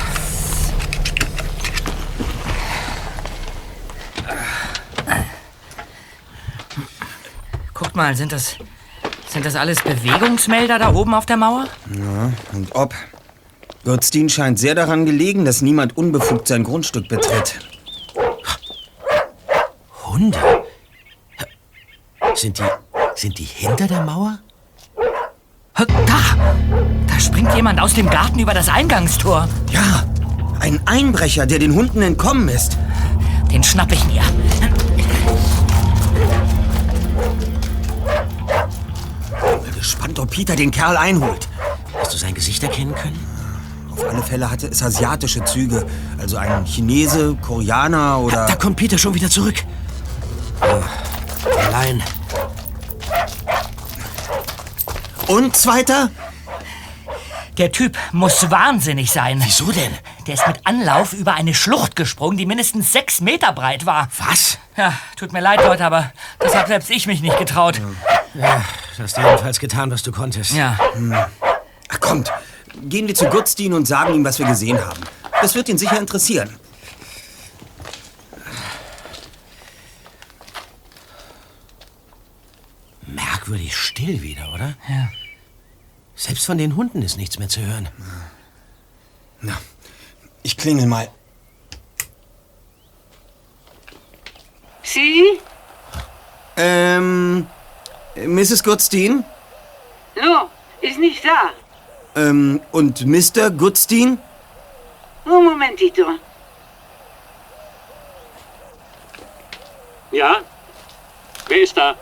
mal, 8.01 8.17
sind 8.17 8.33
das, 8.33 8.57
sind 9.29 9.45
das 9.45 9.57
alles 9.57 9.83
Bewegungsmelder 9.83 10.79
da 10.79 10.95
oben 10.95 11.13
auf 11.13 11.27
der 11.27 11.37
Mauer? 11.37 11.67
Ja, 11.95 12.33
und 12.55 12.75
ob. 12.75 12.95
Goodstein 13.85 14.31
scheint 14.31 14.59
sehr 14.59 14.75
daran 14.75 15.05
gelegen, 15.05 15.45
dass 15.45 15.61
niemand 15.61 15.99
unbefugt 15.99 16.49
sein 16.49 16.65
Grundstück 16.65 17.09
betritt. 17.09 17.61
Hunde? 20.05 20.39
Sind 22.35 22.59
die, 22.59 22.65
sind 23.17 23.39
die 23.39 23.45
hinter 23.45 23.87
der 23.87 24.01
Mauer? 24.03 24.39
Da! 25.77 25.87
Da 27.07 27.21
springt 27.21 27.55
jemand 27.55 27.81
aus 27.81 27.93
dem 27.95 28.09
Garten 28.09 28.39
über 28.39 28.55
das 28.55 28.71
Eingangstor. 28.71 29.47
Ja, 29.71 30.05
ein 30.59 30.81
Einbrecher, 30.87 31.45
der 31.47 31.59
den 31.59 31.75
Hunden 31.75 32.01
entkommen 32.01 32.49
ist. 32.49 32.79
Den 33.51 33.63
schnapp 33.63 33.93
ich 33.93 34.05
mir. 34.07 34.23
Gespannt, 39.91 40.21
ob 40.21 40.31
Peter 40.31 40.55
den 40.55 40.71
Kerl 40.71 40.97
einholt. 40.97 41.49
Hast 41.99 42.15
du 42.15 42.17
sein 42.17 42.33
Gesicht 42.33 42.63
erkennen 42.63 42.95
können? 42.95 43.19
Auf 43.91 44.09
alle 44.09 44.23
Fälle 44.23 44.49
hatte 44.49 44.69
es 44.69 44.85
asiatische 44.85 45.45
Züge. 45.45 45.85
Also 46.17 46.37
ein 46.37 46.65
Chinese, 46.65 47.37
Koreaner 47.43 48.21
oder... 48.21 48.47
Da 48.47 48.55
kommt 48.55 48.77
Peter 48.77 48.97
schon 48.99 49.15
wieder 49.15 49.29
zurück. 49.29 49.65
Oh, 50.61 50.81
allein. 51.59 52.01
Und 55.27 55.57
zweiter? 55.57 56.11
Der 57.59 57.73
Typ 57.73 57.99
muss 58.13 58.49
wahnsinnig 58.49 59.11
sein. 59.11 59.43
Wieso 59.45 59.73
denn? 59.73 59.93
Der 60.29 60.35
ist 60.35 60.47
mit 60.47 60.69
Anlauf 60.69 61.13
über 61.15 61.35
eine 61.35 61.53
Schlucht 61.53 61.97
gesprungen, 61.97 62.39
die 62.39 62.47
mindestens 62.47 62.93
sechs 62.93 63.21
Meter 63.21 63.53
breit 63.53 63.87
war. 63.87 64.09
Was? 64.25 64.57
Ja, 64.77 64.93
tut 65.17 65.33
mir 65.33 65.41
leid, 65.41 65.65
Leute, 65.65 65.85
aber 65.85 66.13
das 66.39 66.55
habe 66.55 66.69
selbst 66.69 66.91
ich 66.91 67.09
mich 67.09 67.23
nicht 67.23 67.39
getraut. 67.39 67.79
Ja, 67.79 68.20
du 68.35 69.03
hast 69.03 69.17
jedenfalls 69.17 69.59
getan, 69.59 69.91
was 69.91 70.03
du 70.03 70.13
konntest. 70.13 70.53
Ja. 70.53 70.79
Ach, 71.89 72.01
kommt. 72.01 72.33
Gehen 72.83 73.09
wir 73.09 73.15
zu 73.15 73.27
Goodstein 73.27 73.73
und 73.73 73.87
sagen 73.87 74.15
ihm, 74.15 74.25
was 74.25 74.39
wir 74.39 74.47
gesehen 74.47 74.79
haben. 74.79 75.01
Das 75.41 75.55
wird 75.55 75.69
ihn 75.69 75.79
sicher 75.79 75.99
interessieren. 75.99 76.51
Merkwürdig 83.07 83.77
still 83.77 84.23
wieder, 84.23 84.53
oder? 84.53 84.75
Ja. 84.89 85.09
Selbst 86.15 86.47
von 86.47 86.59
den 86.59 86.77
Hunden 86.77 87.03
ist 87.03 87.17
nichts 87.17 87.39
mehr 87.39 87.49
zu 87.49 87.61
hören. 87.61 87.89
Na, 89.41 89.59
ich 90.43 90.57
klingel 90.57 90.87
mal. 90.87 91.09
Sie? 94.83 95.41
Ähm, 96.57 97.47
Mrs. 98.27 98.63
Goodstein? 98.63 99.25
No, 100.17 100.49
ist 100.81 100.99
nicht 100.99 101.25
da. 101.25 101.51
Ähm, 102.21 102.61
und 102.73 103.07
Mr. 103.07 103.51
Goodstein? 103.51 104.19
Un 105.25 105.45
momentito. 105.45 106.03
Ja? 110.11 110.39
Wer 111.49 111.63
ist 111.63 111.77
da? 111.77 111.95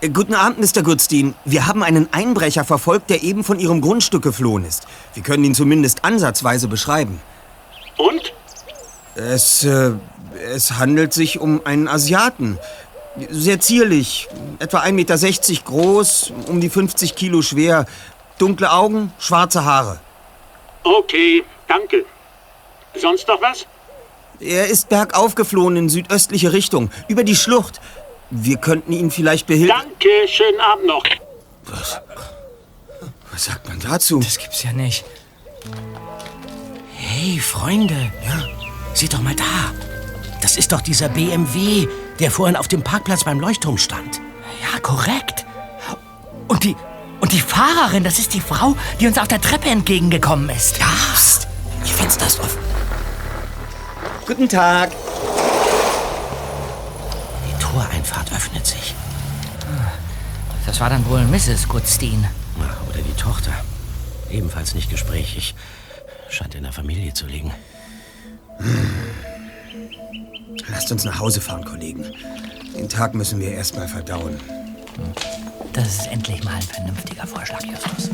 Äh, 0.00 0.10
guten 0.10 0.34
Abend, 0.34 0.58
Mr. 0.58 0.82
Goodstein. 0.82 1.34
Wir 1.44 1.66
haben 1.66 1.82
einen 1.82 2.12
Einbrecher 2.12 2.64
verfolgt, 2.64 3.10
der 3.10 3.22
eben 3.22 3.44
von 3.44 3.58
Ihrem 3.58 3.80
Grundstück 3.80 4.22
geflohen 4.22 4.64
ist. 4.64 4.86
Wir 5.14 5.22
können 5.22 5.44
ihn 5.44 5.54
zumindest 5.54 6.04
ansatzweise 6.04 6.68
beschreiben. 6.68 7.20
Und? 7.96 8.32
Es, 9.14 9.64
äh, 9.64 9.92
es 10.52 10.78
handelt 10.78 11.12
sich 11.12 11.40
um 11.40 11.60
einen 11.64 11.88
Asiaten. 11.88 12.58
Sehr 13.30 13.60
zierlich, 13.60 14.28
etwa 14.58 14.80
1,60 14.80 14.92
Meter 14.92 15.62
groß, 15.64 16.32
um 16.46 16.60
die 16.60 16.70
50 16.70 17.14
Kilo 17.14 17.42
schwer. 17.42 17.86
Dunkle 18.38 18.70
Augen, 18.70 19.12
schwarze 19.18 19.64
Haare. 19.64 20.00
Okay, 20.84 21.44
danke. 21.66 22.04
Sonst 22.94 23.26
noch 23.28 23.40
was? 23.42 23.66
Er 24.40 24.68
ist 24.68 24.88
bergauf 24.88 25.34
geflohen 25.34 25.76
in 25.76 25.88
südöstliche 25.88 26.52
Richtung, 26.52 26.90
über 27.08 27.24
die 27.24 27.34
Schlucht. 27.34 27.80
Wir 28.30 28.58
könnten 28.58 28.92
ihn 28.92 29.10
vielleicht 29.10 29.46
behilfen. 29.46 29.76
Danke, 29.76 30.28
schönen 30.28 30.60
Abend 30.60 30.86
noch. 30.86 31.04
Was? 31.64 32.00
Was 33.32 33.44
sagt 33.44 33.68
man 33.68 33.80
dazu? 33.80 34.20
Das 34.20 34.38
gibt's 34.38 34.62
ja 34.62 34.72
nicht. 34.72 35.04
Hey, 36.94 37.38
Freunde. 37.38 38.12
Ja. 38.24 38.48
Seht 38.94 39.14
doch 39.14 39.22
mal 39.22 39.34
da. 39.34 39.44
Das 40.40 40.56
ist 40.56 40.72
doch 40.72 40.80
dieser 40.80 41.08
BMW, 41.08 41.88
der 42.20 42.30
vorhin 42.30 42.56
auf 42.56 42.68
dem 42.68 42.82
Parkplatz 42.82 43.24
beim 43.24 43.40
Leuchtturm 43.40 43.78
stand. 43.78 44.20
Ja, 44.62 44.80
korrekt. 44.80 45.46
Und 46.48 46.64
die, 46.64 46.76
und 47.20 47.32
die 47.32 47.40
Fahrerin, 47.40 48.04
das 48.04 48.18
ist 48.18 48.34
die 48.34 48.40
Frau, 48.40 48.76
die 49.00 49.06
uns 49.06 49.18
auf 49.18 49.28
der 49.28 49.40
Treppe 49.40 49.68
entgegengekommen 49.68 50.48
ist. 50.50 50.78
Ja. 50.78 50.86
Psst. 51.14 51.48
Die 51.86 51.92
Fenster 51.92 52.26
ist 52.26 52.40
offen. 52.40 52.58
Guten 54.26 54.48
Tag. 54.48 54.90
Die 57.46 57.62
Toreinfahrt 57.62 58.32
öffnet 58.32 58.66
sich. 58.66 58.94
Das 60.66 60.80
war 60.80 60.90
dann 60.90 61.08
wohl 61.08 61.22
Mrs. 61.24 61.68
Goodstein. 61.68 62.28
Oder 62.90 62.98
die 62.98 63.14
Tochter. 63.14 63.52
Ebenfalls 64.30 64.74
nicht 64.74 64.90
gesprächig. 64.90 65.54
Scheint 66.28 66.54
in 66.54 66.64
der 66.64 66.72
Familie 66.72 67.14
zu 67.14 67.26
liegen. 67.26 67.52
Lasst 70.70 70.90
uns 70.92 71.04
nach 71.04 71.18
Hause 71.18 71.40
fahren, 71.40 71.64
Kollegen. 71.64 72.04
Den 72.76 72.88
Tag 72.88 73.14
müssen 73.14 73.40
wir 73.40 73.52
erst 73.52 73.76
mal 73.76 73.88
verdauen. 73.88 74.38
Das 75.72 75.86
ist 75.88 76.06
endlich 76.08 76.42
mal 76.44 76.54
ein 76.54 76.62
vernünftiger 76.62 77.26
Vorschlag, 77.26 77.62
Justus. 77.64 78.10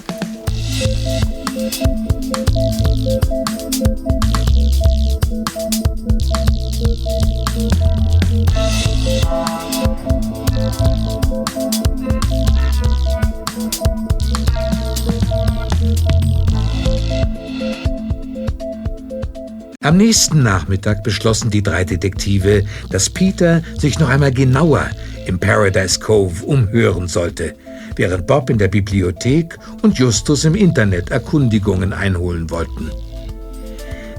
Am 19.85 19.99
nächsten 19.99 20.43
Nachmittag 20.43 21.03
beschlossen 21.03 21.51
die 21.51 21.63
drei 21.63 21.85
Detektive, 21.85 22.65
dass 22.89 23.11
Peter 23.11 23.61
sich 23.79 23.99
noch 23.99 24.09
einmal 24.09 24.33
genauer 24.33 24.89
im 25.27 25.39
Paradise 25.39 26.01
Cove 26.01 26.43
umhören 26.43 27.07
sollte, 27.07 27.55
während 27.95 28.27
Bob 28.27 28.49
in 28.49 28.57
der 28.57 28.69
Bibliothek 28.69 29.59
und 29.83 29.99
Justus 29.99 30.47
im 30.47 30.55
Internet 30.55 31.11
Erkundigungen 31.11 31.93
einholen 31.93 32.49
wollten. 32.49 32.91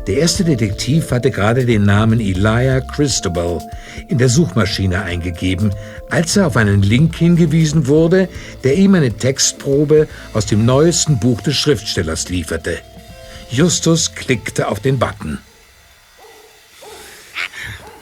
Der 0.06 0.18
erste 0.18 0.44
Detektiv 0.44 1.10
hatte 1.10 1.32
gerade 1.32 1.66
den 1.66 1.84
Namen 1.84 2.20
Elijah 2.20 2.82
Christobal 2.82 3.60
in 4.08 4.20
der 4.20 4.30
Suchmaschine 4.30 5.02
eingegeben, 5.02 5.74
als 6.12 6.38
er 6.38 6.46
auf 6.46 6.58
einen 6.58 6.84
Link 6.84 7.16
hingewiesen 7.16 7.88
wurde, 7.88 8.30
der 8.64 8.76
ihm 8.76 8.94
eine 8.94 9.14
Textprobe 9.14 10.08
aus 10.36 10.46
dem 10.46 10.64
neuesten 10.64 11.20
Buch 11.20 11.42
des 11.42 11.56
Schriftstellers 11.56 12.30
lieferte. 12.30 12.78
Justus 13.50 14.14
klickte 14.14 14.68
auf 14.68 14.80
den 14.80 15.00
Button. 15.00 15.40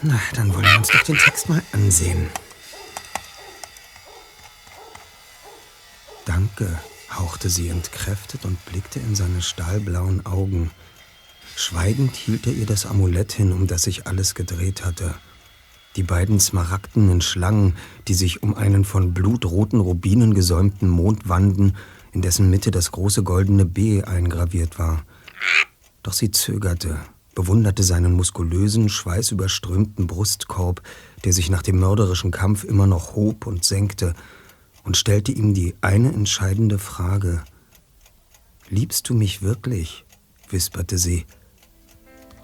Na, 0.06 0.20
dann 0.36 0.54
wollen 0.54 0.66
wir 0.66 0.78
uns 0.78 0.90
doch 0.90 1.04
den 1.04 1.18
Text 1.18 1.48
mal 1.48 1.62
ansehen. 1.72 2.28
Danke, 6.26 6.78
hauchte 7.10 7.50
sie 7.50 7.70
entkräftet 7.70 8.44
und 8.44 8.64
blickte 8.66 9.00
in 9.00 9.16
seine 9.16 9.42
stahlblauen 9.42 10.26
Augen. 10.26 10.72
Schweigend 11.56 12.18
hielt 12.18 12.48
er 12.48 12.54
ihr 12.54 12.66
das 12.66 12.86
Amulett 12.86 13.32
hin, 13.32 13.54
um 13.54 13.66
das 13.66 13.84
sich 13.84 14.06
alles 14.06 14.36
gedreht 14.36 14.84
hatte. 14.84 15.16
Die 15.96 16.04
beiden 16.04 16.40
smaragdenen 16.40 17.22
Schlangen, 17.22 17.78
die 18.10 18.14
sich 18.14 18.44
um 18.44 18.56
einen 18.56 18.84
von 18.84 19.14
blutroten 19.14 19.80
Rubinen 19.80 20.34
gesäumten 20.34 20.90
Mond 20.90 21.30
wanden, 21.30 21.78
in 22.12 22.22
dessen 22.22 22.50
Mitte 22.50 22.72
das 22.72 22.92
große 22.92 23.24
goldene 23.24 23.66
B 23.66 24.04
eingraviert 24.04 24.80
war. 24.80 25.06
Doch 26.02 26.14
sie 26.14 26.32
zögerte, 26.32 27.00
bewunderte 27.36 27.84
seinen 27.84 28.14
muskulösen, 28.14 28.90
schweißüberströmten 28.90 30.08
Brustkorb, 30.08 30.82
der 31.24 31.34
sich 31.34 31.50
nach 31.50 31.62
dem 31.62 31.80
mörderischen 31.80 32.32
Kampf 32.32 32.64
immer 32.64 32.88
noch 32.88 33.16
hob 33.16 33.48
und 33.48 33.64
senkte, 33.64 34.14
und 34.84 34.98
stellte 34.98 35.32
ihm 35.32 35.54
die 35.54 35.76
eine 35.82 36.12
entscheidende 36.12 36.78
Frage. 36.78 37.44
Liebst 38.70 39.10
du 39.10 39.14
mich 39.14 39.42
wirklich? 39.42 40.06
wisperte 40.50 40.98
sie. 40.98 41.26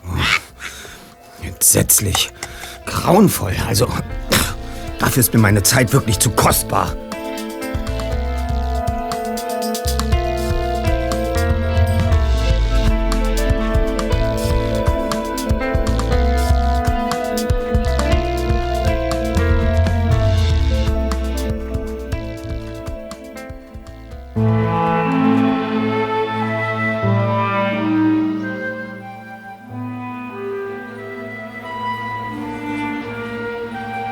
Oh, 0.03 1.45
entsetzlich, 1.45 2.31
grauenvoll, 2.85 3.55
also 3.67 3.87
dafür 4.99 5.19
ist 5.21 5.33
mir 5.33 5.39
meine 5.39 5.63
Zeit 5.63 5.93
wirklich 5.93 6.17
zu 6.19 6.31
kostbar. 6.31 6.95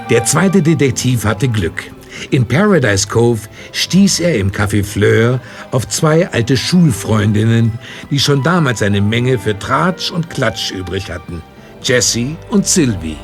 Der 0.09 0.23
zweite 0.23 0.61
Detektiv 0.61 1.25
hatte 1.25 1.49
Glück. 1.49 1.83
In 2.31 2.47
Paradise 2.47 3.05
Cove 3.09 3.41
stieß 3.73 4.21
er 4.21 4.37
im 4.37 4.53
Café 4.53 4.81
Fleur 4.81 5.41
auf 5.71 5.85
zwei 5.89 6.29
alte 6.29 6.55
Schulfreundinnen, 6.55 7.77
die 8.09 8.19
schon 8.19 8.41
damals 8.41 8.81
eine 8.81 9.01
Menge 9.01 9.37
für 9.37 9.59
Tratsch 9.59 10.09
und 10.11 10.29
Klatsch 10.29 10.71
übrig 10.71 11.11
hatten. 11.11 11.43
Jessie 11.83 12.37
und 12.49 12.65
Sylvie. 12.65 13.17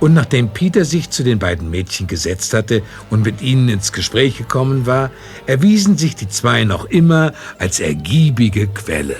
Und 0.00 0.14
nachdem 0.14 0.48
Peter 0.48 0.86
sich 0.86 1.10
zu 1.10 1.22
den 1.22 1.38
beiden 1.38 1.68
Mädchen 1.68 2.06
gesetzt 2.06 2.54
hatte 2.54 2.82
und 3.10 3.22
mit 3.22 3.42
ihnen 3.42 3.68
ins 3.68 3.92
Gespräch 3.92 4.38
gekommen 4.38 4.86
war, 4.86 5.10
erwiesen 5.46 5.98
sich 5.98 6.16
die 6.16 6.30
zwei 6.30 6.64
noch 6.64 6.86
immer 6.86 7.34
als 7.58 7.78
ergiebige 7.80 8.68
Quelle. 8.68 9.16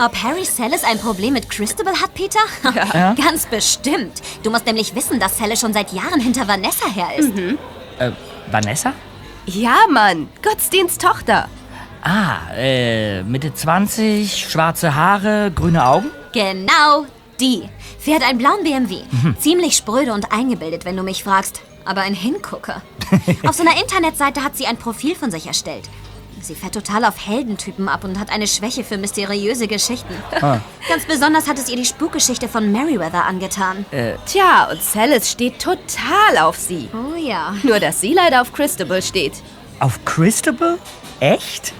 Ob 0.00 0.14
Harry 0.22 0.44
Cellis 0.44 0.84
ein 0.84 0.98
Problem 0.98 1.34
mit 1.34 1.50
Christabel 1.50 1.92
hat, 2.00 2.14
Peter? 2.14 2.38
Ja. 2.94 3.14
Ganz 3.14 3.46
bestimmt. 3.46 4.22
Du 4.42 4.50
musst 4.50 4.64
nämlich 4.66 4.94
wissen, 4.94 5.18
dass 5.18 5.36
Cellis 5.36 5.60
schon 5.60 5.72
seit 5.72 5.92
Jahren 5.92 6.20
hinter 6.20 6.46
Vanessa 6.46 6.88
her 6.88 7.08
ist. 7.16 7.30
Äh, 7.98 8.12
Vanessa? 8.50 8.92
Ja, 9.46 9.76
Mann. 9.90 10.28
Gottesdienst 10.42 11.00
Tochter. 11.00 11.48
Ah, 12.02 12.52
äh, 12.56 13.22
Mitte 13.24 13.52
20, 13.52 14.46
schwarze 14.48 14.94
Haare, 14.94 15.50
grüne 15.52 15.84
Augen? 15.84 16.10
Genau, 16.32 17.06
die. 17.40 17.68
Fährt 17.98 18.22
einen 18.22 18.38
blauen 18.38 18.62
BMW. 18.62 19.02
Mhm. 19.10 19.36
Ziemlich 19.38 19.76
spröde 19.76 20.12
und 20.12 20.30
eingebildet, 20.30 20.84
wenn 20.84 20.96
du 20.96 21.02
mich 21.02 21.24
fragst. 21.24 21.60
Aber 21.84 22.02
ein 22.02 22.14
Hingucker. 22.14 22.82
auf 23.46 23.56
so 23.56 23.62
einer 23.62 23.80
Internetseite 23.80 24.44
hat 24.44 24.56
sie 24.56 24.66
ein 24.66 24.76
Profil 24.76 25.16
von 25.16 25.30
sich 25.30 25.46
erstellt. 25.46 25.88
Sie 26.40 26.54
fährt 26.54 26.74
total 26.74 27.04
auf 27.04 27.26
Heldentypen 27.26 27.88
ab 27.88 28.04
und 28.04 28.18
hat 28.18 28.30
eine 28.30 28.46
Schwäche 28.46 28.84
für 28.84 28.96
mysteriöse 28.96 29.66
Geschichten. 29.66 30.14
Ah. 30.40 30.58
Ganz 30.88 31.04
besonders 31.06 31.48
hat 31.48 31.58
es 31.58 31.68
ihr 31.68 31.76
die 31.76 31.84
Spukgeschichte 31.84 32.48
von 32.48 32.70
Merryweather 32.72 33.24
angetan. 33.24 33.84
Äh, 33.90 34.14
Tja, 34.26 34.68
und 34.70 34.82
Celeste 34.82 35.28
steht 35.28 35.58
total 35.58 36.38
auf 36.40 36.56
sie. 36.56 36.88
Oh 36.94 37.16
ja. 37.16 37.54
Nur, 37.62 37.80
dass 37.80 38.00
sie 38.00 38.14
leider 38.14 38.40
auf 38.42 38.52
Christabel 38.52 39.02
steht. 39.02 39.32
Auf 39.80 40.04
Christabel? 40.04 40.78
Echt? 41.20 41.72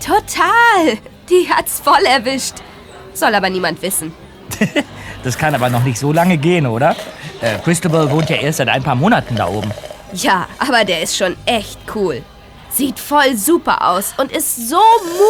Total. 0.00 0.98
Die 1.28 1.48
hat's 1.50 1.80
voll 1.80 2.04
erwischt. 2.04 2.54
Soll 3.14 3.34
aber 3.34 3.50
niemand 3.50 3.82
wissen. 3.82 4.12
Das 5.24 5.38
kann 5.38 5.54
aber 5.54 5.68
noch 5.70 5.84
nicht 5.84 5.98
so 5.98 6.12
lange 6.12 6.36
gehen, 6.36 6.66
oder? 6.66 6.96
Äh, 7.40 7.56
Christabel 7.62 8.10
wohnt 8.10 8.28
ja 8.28 8.34
erst 8.38 8.58
seit 8.58 8.68
ein 8.68 8.82
paar 8.82 8.96
Monaten 8.96 9.36
da 9.36 9.46
oben. 9.46 9.70
Ja, 10.14 10.48
aber 10.58 10.84
der 10.84 11.00
ist 11.00 11.16
schon 11.16 11.36
echt 11.46 11.78
cool. 11.94 12.22
Sieht 12.74 12.98
voll 12.98 13.36
super 13.36 13.86
aus 13.88 14.14
und 14.16 14.32
ist 14.32 14.68
so 14.68 14.80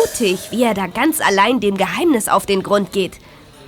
mutig, 0.04 0.50
wie 0.50 0.62
er 0.62 0.74
da 0.74 0.86
ganz 0.86 1.20
allein 1.20 1.58
dem 1.60 1.76
Geheimnis 1.76 2.28
auf 2.28 2.46
den 2.46 2.62
Grund 2.62 2.92
geht. 2.92 3.18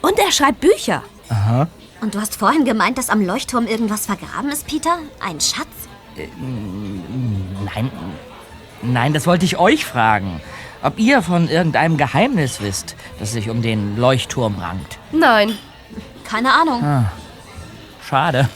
Und 0.01 0.18
er 0.18 0.31
schreibt 0.31 0.61
Bücher. 0.61 1.03
Aha. 1.29 1.66
Und 2.01 2.14
du 2.14 2.20
hast 2.20 2.37
vorhin 2.37 2.64
gemeint, 2.64 2.99
dass 2.99 3.11
am 3.11 3.20
Leuchtturm 3.25 3.66
irgendwas 3.66 4.07
vergraben 4.07 4.51
ist, 4.51 4.66
Peter? 4.66 4.99
Ein 5.20 5.41
Schatz? 5.41 5.66
Nein, 7.75 7.91
nein, 8.83 9.12
das 9.12 9.27
wollte 9.27 9.45
ich 9.45 9.59
euch 9.59 9.85
fragen. 9.85 10.41
Ob 10.83 10.99
ihr 10.99 11.22
von 11.22 11.49
irgendeinem 11.49 11.97
Geheimnis 11.97 12.61
wisst, 12.61 12.95
das 13.18 13.33
sich 13.33 13.49
um 13.49 13.62
den 13.62 13.97
Leuchtturm 13.97 14.59
rankt. 14.59 14.99
Nein. 15.12 15.59
Keine 16.29 16.53
Ahnung. 16.53 16.83
Ah, 16.85 17.11
schade. 18.09 18.49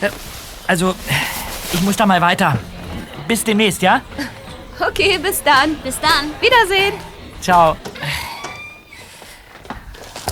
Äh, 0.00 0.10
Also, 0.66 0.94
ich 1.72 1.82
muss 1.82 1.96
da 1.96 2.06
mal 2.06 2.20
weiter. 2.22 2.58
Bis 3.26 3.42
demnächst, 3.44 3.82
ja? 3.82 4.02
Okay, 4.78 5.18
bis 5.18 5.42
dann. 5.42 5.76
Bis 5.82 5.98
dann. 6.00 6.30
Wiedersehen. 6.40 6.94
Ciao. 7.40 7.76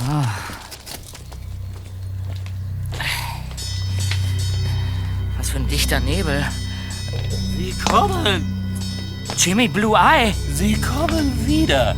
Ah. 0.09 0.24
Was 5.38 5.51
für 5.51 5.59
ein 5.59 5.68
dichter 5.68 6.01
Nebel. 6.01 6.45
Sie 7.57 7.74
kommen! 7.88 8.53
Jimmy 9.36 9.68
Blue 9.68 9.97
Eye! 9.97 10.34
Sie 10.53 10.80
kommen 10.80 11.47
wieder! 11.47 11.95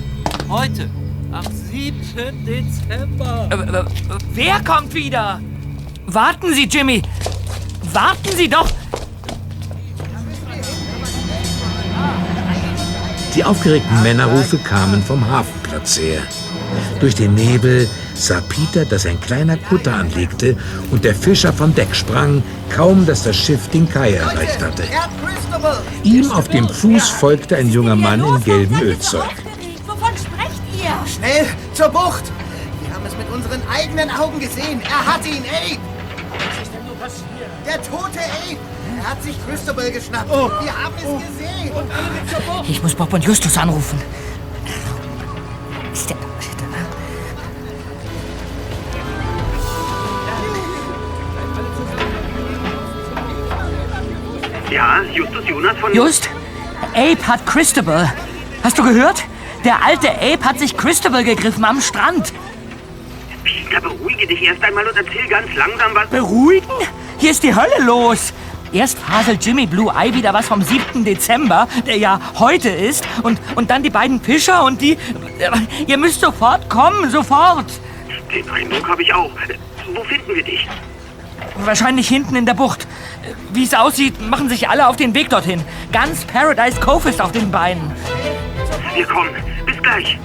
Heute, 0.48 0.88
am 1.32 1.44
7. 1.44 2.44
Dezember! 2.44 3.48
Äh, 3.50 3.54
äh, 3.54 3.84
wer 4.32 4.62
kommt 4.62 4.94
wieder? 4.94 5.40
Warten 6.06 6.52
Sie, 6.54 6.64
Jimmy! 6.64 7.02
Warten 7.92 8.30
Sie 8.36 8.48
doch! 8.48 8.68
Die 13.34 13.42
aufgeregten 13.42 14.02
Männerrufe 14.02 14.58
kamen 14.58 15.02
vom 15.02 15.28
Hafenplatz 15.28 15.98
her. 15.98 16.22
Durch 17.00 17.16
den 17.16 17.34
Nebel 17.34 17.88
sah 18.14 18.40
Peter, 18.48 18.84
dass 18.84 19.06
ein 19.06 19.20
kleiner 19.20 19.56
Kutter 19.56 19.92
anlegte 19.92 20.56
und 20.92 21.04
der 21.04 21.14
Fischer 21.14 21.52
vom 21.52 21.74
Deck 21.74 21.94
sprang, 21.94 22.42
kaum 22.74 23.04
dass 23.06 23.24
das 23.24 23.36
Schiff 23.36 23.68
den 23.68 23.88
Kai 23.88 24.14
erreicht 24.14 24.62
hatte. 24.62 24.84
Ihm 26.04 26.30
auf 26.30 26.48
dem 26.48 26.68
Fuß 26.68 27.08
folgte 27.08 27.56
ein 27.56 27.70
junger 27.70 27.96
Mann 27.96 28.20
in 28.24 28.44
gelbem 28.44 28.80
Ölzeug. 28.80 29.24
Wovon 29.86 30.10
sprecht 30.16 30.62
ihr? 30.78 30.94
Schnell 31.12 31.46
zur 31.72 31.88
Bucht! 31.88 32.24
Wir 32.82 32.94
haben 32.94 33.04
es 33.06 33.16
mit 33.16 33.28
unseren 33.30 33.60
eigenen 33.68 34.10
Augen 34.10 34.38
gesehen. 34.38 34.80
Er 34.88 35.14
hat 35.14 35.26
ihn, 35.26 35.42
Abe! 35.42 35.78
Was 36.30 36.62
ist 36.62 36.72
denn 36.72 36.86
nur 36.86 36.96
passiert? 36.96 37.50
Der 37.66 37.82
tote 37.82 38.20
Abe! 38.20 38.73
Er 39.04 39.10
hat 39.10 39.22
sich 39.22 39.36
Christabel 39.46 39.90
geschnappt. 39.90 40.30
Oh. 40.30 40.48
Wir 40.62 40.82
haben 40.82 40.94
es 40.96 41.02
gesehen. 41.02 41.72
Und 41.74 42.70
Ich 42.70 42.82
muss 42.82 42.94
Bob 42.94 43.12
und 43.12 43.22
Justus 43.22 43.58
anrufen. 43.58 44.00
Ist 45.92 46.08
der... 46.08 46.16
Ja, 54.70 55.02
Justus 55.12 55.46
Jonas 55.46 55.76
von... 55.76 55.94
Just, 55.94 56.30
Abe 56.94 57.26
hat 57.26 57.44
Christabel. 57.44 58.10
Hast 58.62 58.78
du 58.78 58.84
gehört? 58.84 59.22
Der 59.66 59.84
alte 59.84 60.10
Abe 60.12 60.42
hat 60.42 60.58
sich 60.58 60.74
Christabel 60.78 61.24
gegriffen 61.24 61.64
am 61.66 61.82
Strand. 61.82 62.32
Peter, 63.44 63.82
beruhige 63.82 64.26
dich 64.26 64.40
erst 64.40 64.62
einmal 64.64 64.86
und 64.86 64.96
erzähl 64.96 65.28
ganz 65.28 65.54
langsam 65.54 65.94
was... 65.94 66.08
Beruhigen? 66.08 66.72
Hier 67.18 67.32
ist 67.32 67.42
die 67.42 67.54
Hölle 67.54 67.84
los. 67.84 68.32
Erst 68.74 68.98
faselt 68.98 69.46
Jimmy 69.46 69.66
Blue 69.66 69.94
Eye 69.94 70.12
wieder 70.12 70.34
was 70.34 70.48
vom 70.48 70.60
7. 70.60 71.04
Dezember, 71.04 71.68
der 71.86 71.96
ja 71.96 72.20
heute 72.40 72.70
ist, 72.70 73.06
und, 73.22 73.38
und 73.54 73.70
dann 73.70 73.84
die 73.84 73.90
beiden 73.90 74.20
Fischer 74.20 74.64
und 74.64 74.80
die... 74.80 74.98
Ihr 75.86 75.96
müsst 75.96 76.20
sofort 76.20 76.68
kommen, 76.68 77.08
sofort. 77.08 77.66
Den 78.34 78.50
Eindruck 78.50 78.88
habe 78.88 79.02
ich 79.02 79.14
auch. 79.14 79.30
Wo 79.94 80.02
finden 80.02 80.34
wir 80.34 80.42
dich? 80.42 80.66
Wahrscheinlich 81.54 82.08
hinten 82.08 82.34
in 82.34 82.46
der 82.46 82.54
Bucht. 82.54 82.88
Wie 83.52 83.62
es 83.62 83.74
aussieht, 83.74 84.20
machen 84.20 84.48
sich 84.48 84.68
alle 84.68 84.88
auf 84.88 84.96
den 84.96 85.14
Weg 85.14 85.30
dorthin. 85.30 85.62
Ganz 85.92 86.24
Paradise 86.24 86.80
Cove 86.80 87.10
ist 87.10 87.20
auf 87.20 87.30
den 87.30 87.52
Beinen. 87.52 87.92
Wir 88.92 89.06
kommen. 89.06 89.30
Bis 89.66 89.80
gleich. 89.80 90.18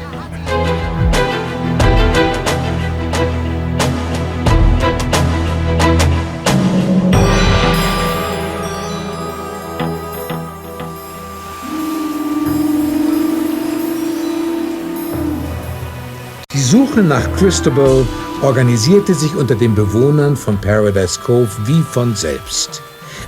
Suche 16.70 17.02
nach 17.02 17.28
Christabel 17.36 18.06
organisierte 18.44 19.16
sich 19.16 19.36
unter 19.36 19.56
den 19.56 19.74
Bewohnern 19.74 20.38
von 20.38 20.56
Paradise 20.62 21.20
Cove 21.20 21.50
wie 21.66 21.82
von 21.82 22.16
selbst. 22.16 22.84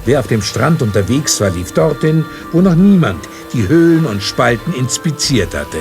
Wer 0.05 0.19
auf 0.19 0.27
dem 0.27 0.43
Strand 0.43 0.83
unterwegs 0.83 1.41
war, 1.41 1.49
lief 1.49 1.71
dorthin, 1.71 2.23
wo 2.51 2.61
noch 2.61 2.75
niemand 2.75 3.27
die 3.51 3.67
Höhlen 3.67 4.05
und 4.05 4.21
Spalten 4.21 4.75
inspiziert 4.75 5.55
hatte. 5.55 5.79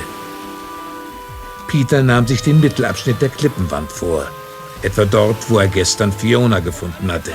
Peter 1.68 2.02
nahm 2.02 2.26
sich 2.26 2.40
den 2.40 2.60
Mittelabschnitt 2.60 3.20
der 3.20 3.28
Klippenwand 3.28 3.92
vor, 3.92 4.24
etwa 4.80 5.04
dort, 5.04 5.50
wo 5.50 5.58
er 5.58 5.68
gestern 5.68 6.12
Fiona 6.12 6.60
gefunden 6.60 7.12
hatte. 7.12 7.32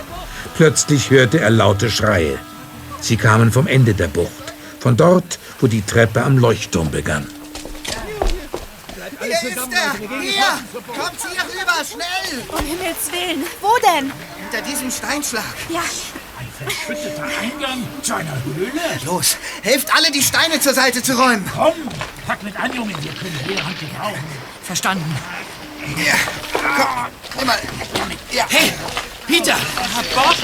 Plötzlich 0.58 1.12
hörte 1.12 1.40
er 1.40 1.52
laute 1.52 1.92
Schreie. 1.92 2.40
Sie 3.00 3.18
kamen 3.18 3.52
vom 3.52 3.68
Ende 3.68 3.94
der 3.94 4.08
Bucht, 4.08 4.56
von 4.80 4.98
dort, 4.98 5.38
wo 5.60 5.68
die 5.68 5.84
Treppe 5.84 6.24
am 6.24 6.40
Leuchtturm 6.40 6.90
begann. 6.90 7.28
Hier 9.22 9.50
ist 9.50 9.58
er! 9.58 9.94
Hier! 10.22 10.44
Kommt 10.74 11.20
hier 11.22 11.44
rüber, 11.44 11.78
schnell! 11.86 12.44
Um 12.50 12.66
Himmels 12.66 13.12
Willen. 13.12 13.44
Wo 13.62 13.72
denn? 13.78 14.12
Hinter 14.40 14.62
diesem 14.68 14.92
Steinschlag. 14.92 15.44
Ja. 15.70 15.82
Ein 16.38 16.50
verschütteter 16.58 17.24
Eingang 17.24 17.88
zu 18.02 18.16
einer 18.16 18.44
Höhle? 18.44 19.00
Los, 19.06 19.38
helft 19.62 19.94
alle, 19.96 20.12
die 20.12 20.22
Steine 20.22 20.60
zur 20.60 20.74
Seite 20.74 21.02
zu 21.02 21.18
räumen. 21.18 21.50
Komm, 21.54 21.74
pack 22.28 22.44
mit 22.44 22.58
an, 22.60 22.74
Junge. 22.74 22.94
Wir 23.02 23.14
können 23.14 23.40
jede 23.48 23.66
Hand 23.66 23.80
gebrauchen. 23.80 24.24
Verstanden. 24.64 25.18
Ja, 26.04 26.16
komm, 27.34 27.38
nimm 27.38 27.48
mal. 27.48 27.60
Ja. 28.32 28.46
Hey, 28.50 28.74
Peter! 29.28 29.56
Bob, 30.14 30.36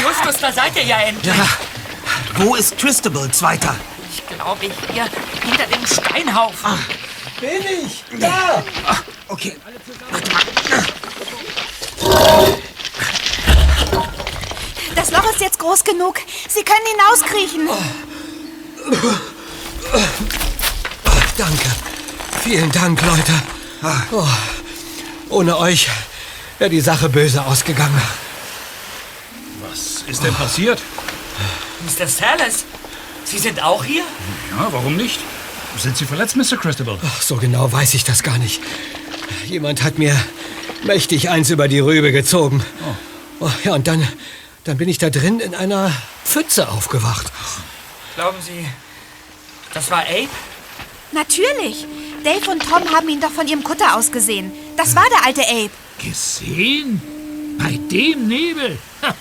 Justus, 0.00 0.40
da 0.40 0.52
seid 0.52 0.76
ihr 0.76 0.84
ja 0.84 1.00
endlich. 1.00 1.34
Ja. 1.34 1.46
Wo 2.36 2.54
ist 2.54 2.76
Christabel, 2.78 3.30
Zweiter? 3.30 3.74
Ich 4.12 4.24
glaube, 4.26 4.70
hier 4.92 5.08
hinter 5.42 5.66
dem 5.66 5.86
Steinhaufen. 5.86 6.78
Bin 7.44 7.84
ich? 7.84 8.02
Da! 8.20 8.64
Okay. 9.28 9.54
Das 14.96 15.10
Loch 15.10 15.30
ist 15.30 15.40
jetzt 15.40 15.58
groß 15.58 15.84
genug. 15.84 16.14
Sie 16.48 16.62
können 16.62 16.86
hinauskriechen. 16.92 17.68
Danke. 21.36 21.70
Vielen 22.42 22.72
Dank, 22.72 23.02
Leute. 23.02 23.32
Oh, 24.10 24.26
ohne 25.28 25.58
euch 25.58 25.90
wäre 26.58 26.70
die 26.70 26.80
Sache 26.80 27.10
böse 27.10 27.44
ausgegangen. 27.44 28.00
Was 29.68 30.04
ist 30.06 30.22
denn 30.24 30.34
passiert? 30.34 30.80
Mr. 31.80 32.06
Salas, 32.06 32.64
Sie 33.24 33.38
sind 33.38 33.62
auch 33.62 33.84
hier? 33.84 34.04
Ja, 34.50 34.68
warum 34.70 34.96
nicht? 34.96 35.20
Sind 35.76 35.96
Sie 35.96 36.04
verletzt, 36.06 36.36
Mr. 36.36 36.56
Christabel? 36.56 36.98
Ach, 37.04 37.22
so 37.22 37.36
genau 37.36 37.70
weiß 37.70 37.94
ich 37.94 38.04
das 38.04 38.22
gar 38.22 38.38
nicht. 38.38 38.60
Jemand 39.46 39.82
hat 39.82 39.98
mir 39.98 40.16
mächtig 40.84 41.28
eins 41.30 41.50
über 41.50 41.68
die 41.68 41.80
Rübe 41.80 42.12
gezogen. 42.12 42.64
Oh, 43.40 43.50
ja, 43.64 43.74
und 43.74 43.86
dann, 43.86 44.06
dann 44.64 44.76
bin 44.78 44.88
ich 44.88 44.98
da 44.98 45.10
drin 45.10 45.40
in 45.40 45.54
einer 45.54 45.92
Pfütze 46.24 46.68
aufgewacht. 46.68 47.30
Glauben 48.14 48.38
Sie, 48.40 48.64
das 49.74 49.90
war 49.90 50.02
Abe? 50.02 50.28
Natürlich. 51.12 51.86
Dave 52.22 52.50
und 52.50 52.62
Tom 52.62 52.88
haben 52.94 53.08
ihn 53.08 53.20
doch 53.20 53.30
von 53.30 53.46
ihrem 53.46 53.62
Kutter 53.62 53.96
aus 53.96 54.10
gesehen. 54.10 54.52
Das 54.76 54.96
war 54.96 55.04
der 55.10 55.26
alte 55.26 55.42
Abe. 55.42 55.70
Gesehen? 56.02 57.02
Bei 57.58 57.78
dem 57.90 58.28
Nebel? 58.28 58.78
Ha, 59.02 59.14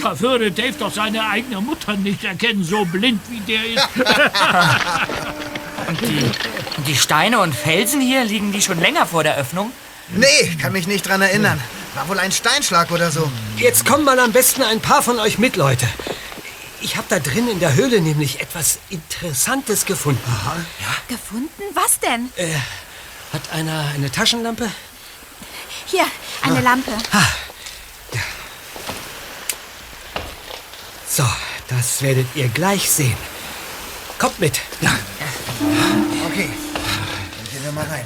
Da 0.00 0.20
würde 0.20 0.50
Dave 0.52 0.74
doch 0.78 0.92
seine 0.92 1.28
eigene 1.28 1.60
Mutter 1.60 1.96
nicht 1.96 2.22
erkennen, 2.24 2.62
so 2.62 2.84
blind 2.84 3.20
wie 3.30 3.40
der 3.40 3.64
ist. 3.64 3.88
Und 5.86 6.00
die, 6.00 6.30
die 6.86 6.96
Steine 6.96 7.40
und 7.40 7.54
Felsen 7.54 8.00
hier, 8.00 8.24
liegen 8.24 8.52
die 8.52 8.62
schon 8.62 8.80
länger 8.80 9.06
vor 9.06 9.22
der 9.22 9.36
Öffnung? 9.36 9.70
Nee, 10.08 10.56
kann 10.60 10.72
mich 10.72 10.86
nicht 10.86 11.06
dran 11.06 11.22
erinnern. 11.22 11.60
War 11.94 12.08
wohl 12.08 12.18
ein 12.18 12.32
Steinschlag 12.32 12.90
oder 12.90 13.10
so. 13.10 13.30
Jetzt 13.56 13.86
kommen 13.86 14.04
mal 14.04 14.18
am 14.18 14.32
besten 14.32 14.62
ein 14.62 14.80
paar 14.80 15.02
von 15.02 15.18
euch 15.20 15.38
mit, 15.38 15.56
Leute. 15.56 15.86
Ich 16.80 16.96
habe 16.96 17.06
da 17.08 17.18
drin 17.18 17.48
in 17.48 17.60
der 17.60 17.74
Höhle 17.74 18.00
nämlich 18.00 18.40
etwas 18.40 18.78
Interessantes 18.90 19.86
gefunden. 19.86 20.20
Ja. 20.80 20.96
Gefunden? 21.08 21.62
Was 21.72 21.98
denn? 22.00 22.30
Äh, 22.36 22.54
hat 23.32 23.42
einer 23.52 23.90
eine 23.94 24.10
Taschenlampe? 24.10 24.70
Hier, 25.86 26.04
eine 26.42 26.60
Lampe. 26.60 26.92
So, 31.08 31.24
das 31.68 32.02
werdet 32.02 32.26
ihr 32.34 32.48
gleich 32.48 32.90
sehen. 32.90 33.16
Kommt 34.18 34.40
mit. 34.40 34.60
Ja. 34.80 34.90
Okay, 36.26 36.48
dann 36.48 37.52
gehen 37.52 37.64
wir 37.64 37.72
mal 37.72 37.86
rein. 37.86 38.04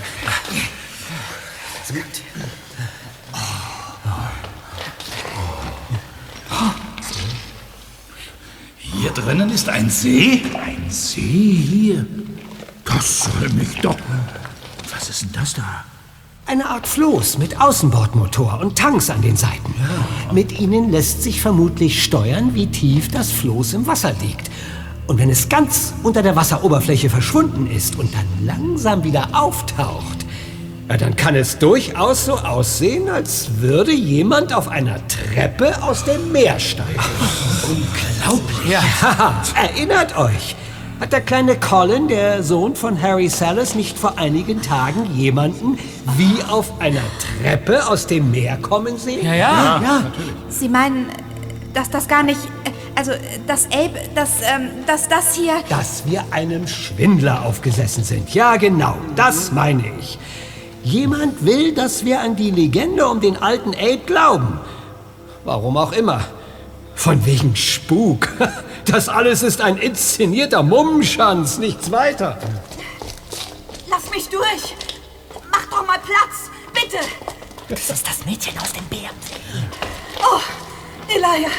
Hier 8.79 9.11
drinnen 9.11 9.51
ist 9.51 9.69
ein 9.69 9.89
See? 9.89 10.43
Ein 10.61 10.91
See 10.91 11.21
hier? 11.21 12.07
Das 12.85 13.25
soll 13.25 13.49
mich 13.51 13.81
doch. 13.81 13.97
Was 14.93 15.09
ist 15.09 15.23
denn 15.23 15.33
das 15.33 15.55
da? 15.55 15.85
Eine 16.47 16.69
Art 16.69 16.87
Floß 16.87 17.39
mit 17.39 17.61
Außenbordmotor 17.61 18.61
und 18.61 18.77
Tanks 18.77 19.09
an 19.11 19.23
den 19.23 19.37
Seiten. 19.37 19.75
Mit 20.33 20.59
ihnen 20.59 20.91
lässt 20.91 21.23
sich 21.23 21.41
vermutlich 21.41 22.03
steuern, 22.03 22.55
wie 22.55 22.67
tief 22.67 23.11
das 23.11 23.31
Floß 23.31 23.75
im 23.75 23.87
Wasser 23.87 24.15
liegt. 24.15 24.48
Und 25.09 25.19
wenn 25.19 25.31
es 25.31 25.49
ganz 25.49 25.95
unter 26.03 26.23
der 26.23 26.37
Wasseroberfläche 26.37 27.09
verschwunden 27.09 27.67
ist 27.67 27.99
und 27.99 28.13
dann 28.15 28.27
langsam 28.45 29.03
wieder 29.05 29.31
auftaucht, 29.33 30.27
ja, 30.87 30.99
dann 30.99 31.17
kann 31.17 31.35
es 31.35 31.59
durchaus 31.59 32.27
so 32.27 32.35
aussehen, 32.35 33.09
als 33.09 33.59
würde 33.59 33.93
jemand 33.93 34.53
auf 34.53 34.69
einer 34.69 35.01
Treppe 35.09 35.83
aus 35.83 36.05
dem 36.05 36.31
Meer 36.31 36.61
steigen. 36.61 37.01
Unglaublich. 37.63 38.71
Ja, 38.71 39.43
erinnert 39.55 40.17
euch. 40.19 40.57
Hat 41.01 41.13
der 41.13 41.23
kleine 41.23 41.57
Colin, 41.57 42.09
der 42.09 42.43
Sohn 42.43 42.77
von 42.77 43.01
Harry 43.01 43.29
Salas, 43.29 43.75
nicht 43.75 43.99
vor 43.99 44.19
einigen 44.19 44.61
Tagen 44.61 45.15
jemanden 45.15 45.79
wie 46.17 46.43
auf 46.51 46.81
einer 46.81 47.01
Treppe 47.41 47.87
aus 47.87 48.07
dem 48.07 48.31
Meer 48.31 48.59
kommen 48.59 48.99
sehen? 48.99 49.25
Ja, 49.25 49.35
ja. 49.35 49.81
ja. 49.83 50.03
Sie 50.51 50.69
meinen, 50.69 51.07
dass 51.73 51.89
das 51.89 52.09
gar 52.09 52.23
nicht. 52.23 52.41
Also, 52.99 53.13
dass 53.47 53.67
Abe, 53.67 54.01
dass, 54.17 54.41
ähm, 54.43 54.71
dass 54.85 55.09
das 55.09 55.37
hier. 55.37 55.63
Dass 55.69 56.05
wir 56.07 56.25
einem 56.33 56.67
Schwindler 56.67 57.45
aufgesessen 57.45 58.03
sind. 58.03 58.35
Ja, 58.35 58.57
genau, 58.57 58.97
das 59.15 59.53
meine 59.53 59.85
ich. 60.01 60.19
Jemand 60.83 61.45
will, 61.45 61.73
dass 61.75 62.05
wir 62.05 62.21
an 62.21 62.35
die 62.35 62.51
Legende 62.51 63.07
um 63.07 63.21
den 63.21 63.37
alten 63.37 63.73
Abe 63.73 64.01
glauben. 64.05 64.59
Warum 65.45 65.77
auch 65.77 65.93
immer. 65.93 66.25
Von 66.97 67.25
wegen 67.25 67.55
Spuk. 67.55 68.31
Das 68.85 69.11
alles 69.11 69.43
ist 69.43 69.61
ein 69.61 69.77
inszenierter 69.77 70.63
Mummenschanz, 70.63 71.59
nichts 71.59 71.91
weiter. 71.91 72.39
Lass 73.91 74.11
mich 74.11 74.31
durch! 74.31 74.75
Mach 75.51 75.67
doch 75.67 75.87
mal 75.87 75.99
Platz! 75.99 76.51
Bitte! 76.73 77.05
Das 77.69 77.91
ist 77.91 78.09
das 78.09 78.25
Mädchen 78.25 78.59
aus 78.59 78.73
dem 78.73 78.87
Bärensee. 78.87 79.35
Oh, 80.21 80.41
Elia, 81.07 81.51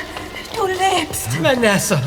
Du 0.56 0.66
lebst. 0.68 1.42
Vanessa. 1.42 2.02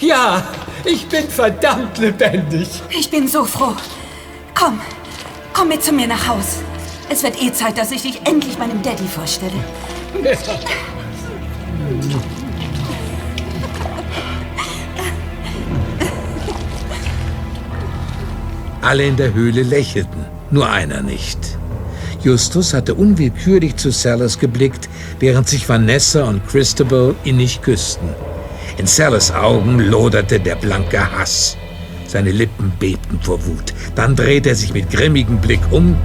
Ja, 0.00 0.42
ich 0.84 1.06
bin 1.06 1.28
verdammt 1.28 1.98
lebendig. 1.98 2.68
Ich 2.90 3.10
bin 3.10 3.28
so 3.28 3.44
froh. 3.44 3.74
Komm, 4.54 4.80
komm 5.52 5.68
mit 5.68 5.84
zu 5.84 5.92
mir 5.92 6.06
nach 6.06 6.26
Haus. 6.26 6.58
Es 7.08 7.22
wird 7.22 7.40
eh 7.42 7.52
Zeit, 7.52 7.76
dass 7.76 7.90
ich 7.90 8.02
dich 8.02 8.20
endlich 8.24 8.56
meinem 8.58 8.82
Daddy 8.82 9.06
vorstelle. 9.06 9.52
Alle 18.82 19.04
in 19.04 19.16
der 19.16 19.34
Höhle 19.34 19.62
lächelten, 19.62 20.24
nur 20.50 20.68
einer 20.68 21.02
nicht. 21.02 21.59
Justus 22.22 22.74
hatte 22.74 22.94
unwillkürlich 22.94 23.76
zu 23.76 23.90
Sellers 23.90 24.38
geblickt, 24.38 24.88
während 25.18 25.48
sich 25.48 25.68
Vanessa 25.68 26.24
und 26.24 26.46
Christabel 26.46 27.14
innig 27.24 27.62
küssten. 27.62 28.08
In 28.76 28.86
Sellers 28.86 29.32
Augen 29.32 29.78
loderte 29.78 30.38
der 30.38 30.56
blanke 30.56 31.00
Hass. 31.00 31.56
Seine 32.06 32.30
Lippen 32.30 32.72
bebten 32.78 33.20
vor 33.22 33.44
Wut. 33.46 33.72
Dann 33.94 34.16
drehte 34.16 34.50
er 34.50 34.54
sich 34.54 34.74
mit 34.74 34.90
grimmigem 34.90 35.40
Blick 35.40 35.60
um 35.70 35.96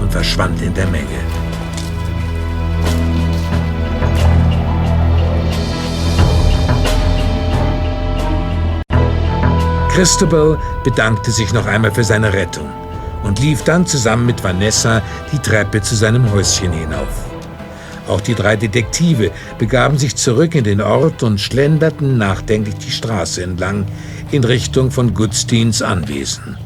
und 0.00 0.10
verschwand 0.10 0.62
in 0.62 0.72
der 0.74 0.86
Menge. 0.86 1.06
Christabel 9.90 10.58
bedankte 10.84 11.30
sich 11.30 11.52
noch 11.52 11.66
einmal 11.66 11.92
für 11.92 12.04
seine 12.04 12.32
Rettung 12.32 12.81
und 13.32 13.38
lief 13.38 13.62
dann 13.62 13.86
zusammen 13.86 14.26
mit 14.26 14.44
Vanessa 14.44 15.00
die 15.32 15.38
Treppe 15.38 15.80
zu 15.80 15.96
seinem 15.96 16.30
Häuschen 16.32 16.70
hinauf. 16.70 17.30
Auch 18.06 18.20
die 18.20 18.34
drei 18.34 18.56
Detektive 18.56 19.30
begaben 19.56 19.96
sich 19.96 20.16
zurück 20.16 20.54
in 20.54 20.64
den 20.64 20.82
Ort 20.82 21.22
und 21.22 21.40
schlenderten 21.40 22.18
nachdenklich 22.18 22.74
die 22.74 22.90
Straße 22.90 23.42
entlang 23.42 23.86
in 24.32 24.44
Richtung 24.44 24.90
von 24.90 25.14
Goodsteins 25.14 25.80
Anwesen. 25.80 26.58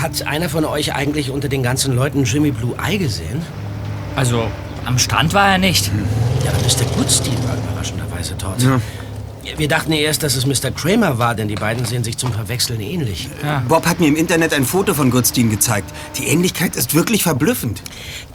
Hat 0.00 0.24
einer 0.28 0.48
von 0.48 0.64
euch 0.66 0.94
eigentlich 0.94 1.32
unter 1.32 1.48
den 1.48 1.64
ganzen 1.64 1.96
Leuten 1.96 2.22
Jimmy 2.22 2.52
Blue 2.52 2.76
Eye 2.80 2.98
gesehen? 2.98 3.42
Also, 4.14 4.44
am 4.84 5.00
Strand 5.00 5.34
war 5.34 5.48
er 5.48 5.58
nicht. 5.58 5.90
Ja, 6.44 6.52
Mr. 6.52 6.84
Goodstein 6.96 7.34
war 7.48 7.56
überraschenderweise 7.56 8.36
dort. 8.38 8.62
Ja. 8.62 8.80
Wir 9.56 9.68
dachten 9.68 9.92
erst, 9.92 10.22
dass 10.22 10.36
es 10.36 10.46
Mr. 10.46 10.70
Kramer 10.70 11.18
war, 11.18 11.34
denn 11.34 11.48
die 11.48 11.54
beiden 11.54 11.84
sehen 11.84 12.04
sich 12.04 12.16
zum 12.16 12.32
Verwechseln 12.32 12.80
ähnlich. 12.80 13.28
Bob 13.68 13.86
hat 13.86 14.00
mir 14.00 14.08
im 14.08 14.16
Internet 14.16 14.54
ein 14.54 14.64
Foto 14.64 14.94
von 14.94 15.10
Goodstein 15.10 15.50
gezeigt. 15.50 15.90
Die 16.18 16.26
Ähnlichkeit 16.26 16.76
ist 16.76 16.94
wirklich 16.94 17.22
verblüffend. 17.22 17.82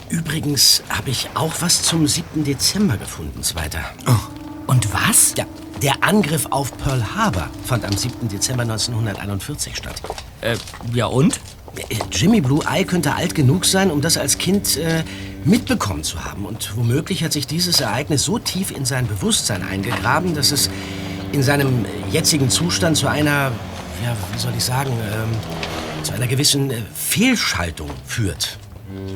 Übrigens 0.10 0.84
habe 0.89 1.10
ich 1.10 1.30
auch 1.36 1.53
was 1.60 1.84
zum 1.84 2.07
7. 2.07 2.43
Dezember 2.43 2.97
gefunden, 2.97 3.43
Zweiter. 3.43 3.80
Und 4.68 4.93
was? 4.93 5.34
Ja, 5.38 5.45
der 5.82 6.03
Angriff 6.03 6.47
auf 6.49 6.76
Pearl 6.78 7.16
Harbor 7.16 7.49
fand 7.66 7.86
am 7.86 7.95
7. 7.95 8.28
Dezember 8.28 8.64
1941 8.64 9.76
statt. 9.76 10.01
Äh, 10.41 10.57
ja 10.93 11.05
und? 11.05 11.39
Jimmy 12.12 12.41
Blue 12.41 12.62
Eye 12.66 12.84
könnte 12.84 13.16
alt 13.16 13.36
genug 13.36 13.66
sein, 13.66 13.91
um 13.91 14.01
das 14.01 14.18
als 14.18 14.38
Kind 14.38 14.78
äh, 14.78 15.03
mitbekommen 15.45 16.03
zu 16.03 16.26
haben. 16.26 16.45
Und 16.45 16.76
womöglich 16.76 17.24
hat 17.24 17.32
sich 17.32 17.47
dieses 17.47 17.80
Ereignis 17.80 18.24
so 18.24 18.39
tief 18.39 18.72
in 18.72 18.86
sein 18.86 19.07
Bewusstsein 19.07 19.64
eingegraben, 19.64 20.36
dass 20.36 20.51
es 20.51 20.70
in 21.32 21.44
seinem 21.44 21.86
jetzigen 22.12 22.50
Zustand 22.50 22.98
zu 22.98 23.08
einer, 23.08 23.52
ja, 24.04 24.16
wie 24.32 24.40
soll 24.40 24.54
ich 24.58 24.64
sagen, 24.64 24.92
ähm, 24.92 26.04
zu 26.04 26.14
einer 26.14 26.28
gewissen 26.28 26.72
äh, 26.72 26.82
Fehlschaltung 26.94 27.90
führt. 28.06 28.58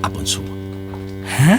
Ab 0.01 0.16
und 0.16 0.28
zu. 0.28 0.41
Hä? 1.26 1.57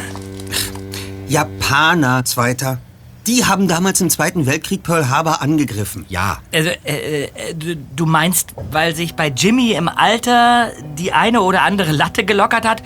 Japaner, 1.29 2.25
Zweiter. 2.25 2.79
Die 3.27 3.47
haben 3.47 3.69
damals 3.69 4.03
im 4.03 4.11
Zweiten 4.11 4.45
Weltkrieg 4.45 4.83
Pearl 4.83 5.09
Harbor 5.09 5.41
angegriffen. 5.41 6.05
Ja. 6.11 6.39
Also, 6.53 6.71
äh, 6.85 7.25
äh, 7.25 7.55
du, 7.55 7.77
du 7.77 8.07
meinst, 8.07 8.55
weil 8.71 8.95
sich 8.95 9.15
bei 9.15 9.29
Jimmy 9.29 9.73
im 9.73 9.89
Alter 9.89 10.73
die 10.99 11.13
eine 11.13 11.41
oder 11.41 11.63
andere 11.63 11.93
Latte 11.93 12.25
gelockert 12.25 12.69
hat, 12.69 12.83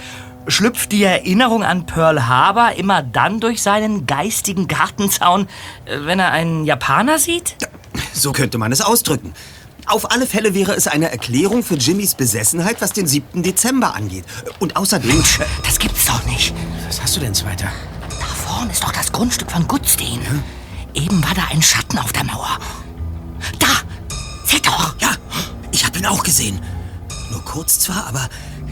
schlüpft 0.48 0.92
die 0.92 1.04
Erinnerung 1.04 1.62
an 1.62 1.86
Pearl 1.86 2.26
Harbor 2.26 2.72
immer 2.72 3.02
dann 3.02 3.40
durch 3.40 3.62
seinen 3.62 4.06
geistigen 4.06 4.66
Gartenzaun, 4.66 5.48
äh, 5.84 5.98
wenn 6.00 6.18
er 6.18 6.32
einen 6.32 6.64
Japaner 6.64 7.18
sieht? 7.18 7.56
So 8.12 8.32
könnte 8.32 8.58
man 8.58 8.72
es 8.72 8.80
ausdrücken. 8.80 9.34
Auf 9.86 10.10
alle 10.10 10.26
Fälle 10.26 10.52
wäre 10.52 10.74
es 10.74 10.86
eine 10.86 11.10
Erklärung 11.10 11.62
für 11.62 11.76
Jimmys 11.76 12.14
Besessenheit, 12.14 12.80
was 12.80 12.92
den 12.92 13.06
7. 13.06 13.42
Dezember 13.42 13.94
angeht. 13.94 14.24
Und 14.58 14.76
außerdem... 14.76 15.22
Das 15.64 15.78
gibt's 15.78 16.04
doch 16.04 16.24
nicht. 16.26 16.52
Was 16.86 17.00
hast 17.00 17.16
du 17.16 17.20
denn, 17.20 17.32
Zweiter? 17.32 17.68
Da 18.10 18.26
vorne 18.26 18.70
ist 18.70 18.82
doch 18.82 18.92
das 18.92 19.10
Grundstück 19.12 19.50
von 19.50 19.66
Goodstein. 19.66 20.20
Eben 20.92 21.22
war 21.24 21.34
da 21.34 21.44
ein 21.50 21.62
Schatten 21.62 21.98
auf 21.98 22.12
der 22.12 22.24
Mauer. 22.24 22.58
Da! 23.58 23.66
Seht 24.44 24.66
doch! 24.66 24.94
Ja, 24.98 25.12
ich 25.70 25.86
habe 25.86 25.98
ihn 25.98 26.06
auch 26.06 26.22
gesehen. 26.22 26.60
Nur 27.30 27.42
kurz 27.44 27.78
zwar, 27.78 28.06
aber 28.08 28.28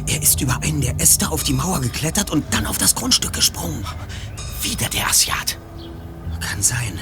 er 0.06 0.22
ist 0.22 0.40
über 0.40 0.58
einen 0.62 0.80
der 0.80 1.00
Äste 1.00 1.30
auf 1.30 1.42
die 1.42 1.52
Mauer 1.52 1.80
geklettert 1.80 2.30
und 2.30 2.44
dann 2.52 2.66
auf 2.66 2.78
das 2.78 2.94
Grundstück 2.94 3.32
gesprungen. 3.32 3.84
Wieder 4.62 4.88
der 4.88 5.08
Asiat. 5.08 5.58
Kann 6.40 6.62
sein. 6.62 6.98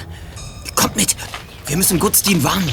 Kommt 0.75 0.95
mit! 0.95 1.15
Wir 1.67 1.77
müssen 1.77 1.99
Goodstein 1.99 2.43
warnen. 2.43 2.69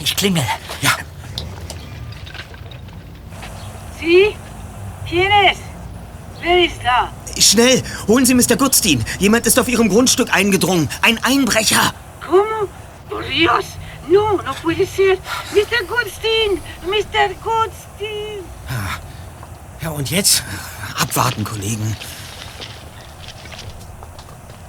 Ich 0.00 0.14
klingel. 0.16 0.44
Ja. 0.80 0.90
Sie? 3.98 4.36
¿Quién 5.08 5.30
es? 5.50 5.58
Wer 6.40 6.64
ist 6.66 6.80
da? 6.82 7.10
Schnell, 7.40 7.82
holen 8.06 8.26
Sie 8.26 8.34
Mr. 8.34 8.56
Goodstein. 8.56 9.04
Jemand 9.18 9.46
ist 9.46 9.58
auf 9.58 9.68
Ihrem 9.68 9.88
Grundstück 9.88 10.32
eingedrungen. 10.32 10.88
Ein 11.02 11.18
Einbrecher. 11.24 11.94
¿Cómo? 12.20 12.68
Por 13.08 13.22
Dios. 13.22 13.64
No, 14.08 14.36
no 14.36 14.54
puede 14.62 14.86
ser. 14.86 15.14
Mr. 15.52 15.84
Goodstein. 15.86 16.60
Mr. 16.86 17.34
Goodstein. 17.42 18.44
Ja, 19.80 19.90
und 19.90 20.10
jetzt? 20.10 20.42
Abwarten, 21.00 21.44
Kollegen. 21.44 21.96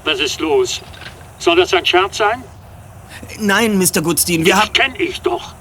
Was 0.03 0.19
ist 0.19 0.39
los? 0.39 0.81
Soll 1.39 1.55
das 1.55 1.73
ein 1.73 1.86
Scherz 1.86 2.17
sein? 2.17 2.43
Nein, 3.39 3.77
Mr. 3.77 4.01
Goodstein, 4.01 4.45
wir 4.45 4.57
haben... 4.57 4.73
kenn 4.73 4.93
ich 4.97 5.21
doch. 5.21 5.53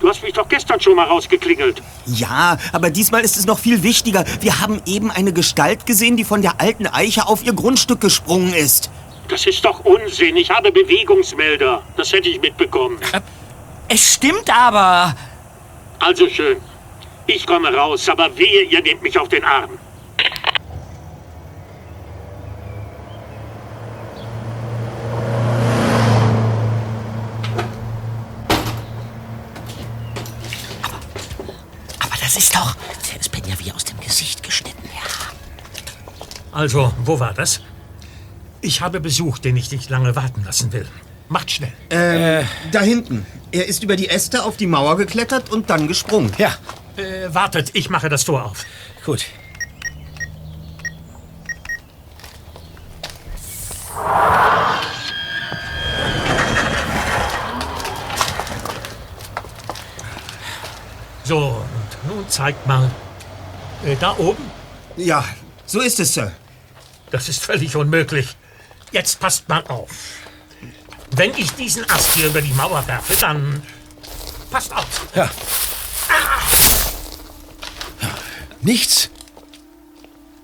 Du 0.00 0.08
hast 0.08 0.22
mich 0.22 0.34
doch 0.34 0.48
gestern 0.48 0.80
schon 0.80 0.94
mal 0.94 1.06
rausgeklingelt. 1.06 1.82
Ja, 2.04 2.58
aber 2.72 2.90
diesmal 2.90 3.22
ist 3.22 3.36
es 3.36 3.46
noch 3.46 3.58
viel 3.58 3.82
wichtiger. 3.82 4.24
Wir 4.40 4.60
haben 4.60 4.82
eben 4.84 5.10
eine 5.10 5.32
Gestalt 5.32 5.86
gesehen, 5.86 6.16
die 6.18 6.24
von 6.24 6.42
der 6.42 6.60
alten 6.60 6.86
Eiche 6.86 7.26
auf 7.26 7.42
ihr 7.44 7.54
Grundstück 7.54 8.02
gesprungen 8.02 8.52
ist. 8.52 8.90
Das 9.28 9.44
ist 9.44 9.64
doch 9.64 9.80
Unsinn. 9.84 10.36
Ich 10.36 10.50
habe 10.50 10.70
Bewegungsmelder. 10.70 11.82
Das 11.96 12.12
hätte 12.12 12.28
ich 12.28 12.40
mitbekommen. 12.40 12.98
Es 13.88 14.14
stimmt 14.14 14.48
aber. 14.50 15.14
Also 15.98 16.28
schön. 16.28 16.58
Ich 17.26 17.46
komme 17.46 17.74
raus, 17.74 18.08
aber 18.08 18.36
wehe, 18.38 18.62
ihr 18.62 18.82
nehmt 18.82 19.02
mich 19.02 19.18
auf 19.18 19.28
den 19.28 19.44
Arm. 19.44 19.78
Aber 31.98 32.16
das 32.20 32.36
ist 32.36 32.54
doch. 32.54 32.76
Der 33.10 33.20
ist 33.20 33.32
Ben 33.32 33.42
ja 33.46 33.58
wie 33.58 33.72
aus 33.72 33.84
dem 33.84 33.98
Gesicht 34.00 34.42
geschnitten. 34.42 34.76
Also, 36.52 36.90
wo 37.04 37.20
war 37.20 37.34
das? 37.34 37.60
Ich 38.60 38.80
habe 38.80 39.00
Besuch, 39.00 39.38
den 39.38 39.56
ich 39.56 39.70
nicht 39.70 39.90
lange 39.90 40.16
warten 40.16 40.44
lassen 40.44 40.72
will. 40.72 40.86
Macht 41.28 41.50
schnell. 41.50 41.72
Ähm, 41.90 42.46
da 42.72 42.80
hinten. 42.80 43.26
Er 43.52 43.66
ist 43.66 43.82
über 43.82 43.96
die 43.96 44.08
Äste 44.08 44.44
auf 44.44 44.56
die 44.56 44.66
Mauer 44.66 44.96
geklettert 44.96 45.50
und 45.50 45.70
dann 45.70 45.88
gesprungen. 45.88 46.32
Ja. 46.38 46.54
Äh, 46.96 47.32
wartet, 47.34 47.70
ich 47.74 47.90
mache 47.90 48.08
das 48.08 48.24
Tor 48.24 48.44
auf. 48.44 48.64
Gut. 49.04 49.26
So, 61.24 61.38
und 61.38 62.14
nun 62.14 62.28
zeigt 62.28 62.66
mal. 62.68 62.88
Äh, 63.84 63.96
da 63.98 64.16
oben? 64.16 64.44
Ja, 64.96 65.24
so 65.66 65.80
ist 65.80 65.98
es, 65.98 66.14
Sir. 66.14 66.30
Das 67.10 67.28
ist 67.28 67.42
völlig 67.42 67.74
unmöglich. 67.74 68.36
Jetzt 68.92 69.20
passt 69.20 69.48
mal 69.48 69.64
auf. 69.66 69.90
Wenn 71.10 71.32
ich 71.36 71.52
diesen 71.52 71.88
Ast 71.90 72.12
hier 72.12 72.26
über 72.26 72.40
die 72.42 72.52
Mauer 72.52 72.86
werfe, 72.86 73.14
dann 73.20 73.62
passt 74.50 74.72
auf. 74.74 75.06
Ja. 75.14 75.30
Ah. 76.08 76.42
Nichts. 78.60 79.10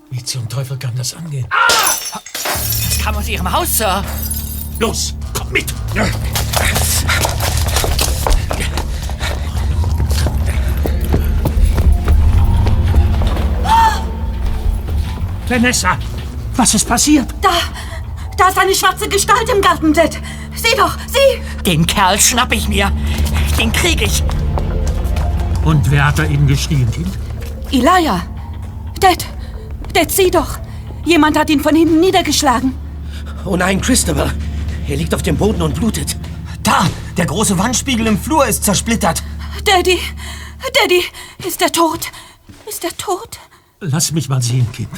Wie 0.09 0.23
zum 0.23 0.47
Teufel 0.47 0.77
kann 0.77 0.95
das 0.95 1.13
angehen? 1.13 1.47
Ah! 1.49 1.93
Das 2.13 2.99
kam 3.03 3.15
aus 3.15 3.27
Ihrem 3.27 3.51
Haus, 3.51 3.77
Sir. 3.77 4.03
Los, 4.79 5.15
komm 5.33 5.51
mit. 5.51 5.73
Ja. 5.93 6.05
Vanessa, 15.47 15.97
was 16.55 16.73
ist 16.73 16.87
passiert? 16.87 17.27
Da, 17.41 17.51
da 18.37 18.49
ist 18.49 18.57
eine 18.57 18.75
schwarze 18.75 19.07
Gestalt 19.07 19.49
im 19.49 19.61
Garten, 19.61 19.93
Dad. 19.93 20.17
Sieh 20.55 20.75
doch, 20.77 20.97
sieh! 21.07 21.63
Den 21.63 21.85
Kerl 21.85 22.19
schnapp 22.19 22.51
ich 22.53 22.67
mir. 22.67 22.91
Den 23.57 23.71
krieg 23.71 24.01
ich. 24.01 24.23
Und 25.63 25.89
wer 25.89 26.07
hat 26.07 26.19
da 26.19 26.25
eben 26.25 26.47
geschrien, 26.47 26.89
Kind? 26.91 27.17
Elijah! 27.71 28.21
Dad, 28.99 29.25
Dad, 29.93 30.11
sieh 30.11 30.31
doch! 30.31 30.59
Jemand 31.05 31.37
hat 31.37 31.49
ihn 31.49 31.59
von 31.59 31.75
hinten 31.75 31.99
niedergeschlagen. 31.99 32.73
Oh 33.45 33.57
nein, 33.57 33.81
Christopher. 33.81 34.31
Er 34.87 34.95
liegt 34.97 35.13
auf 35.13 35.21
dem 35.21 35.37
Boden 35.37 35.61
und 35.61 35.75
blutet. 35.75 36.15
Da, 36.61 36.87
der 37.17 37.25
große 37.25 37.57
Wandspiegel 37.57 38.07
im 38.07 38.17
Flur 38.17 38.45
ist 38.45 38.63
zersplittert. 38.63 39.23
Daddy, 39.65 39.99
Daddy, 40.73 41.03
ist 41.45 41.61
er 41.61 41.71
tot? 41.71 42.07
Ist 42.67 42.83
er 42.83 42.95
tot? 42.97 43.39
Lass 43.79 44.11
mich 44.11 44.29
mal 44.29 44.41
sehen, 44.41 44.71
Kind. 44.71 44.89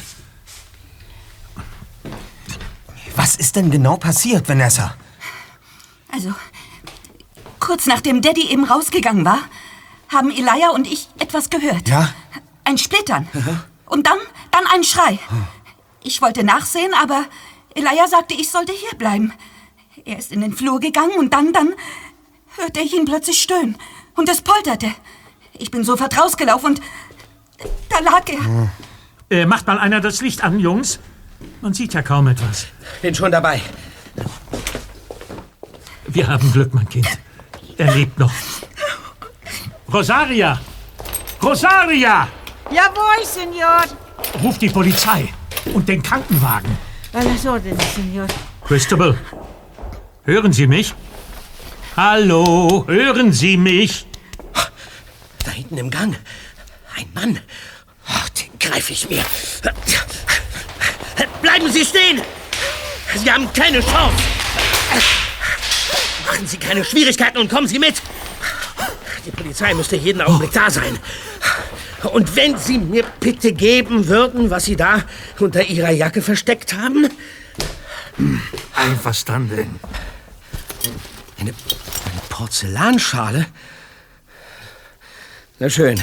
Was 3.26 3.38
ist 3.38 3.55
denn 3.55 3.71
genau 3.71 3.97
passiert, 3.97 4.47
Vanessa? 4.47 4.93
Also, 6.11 6.32
kurz 7.59 7.88
nachdem 7.88 8.21
Daddy 8.21 8.51
eben 8.51 8.65
rausgegangen 8.65 9.26
war, 9.26 9.39
haben 10.09 10.30
Elijah 10.30 10.69
und 10.76 10.86
ich 10.86 11.09
etwas 11.17 11.49
gehört. 11.49 11.89
Ja? 11.89 12.13
Ein 12.65 12.78
Splittern. 12.78 13.28
Und 13.88 14.05
dann, 14.05 14.19
dann 14.51 14.67
ein 14.71 14.84
Schrei. 14.84 15.17
Ich 16.03 16.21
wollte 16.21 16.43
nachsehen, 16.43 16.93
aber 17.01 17.26
Elijah 17.73 18.07
sagte, 18.07 18.36
ich 18.36 18.51
sollte 18.51 18.73
hier 18.73 18.95
bleiben. 18.95 19.34
Er 20.05 20.19
ist 20.19 20.32
in 20.32 20.41
den 20.41 20.53
Flur 20.53 20.80
gegangen 20.80 21.17
und 21.17 21.34
dann, 21.34 21.51
dann 21.51 21.73
hörte 22.57 22.80
ich 22.82 22.93
ihn 22.93 23.05
plötzlich 23.05 23.41
stöhnen. 23.41 23.76
Und 24.15 24.30
es 24.30 24.43
polterte. 24.43 24.91
Ich 25.53 25.71
bin 25.71 25.84
sofort 25.84 26.15
rausgelaufen 26.15 26.76
und 26.76 26.82
da 27.89 28.01
lag 28.01 28.30
er. 28.30 28.69
Äh, 29.32 29.47
macht 29.47 29.65
mal 29.65 29.80
einer 29.80 29.99
das 29.99 30.21
Licht 30.21 30.43
an, 30.43 30.59
Jungs. 30.59 30.99
Man 31.61 31.73
sieht 31.73 31.93
ja 31.93 32.01
kaum 32.01 32.27
etwas. 32.27 32.67
Bin 33.01 33.13
schon 33.13 33.31
dabei. 33.31 33.61
Wir 36.07 36.27
haben 36.27 36.51
Glück, 36.51 36.73
mein 36.73 36.88
Kind. 36.88 37.07
Er 37.77 37.93
lebt 37.93 38.17
noch. 38.19 38.31
Rosaria! 39.91 40.59
Rosaria! 41.41 42.27
Ja, 42.71 42.89
voi, 42.93 43.25
Signor. 43.25 43.83
Ruf 44.43 44.57
die 44.57 44.69
Polizei 44.69 45.27
und 45.73 45.88
den 45.88 46.01
Krankenwagen. 46.01 46.77
A 47.13 47.21
las 47.21 47.45
órdenes, 47.45 47.95
Signor. 47.95 48.27
Christabel, 48.67 49.17
hören 50.23 50.51
Sie 50.51 50.67
mich? 50.67 50.93
Hallo, 51.95 52.86
hören 52.88 53.31
Sie 53.31 53.57
mich? 53.57 54.05
Da 55.43 55.51
hinten 55.51 55.77
im 55.77 55.89
Gang. 55.89 56.15
Ein 56.97 57.07
Mann. 57.13 57.39
Ach, 58.07 58.29
den 58.29 58.49
greife 58.59 58.93
ich 58.93 59.09
mir. 59.09 59.23
Bleiben 61.41 61.72
Sie 61.72 61.86
stehen! 61.86 62.22
Sie 63.16 63.32
haben 63.32 63.51
keine 63.53 63.80
Chance. 63.80 64.18
Machen 66.26 66.47
Sie 66.47 66.57
keine 66.57 66.84
Schwierigkeiten 66.84 67.38
und 67.38 67.49
kommen 67.49 67.68
Sie 67.68 67.80
mit. 67.80 68.01
Die 69.26 69.32
Polizei 69.32 69.74
müsste 69.74 69.95
jeden 69.95 70.22
Augenblick 70.22 70.51
da 70.51 70.70
sein. 70.70 70.99
Und 72.03 72.36
wenn 72.36 72.57
Sie 72.57 72.78
mir 72.78 73.03
bitte 73.20 73.53
geben 73.53 74.07
würden, 74.07 74.49
was 74.49 74.66
Sie 74.66 74.76
da 74.76 75.03
unter 75.39 75.63
Ihrer 75.63 75.91
Jacke 75.91 76.22
versteckt 76.22 76.74
haben. 76.74 77.09
Einverstanden. 78.76 79.80
Eine, 81.39 81.49
eine 81.49 82.22
Porzellanschale? 82.30 83.47
Na 85.59 85.70
schön. 85.70 86.01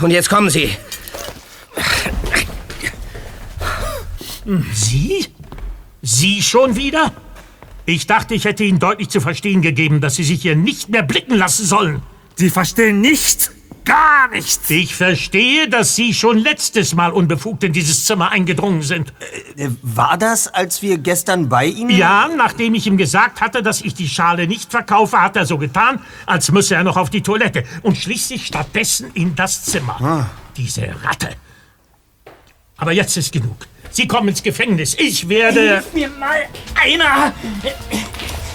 Und 0.00 0.10
jetzt 0.10 0.28
kommen 0.28 0.50
Sie. 0.50 0.76
Sie? 4.72 5.26
Sie 6.02 6.42
schon 6.42 6.76
wieder? 6.76 7.12
Ich 7.84 8.06
dachte, 8.06 8.34
ich 8.34 8.44
hätte 8.44 8.64
Ihnen 8.64 8.78
deutlich 8.78 9.08
zu 9.08 9.20
verstehen 9.20 9.62
gegeben, 9.62 10.00
dass 10.00 10.16
Sie 10.16 10.24
sich 10.24 10.42
hier 10.42 10.56
nicht 10.56 10.88
mehr 10.88 11.02
blicken 11.02 11.36
lassen 11.36 11.64
sollen. 11.66 12.02
Sie 12.36 12.50
verstehen 12.50 13.00
nichts? 13.00 13.52
Gar 13.84 14.28
nichts. 14.30 14.68
Ich 14.68 14.96
verstehe, 14.96 15.68
dass 15.68 15.94
Sie 15.94 16.12
schon 16.12 16.38
letztes 16.38 16.94
Mal 16.94 17.12
unbefugt 17.12 17.62
in 17.62 17.72
dieses 17.72 18.04
Zimmer 18.04 18.32
eingedrungen 18.32 18.82
sind. 18.82 19.12
Äh, 19.56 19.68
War 19.82 20.18
das, 20.18 20.48
als 20.48 20.82
wir 20.82 20.98
gestern 20.98 21.48
bei 21.48 21.66
ihm... 21.66 21.88
Ja, 21.90 22.28
nachdem 22.36 22.74
ich 22.74 22.88
ihm 22.88 22.96
gesagt 22.96 23.40
hatte, 23.40 23.62
dass 23.62 23.80
ich 23.82 23.94
die 23.94 24.08
Schale 24.08 24.48
nicht 24.48 24.72
verkaufe, 24.72 25.22
hat 25.22 25.36
er 25.36 25.46
so 25.46 25.56
getan, 25.56 26.00
als 26.26 26.50
müsse 26.50 26.74
er 26.74 26.82
noch 26.82 26.96
auf 26.96 27.10
die 27.10 27.22
Toilette. 27.22 27.62
Und 27.82 27.96
schließlich 27.96 28.46
stattdessen 28.46 29.10
in 29.14 29.36
das 29.36 29.64
Zimmer. 29.64 30.28
Diese 30.56 30.88
Ratte. 31.04 31.30
Aber 32.76 32.90
jetzt 32.92 33.16
ist 33.16 33.32
genug. 33.32 33.68
Sie 33.96 34.06
kommen 34.06 34.28
ins 34.28 34.42
Gefängnis. 34.42 34.94
Ich 34.98 35.26
werde... 35.26 35.80
Hilf 35.80 35.94
mir 35.94 36.10
mal 36.10 36.46
einer! 36.74 37.32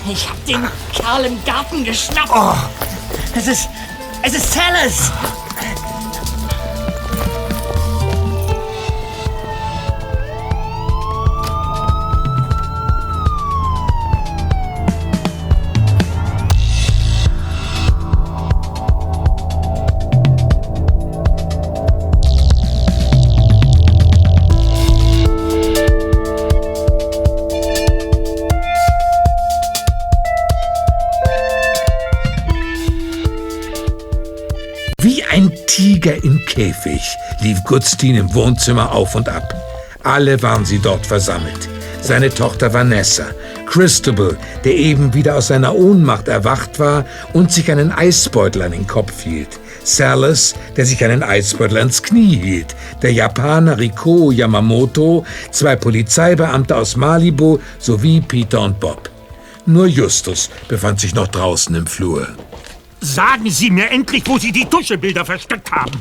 Ich 0.08 0.30
hab 0.30 0.46
den 0.46 0.68
Kerl 0.94 1.26
im 1.26 1.44
Garten 1.44 1.84
geschnappt. 1.84 2.30
Oh. 2.32 2.54
Es 3.36 3.48
ist. 3.48 3.68
Es 4.22 4.36
ist 4.36 4.54
Sellers! 4.54 5.12
Tiger 36.02 36.24
im 36.24 36.43
Käfig 36.45 37.16
lief 37.41 37.64
Gutstein 37.64 38.16
im 38.16 38.34
Wohnzimmer 38.34 38.91
auf 38.91 39.14
und 39.14 39.30
ab. 39.30 39.54
Alle 40.04 40.41
waren 40.41 40.66
sie 40.66 40.80
dort 40.80 41.06
versammelt. 41.06 41.70
Seine 42.02 42.34
Tochter 42.34 42.74
Vanessa, 42.74 43.26
Christabel, 43.68 44.36
der 44.64 44.74
eben 44.74 45.14
wieder 45.14 45.36
aus 45.36 45.49
seiner 45.49 45.76
Ohnmacht 45.76 46.28
erwacht 46.28 46.80
war 46.80 47.06
und 47.34 47.52
sich 47.52 47.70
einen 47.72 47.91
Eisbeutel 47.91 48.64
an 48.64 48.72
den 48.72 48.88
Kopf 48.88 49.22
hielt. 49.22 49.60
Salas, 49.84 50.56
der 50.76 50.88
sich 50.88 51.04
einen 51.04 51.22
Eisbeutel 51.22 51.78
ans 51.78 52.02
Knie 52.02 52.36
hielt. 52.36 52.76
Der 53.04 53.14
Japaner 53.14 53.78
Riko 53.78 54.32
Yamamoto, 54.32 55.24
zwei 55.52 55.76
Polizeibeamte 55.76 56.76
aus 56.76 56.95
Malibu 56.95 57.60
sowie 57.78 58.22
Peter 58.22 58.62
und 58.62 58.80
Bob. 58.80 59.12
Nur 59.68 59.86
Justus 59.86 60.49
befand 60.68 60.99
sich 60.99 61.14
noch 61.14 61.28
draußen 61.28 61.76
im 61.76 61.86
Flur. 61.86 62.28
Sagen 63.02 63.49
Sie 63.49 63.72
mir 63.72 63.89
endlich, 63.89 64.24
wo 64.28 64.38
Sie 64.38 64.52
die 64.52 64.66
Tuschebilder 64.66 65.26
versteckt 65.26 65.72
haben. 65.72 65.99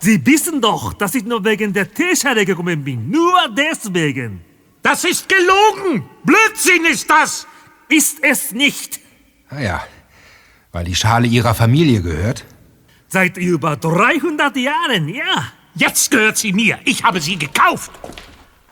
Sie 0.00 0.24
wissen 0.24 0.60
doch, 0.60 0.92
dass 0.94 1.14
ich 1.16 1.24
nur 1.24 1.44
wegen 1.44 1.72
der 1.72 1.92
Teeschale 1.92 2.46
gekommen 2.46 2.84
bin. 2.84 3.10
Nur 3.10 3.48
deswegen. 3.56 4.40
Das 4.82 5.04
ist 5.04 5.28
gelogen! 5.28 6.08
Blödsinn 6.24 6.84
ist 6.84 7.10
das! 7.10 7.46
Ist 7.88 8.18
es 8.22 8.52
nicht. 8.52 9.00
Ah 9.50 9.60
ja, 9.60 9.82
weil 10.72 10.84
die 10.84 10.94
Schale 10.94 11.26
ihrer 11.26 11.54
Familie 11.54 12.02
gehört. 12.02 12.44
Seit 13.08 13.36
über 13.36 13.76
300 13.76 14.56
Jahren, 14.56 15.08
ja. 15.08 15.52
Jetzt 15.74 16.10
gehört 16.10 16.36
sie 16.36 16.52
mir. 16.52 16.78
Ich 16.84 17.02
habe 17.02 17.20
sie 17.20 17.36
gekauft. 17.36 17.90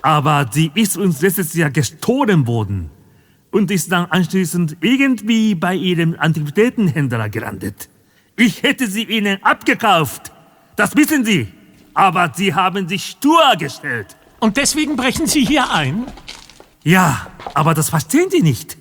Aber 0.03 0.49
sie 0.53 0.71
ist 0.75 0.97
uns 0.97 1.21
letztes 1.23 1.55
Jahr 1.55 1.71
gestohlen 1.71 2.47
worden. 2.47 2.91
Und 3.51 3.71
ist 3.71 3.91
dann 3.93 4.07
anschließend 4.07 4.79
irgendwie 4.81 5.55
bei 5.55 5.75
ihrem 5.75 6.17
Antiquitätenhändler 6.19 7.29
gelandet. 7.29 7.89
Ich 8.37 8.63
hätte 8.63 8.87
sie 8.87 9.05
ihnen 9.05 9.43
abgekauft. 9.43 10.33
Das 10.77 10.95
wissen 10.97 11.25
sie. 11.25 11.49
Aber 11.95 12.31
sie 12.35 12.55
haben 12.55 12.87
sich 12.89 13.07
stur 13.07 13.57
gestellt. 13.59 14.17
Und 14.39 14.57
deswegen 14.59 14.97
brechen 14.97 15.27
Sie 15.27 15.45
hier 15.45 15.73
ein? 15.73 16.05
Ja, 16.85 17.29
aber 17.55 17.73
das 17.73 17.89
verstehen 17.89 18.31
Sie 18.31 18.43
nicht. 18.43 18.77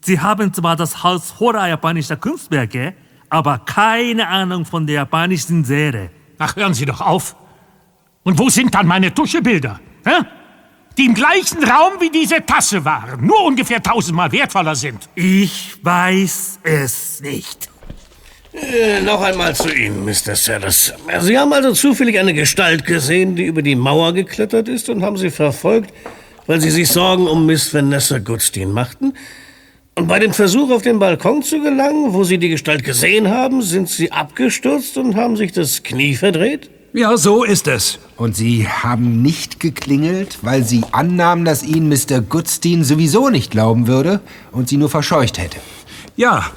Sie 0.00 0.20
haben 0.20 0.52
zwar 0.52 0.76
das 0.76 1.02
Haus 1.02 1.40
hoher 1.40 1.66
japanischer 1.66 2.16
Kunstwerke, 2.16 2.94
aber 3.28 3.58
keine 3.58 4.28
Ahnung 4.28 4.64
von 4.64 4.86
der 4.86 4.96
japanischen 4.96 5.64
Serie. 5.64 6.10
Ach, 6.38 6.54
hören 6.56 6.74
Sie 6.74 6.84
doch 6.84 7.00
auf. 7.00 7.34
Und 8.22 8.38
wo 8.38 8.48
sind 8.48 8.74
dann 8.74 8.86
meine 8.86 9.12
Tuschebilder? 9.12 9.80
Hä? 10.04 10.24
Die 10.96 11.06
im 11.06 11.14
gleichen 11.14 11.62
Raum 11.64 11.94
wie 12.00 12.10
diese 12.10 12.44
Tasse 12.46 12.84
waren, 12.84 13.26
nur 13.26 13.44
ungefähr 13.44 13.82
tausendmal 13.82 14.30
wertvoller 14.30 14.76
sind. 14.76 15.08
Ich 15.16 15.74
weiß 15.82 16.60
es 16.62 17.20
nicht. 17.20 17.68
Äh, 18.52 19.00
noch 19.00 19.20
einmal 19.20 19.56
zu 19.56 19.74
Ihnen, 19.74 20.04
Mr. 20.04 20.36
Sellers. 20.36 20.92
Sie 21.20 21.36
haben 21.36 21.52
also 21.52 21.72
zufällig 21.72 22.18
eine 22.20 22.32
Gestalt 22.32 22.86
gesehen, 22.86 23.34
die 23.34 23.44
über 23.44 23.62
die 23.62 23.74
Mauer 23.74 24.12
geklettert 24.12 24.68
ist 24.68 24.88
und 24.88 25.02
haben 25.02 25.16
sie 25.16 25.30
verfolgt, 25.30 25.92
weil 26.46 26.60
Sie 26.60 26.70
sich 26.70 26.88
Sorgen 26.88 27.26
um 27.26 27.46
Miss 27.46 27.74
Vanessa 27.74 28.18
Goodstein 28.18 28.70
machten? 28.70 29.14
Und 29.96 30.06
bei 30.06 30.20
dem 30.20 30.32
Versuch, 30.32 30.70
auf 30.70 30.82
den 30.82 31.00
Balkon 31.00 31.42
zu 31.42 31.60
gelangen, 31.60 32.12
wo 32.12 32.22
Sie 32.22 32.38
die 32.38 32.48
Gestalt 32.48 32.84
gesehen 32.84 33.28
haben, 33.28 33.62
sind 33.62 33.88
Sie 33.88 34.12
abgestürzt 34.12 34.96
und 34.98 35.16
haben 35.16 35.36
sich 35.36 35.52
das 35.52 35.82
Knie 35.82 36.14
verdreht? 36.14 36.70
Ja, 36.96 37.16
so 37.16 37.42
ist 37.42 37.66
es. 37.66 37.98
Und 38.16 38.36
Sie 38.36 38.68
haben 38.68 39.20
nicht 39.20 39.58
geklingelt, 39.58 40.38
weil 40.42 40.62
Sie 40.62 40.84
annahmen, 40.92 41.44
dass 41.44 41.64
Ihnen 41.64 41.88
Mr. 41.88 42.20
Goodstein 42.20 42.84
sowieso 42.84 43.30
nicht 43.30 43.50
glauben 43.50 43.88
würde 43.88 44.20
und 44.52 44.68
Sie 44.68 44.76
nur 44.76 44.88
verscheucht 44.88 45.38
hätte. 45.38 45.58
Ja. 46.14 46.52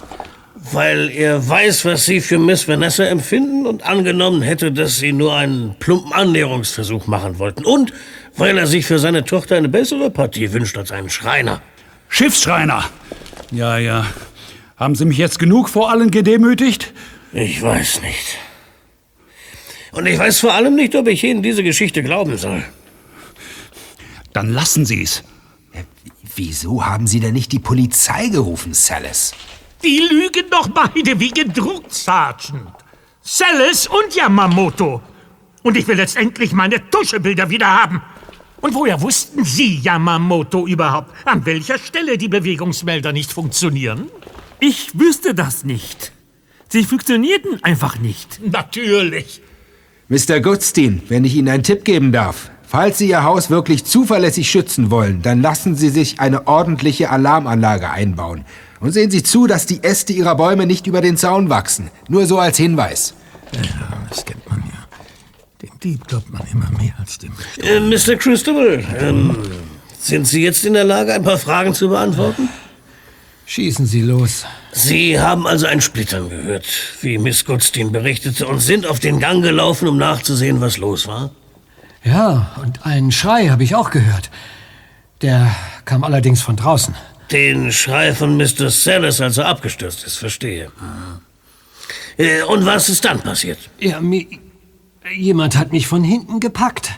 Weil 0.72 1.10
er 1.10 1.50
weiß, 1.50 1.86
was 1.86 2.06
Sie 2.06 2.22
für 2.22 2.38
Miss 2.38 2.68
Vanessa 2.68 3.06
empfinden 3.06 3.66
und 3.66 3.82
angenommen 3.82 4.44
hätte, 4.44 4.72
dass 4.72 4.98
Sie 4.98 5.12
nur 5.12 5.36
einen 5.36 5.76
plumpen 5.80 6.14
Annäherungsversuch 6.14 7.08
machen 7.08 7.40
wollten. 7.40 7.66
Und 7.66 7.92
weil 8.36 8.60
er 8.60 8.68
sich 8.68 8.86
für 8.86 9.00
seine 9.00 9.26
Tochter 9.26 9.56
eine 9.56 9.70
bessere 9.70 10.12
Partie 10.12 10.54
wünscht 10.54 10.78
als 10.78 10.92
einen 10.92 11.10
Schreiner. 11.10 11.64
Schiffsschreiner. 12.10 12.84
Ja, 13.50 13.80
ja. 13.80 14.06
Haben 14.76 14.94
Sie 14.94 15.06
mich 15.06 15.18
jetzt 15.18 15.40
genug 15.40 15.68
vor 15.68 15.90
allen 15.90 16.12
gedemütigt? 16.12 16.94
Ich 17.34 17.60
weiß 17.60 18.04
nicht. 18.04 18.38
Und 19.92 20.06
ich 20.06 20.20
weiß 20.20 20.40
vor 20.40 20.54
allem 20.54 20.76
nicht, 20.76 20.96
ob 20.96 21.08
ich 21.08 21.24
Ihnen 21.24 21.42
diese 21.42 21.64
Geschichte 21.64 22.04
glauben 22.04 22.38
soll. 22.38 22.64
Dann 24.34 24.54
lassen 24.54 24.86
Sie 24.86 25.02
es. 25.02 25.24
Wieso 26.36 26.86
haben 26.86 27.08
Sie 27.08 27.20
denn 27.20 27.34
nicht 27.34 27.52
die 27.52 27.60
Polizei 27.60 28.28
gerufen, 28.28 28.74
Salas? 28.74 29.34
Die 29.84 30.00
lügen 30.00 30.50
doch 30.52 30.68
beide 30.68 31.20
wie 31.20 31.32
gedruckt, 31.32 31.94
Sergeant. 31.94 32.72
Celis 33.24 33.88
und 33.88 34.16
Yamamoto. 34.16 35.02
Und 35.64 35.76
ich 35.78 35.88
will 35.88 35.98
jetzt 35.98 36.16
endlich 36.16 36.54
meine 36.54 36.90
Tuschebilder 36.90 37.50
wieder 37.50 37.68
haben. 37.68 38.02
Und 38.62 38.74
woher 38.74 39.02
wussten 39.02 39.44
Sie, 39.44 39.80
Yamamoto, 39.80 40.68
überhaupt, 40.68 41.14
an 41.26 41.46
welcher 41.46 41.78
Stelle 41.78 42.18
die 42.18 42.28
Bewegungsmelder 42.28 43.12
nicht 43.14 43.32
funktionieren? 43.32 44.10
Ich 44.60 44.98
wüsste 44.98 45.36
das 45.36 45.64
nicht. 45.64 46.12
Sie 46.70 46.84
funktionierten 46.84 47.64
einfach 47.64 48.00
nicht. 48.00 48.40
Natürlich. 48.44 49.42
Mr. 50.10 50.40
Goodstein, 50.40 51.02
wenn 51.10 51.26
ich 51.26 51.36
Ihnen 51.36 51.50
einen 51.50 51.64
Tipp 51.64 51.84
geben 51.84 52.14
darf. 52.14 52.50
Falls 52.66 52.98
Sie 52.98 53.10
Ihr 53.10 53.24
Haus 53.24 53.50
wirklich 53.50 53.84
zuverlässig 53.84 54.50
schützen 54.50 54.90
wollen, 54.90 55.22
dann 55.22 55.42
lassen 55.42 55.76
Sie 55.76 55.90
sich 55.90 56.20
eine 56.22 56.48
ordentliche 56.48 57.10
Alarmanlage 57.10 57.90
einbauen. 57.90 58.46
Und 58.80 58.94
sehen 58.94 59.12
Sie 59.12 59.24
zu, 59.24 59.48
dass 59.48 59.66
die 59.66 59.84
Äste 59.84 60.14
Ihrer 60.14 60.36
Bäume 60.36 60.66
nicht 60.66 60.88
über 60.88 61.02
den 61.02 61.18
Zaun 61.18 61.50
wachsen. 61.50 61.90
Nur 62.08 62.26
so 62.26 62.40
als 62.40 62.56
Hinweis. 62.58 63.16
Ja, 63.54 63.62
das 64.10 64.24
kennt 64.24 64.50
man 64.50 64.60
ja. 64.60 64.86
Dem 65.62 65.78
Dieb 65.84 66.08
glaubt 66.08 66.32
man 66.32 66.44
immer 66.54 66.70
mehr 66.80 66.94
als 67.00 67.18
dem 67.18 67.34
Äh, 67.62 67.80
Mr. 67.80 68.16
Christopher, 68.16 68.80
ähm, 69.00 69.36
sind 70.00 70.26
Sie 70.28 70.42
jetzt 70.42 70.66
in 70.66 70.74
der 70.74 70.84
Lage, 70.86 71.14
ein 71.14 71.24
paar 71.24 71.38
Fragen 71.38 71.74
zu 71.74 71.90
beantworten? 71.90 72.48
Schießen 73.46 73.86
Sie 73.86 74.02
los. 74.02 74.46
Sie 74.78 75.20
haben 75.20 75.48
also 75.48 75.66
ein 75.66 75.82
Splittern 75.82 76.30
gehört, 76.30 76.66
wie 77.02 77.18
Miss 77.18 77.46
Goodstein 77.46 77.92
berichtete, 77.92 78.46
und 78.48 78.60
sind 78.60 78.86
auf 78.86 79.00
den 79.00 79.20
Gang 79.20 79.42
gelaufen, 79.42 79.88
um 79.88 79.98
nachzusehen, 79.98 80.62
was 80.62 80.78
los 80.78 81.08
war? 81.08 81.32
Ja, 82.04 82.56
und 82.62 82.86
einen 82.86 83.12
Schrei 83.12 83.48
habe 83.48 83.64
ich 83.64 83.74
auch 83.74 83.90
gehört. 83.90 84.30
Der 85.24 85.52
kam 85.86 86.04
allerdings 86.04 86.42
von 86.42 86.56
draußen. 86.58 86.94
Den 87.32 87.72
Schrei 87.72 88.14
von 88.14 88.38
Mr. 88.38 88.70
Sellers, 88.70 89.20
als 89.20 89.40
er 89.40 89.48
abgestürzt 89.48 90.06
ist, 90.06 90.18
verstehe. 90.18 90.72
Äh, 92.18 92.44
und 92.44 92.66
was 92.68 92.88
ist 92.88 93.04
dann 93.04 93.20
passiert? 93.22 93.58
Ja, 93.80 94.00
mi 94.00 94.40
jemand 95.12 95.58
hat 95.58 95.72
mich 95.72 95.88
von 95.88 96.04
hinten 96.04 96.40
gepackt. 96.40 96.92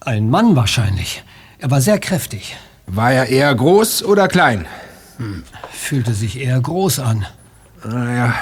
Ein 0.00 0.28
Mann 0.28 0.54
wahrscheinlich. 0.54 1.24
Er 1.58 1.70
war 1.70 1.80
sehr 1.80 1.98
kräftig. 1.98 2.56
War 2.86 3.12
er 3.12 3.28
eher 3.28 3.54
groß 3.54 4.02
oder 4.02 4.28
klein? 4.28 4.66
Hm, 5.20 5.44
fühlte 5.70 6.14
sich 6.14 6.40
eher 6.40 6.58
groß 6.58 7.00
an. 7.00 7.26
Naja, 7.84 8.34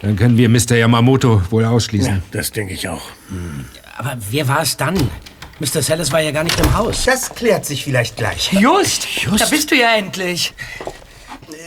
dann 0.00 0.16
können 0.16 0.38
wir 0.38 0.48
Mr. 0.48 0.76
Yamamoto 0.76 1.42
wohl 1.50 1.66
ausschließen. 1.66 2.16
Ja, 2.16 2.22
das 2.30 2.52
denke 2.52 2.72
ich 2.72 2.88
auch. 2.88 3.02
Aber 3.98 4.16
wer 4.30 4.48
war 4.48 4.62
es 4.62 4.78
dann? 4.78 4.96
Mr. 5.60 5.82
Sellers 5.82 6.10
war 6.10 6.20
ja 6.20 6.30
gar 6.30 6.44
nicht 6.44 6.58
im 6.58 6.74
Haus. 6.74 7.04
Das 7.04 7.34
klärt 7.34 7.66
sich 7.66 7.84
vielleicht 7.84 8.16
gleich. 8.16 8.50
Just, 8.52 9.06
da 9.36 9.44
bist 9.46 9.70
du 9.70 9.76
ja 9.76 9.94
endlich. 9.96 10.54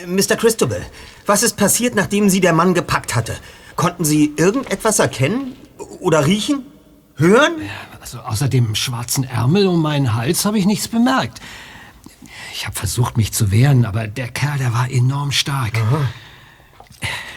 Äh, 0.01 0.07
Mr. 0.07 0.35
Christobal, 0.35 0.81
was 1.27 1.43
ist 1.43 1.55
passiert, 1.55 1.93
nachdem 1.93 2.29
Sie 2.29 2.41
der 2.41 2.53
Mann 2.53 2.73
gepackt 2.73 3.15
hatte? 3.15 3.35
Konnten 3.75 4.03
Sie 4.03 4.33
irgendetwas 4.35 4.97
erkennen? 4.97 5.55
Oder 5.99 6.25
riechen? 6.25 6.63
Hören? 7.17 7.53
Also 7.99 8.19
außer 8.19 8.47
dem 8.47 8.73
schwarzen 8.73 9.25
Ärmel 9.25 9.67
um 9.67 9.81
meinen 9.81 10.15
Hals 10.15 10.45
habe 10.45 10.57
ich 10.57 10.65
nichts 10.65 10.87
bemerkt. 10.87 11.39
Ich 12.53 12.65
habe 12.65 12.75
versucht, 12.75 13.17
mich 13.17 13.31
zu 13.31 13.51
wehren, 13.51 13.85
aber 13.85 14.07
der 14.07 14.27
Kerl, 14.29 14.57
der 14.57 14.73
war 14.73 14.89
enorm 14.91 15.31
stark. 15.31 15.73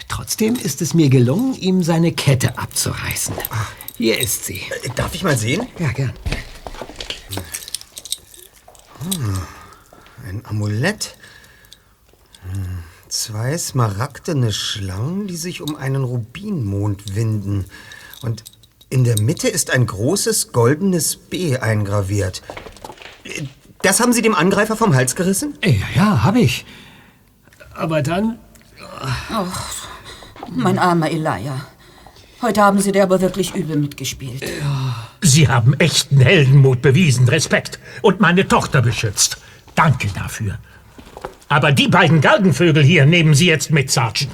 Trotzdem 0.08 0.54
ist 0.56 0.82
es 0.82 0.94
mir 0.94 1.08
gelungen, 1.08 1.54
ihm 1.54 1.82
seine 1.82 2.12
Kette 2.12 2.58
abzureißen. 2.58 3.34
Hier 3.96 4.18
ist 4.18 4.44
sie. 4.44 4.60
Äh, 4.82 4.90
Darf 4.96 5.14
ich 5.14 5.22
mal 5.22 5.36
sehen? 5.36 5.66
Ja, 5.78 5.92
gern. 5.92 6.12
Hm, 9.00 9.42
ein 10.26 10.46
Amulett. 10.46 11.16
Hm, 12.42 12.82
Zwei 13.08 13.56
smaragdene 13.56 14.52
Schlangen, 14.52 15.28
die 15.28 15.36
sich 15.36 15.60
um 15.60 15.76
einen 15.76 16.02
Rubinmond 16.02 17.14
winden. 17.14 17.66
Und 18.22 18.42
in 18.90 19.04
der 19.04 19.20
Mitte 19.20 19.48
ist 19.48 19.70
ein 19.70 19.86
großes 19.86 20.50
goldenes 20.52 21.16
B 21.16 21.56
eingraviert. 21.56 22.42
Äh, 23.84 23.88
Das 23.88 24.00
haben 24.00 24.12
Sie 24.12 24.22
dem 24.22 24.34
Angreifer 24.34 24.76
vom 24.76 24.94
Hals 24.94 25.14
gerissen? 25.14 25.54
Ja, 25.62 25.72
ja, 25.94 26.22
habe 26.24 26.40
ich. 26.40 26.64
Aber 27.74 28.02
dann. 28.02 28.38
Ach, 29.30 29.88
mein 30.50 30.78
armer 30.78 31.10
Elijah. 31.10 31.66
Heute 32.42 32.62
haben 32.62 32.80
Sie 32.80 32.92
dir 32.92 33.02
aber 33.02 33.20
wirklich 33.20 33.54
übel 33.54 33.76
mitgespielt. 33.76 34.44
Sie 35.22 35.48
haben 35.48 35.74
echten 35.78 36.20
Heldenmut 36.20 36.82
bewiesen, 36.82 37.28
Respekt 37.28 37.78
und 38.02 38.20
meine 38.20 38.46
Tochter 38.46 38.82
beschützt. 38.82 39.38
Danke 39.74 40.08
dafür. 40.14 40.58
Aber 41.48 41.72
die 41.72 41.88
beiden 41.88 42.20
Galgenvögel 42.20 42.82
hier 42.82 43.06
nehmen 43.06 43.34
Sie 43.34 43.46
jetzt 43.46 43.70
mit, 43.70 43.90
Sergeant. 43.90 44.32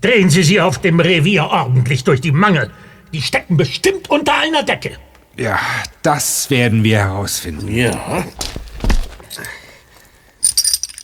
Drehen 0.00 0.30
Sie 0.30 0.42
sie 0.42 0.60
auf 0.60 0.78
dem 0.78 1.00
Revier 1.00 1.44
ordentlich 1.44 2.04
durch 2.04 2.20
die 2.20 2.32
Mangel. 2.32 2.70
Die 3.12 3.22
stecken 3.22 3.56
bestimmt 3.56 4.08
unter 4.10 4.34
einer 4.34 4.62
Decke. 4.62 4.96
Ja, 5.36 5.58
das 6.02 6.50
werden 6.50 6.84
wir 6.84 6.98
herausfinden. 6.98 7.68
Ja. 7.74 8.24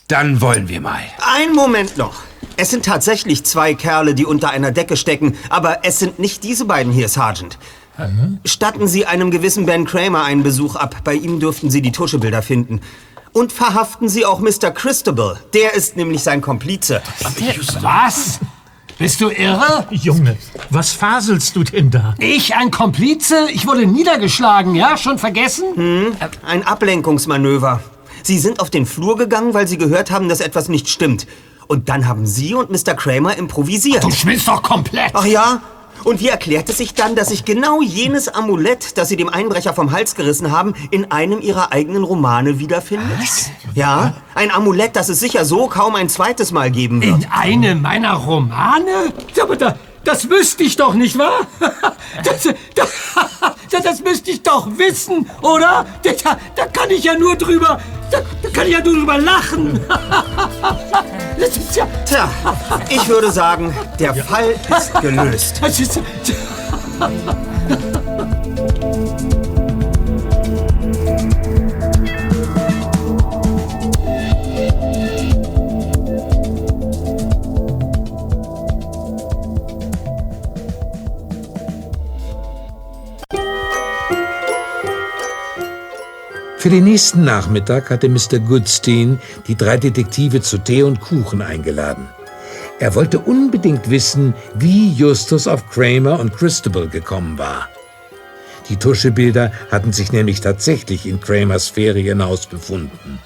Dann 0.09 0.41
wollen 0.41 0.69
wir 0.69 0.81
mal. 0.81 1.01
Ein 1.35 1.53
Moment 1.53 1.97
noch. 1.97 2.23
Es 2.57 2.71
sind 2.71 2.85
tatsächlich 2.85 3.45
zwei 3.45 3.75
Kerle, 3.75 4.15
die 4.15 4.25
unter 4.25 4.51
einer 4.51 4.71
Decke 4.71 4.97
stecken, 4.97 5.37
aber 5.51 5.85
es 5.85 5.99
sind 5.99 6.19
nicht 6.19 6.45
diese 6.45 6.65
beiden 6.65 6.93
hier, 6.93 7.09
Sergeant. 7.09 7.59
Statten 8.45 8.89
Sie 8.89 9.07
einem 9.07 9.31
gewissen 9.31 9.65
Ben 9.67 9.87
Kramer 9.87 10.25
einen 10.25 10.43
Besuch 10.43 10.77
ab. 10.77 10.97
Bei 11.03 11.15
ihm 11.15 11.41
dürften 11.41 11.71
Sie 11.71 11.81
die 11.81 11.93
Tuschebilder 11.93 12.43
finden. 12.43 12.81
Und 13.33 13.53
verhaften 13.53 14.09
Sie 14.09 14.27
auch 14.27 14.41
Mr. 14.41 14.71
Christabel. 14.71 15.39
Der 15.55 15.75
ist 15.75 15.97
nämlich 15.97 16.23
sein 16.23 16.41
Komplize. 16.41 17.03
Was? 17.81 18.41
Bist 18.99 19.21
du 19.21 19.29
irre? 19.29 19.87
Junge, 19.91 20.39
was 20.71 20.93
faselst 20.93 21.55
du 21.55 21.65
denn 21.65 21.91
da? 21.91 22.15
Ich 22.19 22.55
ein 22.55 22.71
Komplize? 22.71 23.47
Ich 23.53 23.67
wurde 23.67 23.85
niedergeschlagen, 23.85 24.75
ja? 24.75 24.97
Schon 24.97 25.19
vergessen? 25.19 25.65
Hm, 25.75 26.17
ein 26.43 26.67
Ablenkungsmanöver. 26.67 27.81
Sie 28.23 28.39
sind 28.39 28.59
auf 28.59 28.71
den 28.71 28.87
Flur 28.87 29.19
gegangen, 29.19 29.53
weil 29.53 29.69
Sie 29.69 29.77
gehört 29.77 30.11
haben, 30.11 30.31
dass 30.31 30.41
etwas 30.41 30.71
nicht 30.71 30.89
stimmt. 30.89 31.27
Und 31.67 31.91
dann 31.91 32.09
haben 32.09 32.27
Sie 32.27 32.55
und 32.55 32.71
Mr. 32.71 32.95
Kramer 32.95 33.37
improvisiert. 33.37 34.03
Du 34.03 34.11
schwitzt 34.11 34.49
doch 34.49 34.63
komplett. 34.63 35.11
Ach 35.13 35.27
ja? 35.27 35.61
Und 36.07 36.21
wie 36.21 36.29
erklärt 36.29 36.69
es 36.69 36.79
sich 36.79 36.95
dann, 36.95 37.17
dass 37.17 37.31
sich 37.31 37.45
genau 37.45 37.83
jenes 37.83 38.29
Amulett, 38.29 38.97
das 38.97 39.09
Sie 39.09 39.17
dem 39.17 39.29
Einbrecher 39.29 39.75
vom 39.75 39.91
Hals 39.91 40.15
gerissen 40.15 40.53
haben, 40.53 40.73
in 40.93 41.11
einem 41.11 41.41
Ihrer 41.41 41.73
eigenen 41.73 42.05
Romane 42.05 42.61
wiederfindet? 42.61 43.19
Was? 43.19 43.51
Ja, 43.75 44.15
ein 44.37 44.53
Amulett, 44.53 44.95
das 44.95 45.09
es 45.09 45.19
sicher 45.19 45.45
so 45.45 45.67
kaum 45.67 45.97
ein 45.97 46.09
zweites 46.09 46.53
Mal 46.53 46.71
geben 46.71 47.03
wird. 47.03 47.25
In 47.25 47.29
einem 47.33 47.83
meiner 47.83 48.13
Romane? 48.13 49.13
Aber 49.43 49.57
da, 49.57 49.75
das 50.07 50.31
wüsste 50.31 50.63
ich 50.63 50.77
doch, 50.77 50.95
nicht 50.95 51.19
wahr? 51.19 51.47
Das, 52.25 52.43
das, 52.75 52.89
das, 53.71 53.83
das 53.83 54.01
müsste 54.01 54.31
ich 54.31 54.43
doch 54.43 54.67
wissen, 54.79 55.29
oder? 55.43 55.85
Da, 56.03 56.39
da 56.55 56.67
kann 56.67 56.91
ich 56.91 57.05
ja 57.05 57.15
nur 57.15 57.37
drüber, 57.37 57.81
da, 58.11 58.21
da 58.43 58.49
kann 58.49 58.67
ich 58.67 58.73
ja 58.73 58.81
nur 58.83 58.95
drüber 58.95 59.19
lachen. 59.19 59.81
Das 61.39 61.55
ist 61.55 61.77
ja... 61.77 61.87
Tja, 62.07 62.31
ich 62.89 63.07
würde 63.09 63.31
sagen, 63.31 63.75
der 63.99 64.15
Fall 64.15 64.55
ist 64.71 65.01
gelöst. 65.03 65.61
Das 65.61 65.79
ist... 65.79 66.01
Für 86.67 86.71
den 86.71 86.83
nächsten 86.83 87.23
Nachmittag 87.23 87.91
hatte 87.91 88.09
Mr. 88.09 88.41
Goodstein 88.41 89.21
die 89.47 89.55
drei 89.55 89.77
Detektive 89.77 90.41
zu 90.41 90.59
Tee 90.59 90.83
und 90.83 91.01
Kuchen 91.01 91.41
eingeladen. 91.41 92.09
Er 92.81 92.97
wollte 92.97 93.21
unbedingt 93.21 93.89
wissen, 93.89 94.35
wie 94.57 94.91
Justus 94.91 95.47
auf 95.47 95.71
Kramer 95.71 96.19
und 96.19 96.33
Christabel 96.33 96.89
gekommen 96.89 97.39
war. 97.39 97.69
Die 98.69 98.75
Tuschebilder 98.75 99.53
hatten 99.71 99.93
sich 99.93 100.11
nämlich 100.11 100.41
tatsächlich 100.41 101.07
in 101.07 101.21
Kramers 101.21 101.69
Ferienhaus 101.69 102.47
befunden. 102.47 103.21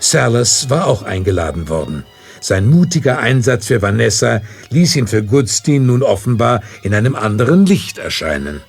Salas 0.00 0.68
war 0.68 0.88
auch 0.88 1.04
eingeladen 1.04 1.68
worden. 1.68 2.04
Sein 2.40 2.68
mutiger 2.68 3.20
Einsatz 3.20 3.68
für 3.68 3.82
Vanessa 3.82 4.40
ließ 4.70 4.96
ihn 4.96 5.06
für 5.06 5.22
Goodstein 5.22 5.86
nun 5.86 6.02
offenbar 6.02 6.62
in 6.82 6.92
einem 6.92 7.14
anderen 7.14 7.66
Licht 7.66 7.98
erscheinen. 7.98 8.62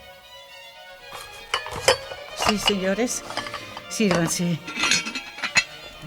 Sí, 2.48 2.56
señores. 2.56 3.24
Sírvanse. 4.00 4.58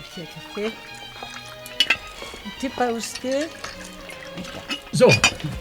Aquí 0.01 0.21
el 0.23 0.29
café. 0.35 0.73
Un 2.47 2.53
té 2.59 2.71
para 2.71 2.93
usted. 2.95 3.49
So, 4.93 5.13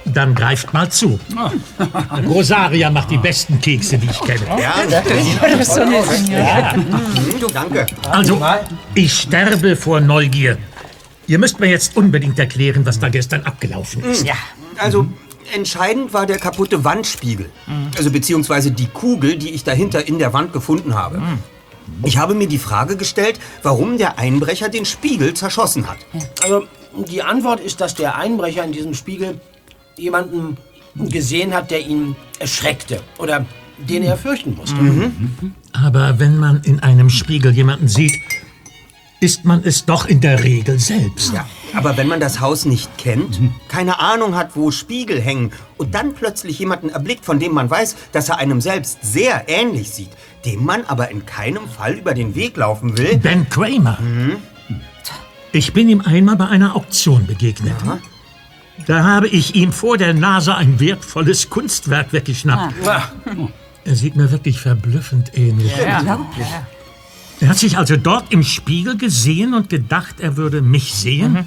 dann 0.06 0.34
greift 0.34 0.74
mal 0.74 0.90
zu. 0.90 1.20
Rosaria 2.26 2.90
macht 2.90 3.12
die 3.12 3.18
besten 3.18 3.60
Kekse, 3.60 3.98
die 3.98 4.10
ich 4.10 4.22
kenne. 4.22 4.46
Ja, 4.62 4.76
das 4.90 5.06
ist 5.60 5.74
so. 5.74 7.50
Danke. 7.50 7.86
Also, 8.10 8.42
ich 8.96 9.12
sterbe 9.14 9.76
vor 9.76 10.00
Neugier. 10.00 10.58
Ihr 11.28 11.38
müsst 11.38 11.60
mir 11.60 11.70
jetzt 11.70 11.98
unbedingt 11.98 12.40
erklären, 12.40 12.86
was 12.86 12.98
da 12.98 13.10
gestern 13.10 13.42
abgelaufen 13.44 14.06
ist. 14.06 14.26
Ja. 14.26 14.36
Also, 14.78 15.06
entscheidend 15.54 16.14
war 16.14 16.26
der 16.26 16.40
kaputte 16.40 16.86
Wandspiegel. 16.86 17.50
Also, 17.98 18.10
beziehungsweise 18.10 18.72
die 18.72 18.88
Kugel, 18.88 19.36
die 19.36 19.50
ich 19.50 19.66
dahinter 19.66 20.08
in 20.08 20.18
der 20.18 20.32
Wand 20.32 20.54
gefunden 20.54 20.96
habe. 20.96 21.22
Ich 22.04 22.18
habe 22.18 22.34
mir 22.34 22.48
die 22.48 22.58
Frage 22.58 22.98
gestellt, 22.98 23.40
warum 23.64 23.98
der 23.98 24.18
Einbrecher 24.18 24.70
den 24.70 24.86
Spiegel 24.86 25.34
zerschossen 25.34 25.88
hat. 25.88 25.98
Also, 26.42 26.66
die 27.10 27.22
Antwort 27.22 27.60
ist, 27.60 27.82
dass 27.82 27.96
der 27.96 28.18
Einbrecher 28.18 28.64
in 28.64 28.72
diesem 28.72 28.94
Spiegel 28.94 29.40
jemanden 29.98 30.58
gesehen 30.96 31.54
hat, 31.54 31.72
der 31.72 31.86
ihn 31.86 32.16
erschreckte 32.40 33.02
oder 33.18 33.46
den 33.78 34.04
er 34.04 34.18
fürchten 34.18 34.56
musste. 34.56 34.76
Aber 35.74 36.20
wenn 36.20 36.38
man 36.38 36.62
in 36.64 36.80
einem 36.82 37.10
Spiegel 37.10 37.54
jemanden 37.54 37.88
sieht, 37.88 38.14
ist 39.20 39.46
man 39.46 39.64
es 39.64 39.86
doch 39.86 40.06
in 40.06 40.20
der 40.20 40.44
Regel 40.44 40.80
selbst. 40.80 41.34
Ja, 41.34 41.48
aber 41.74 41.98
wenn 41.98 42.08
man 42.08 42.20
das 42.20 42.40
Haus 42.40 42.66
nicht 42.66 42.98
kennt, 42.98 43.40
keine 43.68 44.00
Ahnung 44.00 44.36
hat, 44.36 44.56
wo 44.56 44.72
Spiegel 44.72 45.22
hängen 45.22 45.52
und 45.78 45.96
dann 45.96 46.14
plötzlich 46.14 46.60
jemanden 46.60 46.90
erblickt, 46.90 47.26
von 47.26 47.40
dem 47.40 47.54
man 47.54 47.70
weiß, 47.70 47.96
dass 48.12 48.30
er 48.30 48.38
einem 48.38 48.62
selbst 48.62 49.00
sehr 49.02 49.46
ähnlich 49.48 49.90
sieht, 49.92 50.12
dem 50.46 50.66
man 50.66 50.86
aber 50.86 51.10
in 51.12 51.26
keinem 51.26 51.68
Fall 51.68 51.94
über 51.94 52.14
den 52.14 52.36
Weg 52.36 52.58
laufen 52.58 52.98
will. 52.98 53.18
Ben 53.18 53.50
Kramer. 53.50 53.98
Ich 55.52 55.74
bin 55.74 55.90
ihm 55.90 56.02
einmal 56.02 56.38
bei 56.38 56.48
einer 56.48 56.76
Auktion 56.76 57.26
begegnet. 57.28 57.76
Da 58.88 59.04
habe 59.04 59.28
ich 59.28 59.56
ihm 59.56 59.72
vor 59.72 59.98
der 59.98 60.14
Nase 60.14 60.56
ein 60.56 60.80
wertvolles 60.80 61.50
Kunstwerk 61.50 62.14
weggeschnappt. 62.14 62.74
Er 63.84 63.96
sieht 63.96 64.16
mir 64.16 64.32
wirklich 64.32 64.60
verblüffend 64.60 65.38
ähnlich. 65.38 65.72
Er 67.42 67.50
hat 67.50 67.58
sich 67.58 67.76
also 67.78 67.98
dort 67.98 68.32
im 68.32 68.44
Spiegel 68.44 68.98
gesehen 68.98 69.56
und 69.56 69.68
gedacht, 69.70 70.20
er 70.20 70.38
würde 70.38 70.62
mich 70.62 70.94
sehen 70.94 71.46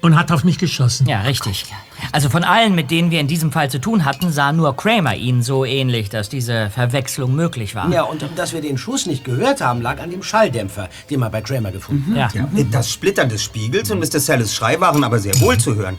und 0.00 0.18
hat 0.18 0.32
auf 0.32 0.44
mich 0.44 0.56
geschossen. 0.56 1.06
Ja, 1.06 1.20
richtig. 1.20 1.66
Also 2.12 2.30
von 2.30 2.42
allen, 2.42 2.74
mit 2.74 2.90
denen 2.90 3.10
wir 3.10 3.20
in 3.20 3.28
diesem 3.28 3.52
Fall 3.52 3.70
zu 3.70 3.78
tun 3.78 4.06
hatten, 4.06 4.32
sah 4.32 4.50
nur 4.52 4.74
Kramer 4.74 5.14
ihn 5.16 5.42
so 5.42 5.66
ähnlich, 5.66 6.08
dass 6.08 6.30
diese 6.30 6.70
Verwechslung 6.70 7.34
möglich 7.34 7.74
war. 7.74 7.90
Ja, 7.92 8.04
und 8.04 8.24
dass 8.36 8.54
wir 8.54 8.62
den 8.62 8.78
Schuss 8.78 9.04
nicht 9.04 9.22
gehört 9.24 9.60
haben, 9.60 9.82
lag 9.82 10.00
an 10.00 10.10
dem 10.10 10.22
Schalldämpfer, 10.22 10.88
den 11.10 11.20
wir 11.20 11.28
bei 11.28 11.42
Kramer 11.42 11.70
gefunden 11.70 12.16
Ja. 12.16 12.32
haben. 12.34 12.70
Das 12.70 12.90
Splittern 12.90 13.28
des 13.28 13.42
Spiegels 13.44 13.90
und 13.90 13.98
Mr. 14.00 14.18
Sallis 14.20 14.54
Schrei 14.54 14.80
waren 14.80 15.04
aber 15.04 15.18
sehr 15.18 15.38
wohl 15.40 15.58
zu 15.58 15.74
hören. 15.74 15.98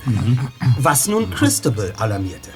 Was 0.80 1.08
nun 1.08 1.30
Christabel 1.30 1.94
alarmierte. 2.00 2.50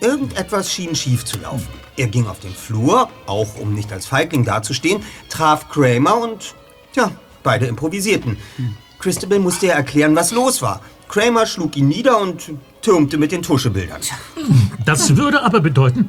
Irgendetwas 0.00 0.72
schien 0.72 0.94
schief 0.94 1.24
zu 1.24 1.38
laufen. 1.40 1.66
Er 1.98 2.06
ging 2.06 2.28
auf 2.28 2.38
den 2.38 2.54
Flur, 2.54 3.08
auch 3.26 3.56
um 3.58 3.74
nicht 3.74 3.92
als 3.92 4.06
Feigling 4.06 4.44
dazustehen, 4.44 5.02
traf 5.28 5.68
Kramer 5.68 6.16
und, 6.16 6.54
ja, 6.94 7.10
beide 7.42 7.66
improvisierten. 7.66 8.38
Christabel 9.00 9.40
musste 9.40 9.66
ihr 9.66 9.72
erklären, 9.72 10.14
was 10.14 10.30
los 10.30 10.62
war. 10.62 10.80
Kramer 11.08 11.44
schlug 11.46 11.76
ihn 11.76 11.88
nieder 11.88 12.20
und 12.20 12.52
türmte 12.82 13.18
mit 13.18 13.32
den 13.32 13.42
Tuschebildern. 13.42 14.00
Das 14.84 15.16
würde 15.16 15.42
aber 15.42 15.60
bedeuten, 15.60 16.08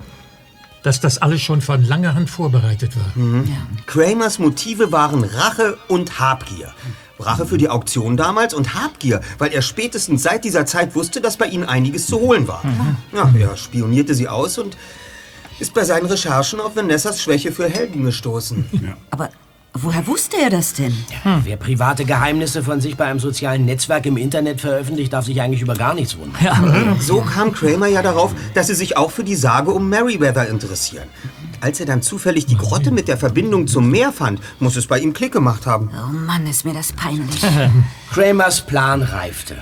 dass 0.84 1.02
das 1.02 1.18
alles 1.18 1.42
schon 1.42 1.62
von 1.62 1.84
langer 1.84 2.14
Hand 2.14 2.30
vorbereitet 2.30 2.92
war. 2.96 3.44
Kramers 3.88 4.38
Motive 4.38 4.92
waren 4.92 5.24
Rache 5.24 5.78
und 5.88 6.20
Habgier. 6.20 6.72
Rache 7.20 7.46
für 7.46 7.58
die 7.58 7.68
Auktion 7.68 8.16
damals 8.16 8.54
und 8.54 8.76
Habgier, 8.76 9.22
weil 9.40 9.52
er 9.52 9.62
spätestens 9.62 10.24
seit 10.24 10.46
dieser 10.46 10.66
Zeit 10.66 10.96
wusste, 10.96 11.20
dass 11.20 11.36
bei 11.36 11.48
ihnen 11.48 11.66
einiges 11.66 12.06
zu 12.06 12.20
holen 12.20 12.48
war. 12.48 12.64
Ja, 13.14 13.30
er 13.38 13.58
spionierte 13.58 14.14
sie 14.14 14.28
aus 14.30 14.58
und 14.58 14.78
ist 15.60 15.74
bei 15.74 15.84
seinen 15.84 16.06
Recherchen 16.06 16.60
auf 16.60 16.76
Vanessas 16.76 17.22
Schwäche 17.22 17.52
für 17.52 17.70
Helden 17.70 18.04
gestoßen. 18.04 18.66
Aber 19.12 19.30
woher 19.74 20.06
wusste 20.08 20.38
er 20.38 20.50
das 20.50 20.74
denn? 20.74 20.96
Wer 21.44 21.58
private 21.58 22.06
Geheimnisse 22.06 22.64
von 22.64 22.82
sich 22.82 22.98
bei 22.98 23.06
einem 23.06 23.20
sozialen 23.20 23.66
Netzwerk 23.66 24.06
im 24.06 24.18
Internet 24.18 24.62
veröffentlicht, 24.62 25.14
darf 25.14 25.26
sich 25.26 25.42
eigentlich 25.42 25.62
über 25.62 25.76
gar 25.76 25.94
nichts 25.94 26.18
wundern. 26.18 26.98
So 27.00 27.22
kam 27.22 27.52
Kramer 27.52 27.88
ja 27.88 28.02
darauf, 28.02 28.34
dass 28.54 28.68
sie 28.68 28.76
sich 28.76 28.98
auch 28.98 29.12
für 29.12 29.24
die 29.24 29.36
Sage 29.36 29.72
um 29.72 29.90
Merryweather 29.90 30.48
interessieren. 30.48 31.08
Als 31.62 31.80
er 31.80 31.86
dann 31.86 32.02
zufällig 32.02 32.46
die 32.46 32.58
Grotte 32.58 32.92
mit 32.92 33.08
der 33.08 33.18
Verbindung 33.18 33.68
zum 33.68 33.90
Meer 33.90 34.14
fand, 34.14 34.40
muss 34.60 34.78
es 34.78 34.88
bei 34.88 35.00
ihm 35.00 35.14
Klick 35.14 35.34
gemacht 35.34 35.66
haben. 35.66 35.90
Oh 35.94 36.12
Mann, 36.14 36.48
ist 36.48 36.66
mir 36.66 36.74
das 36.74 36.94
peinlich. 36.94 37.42
Kramers 38.12 38.62
Plan 38.62 39.02
reifte. 39.02 39.58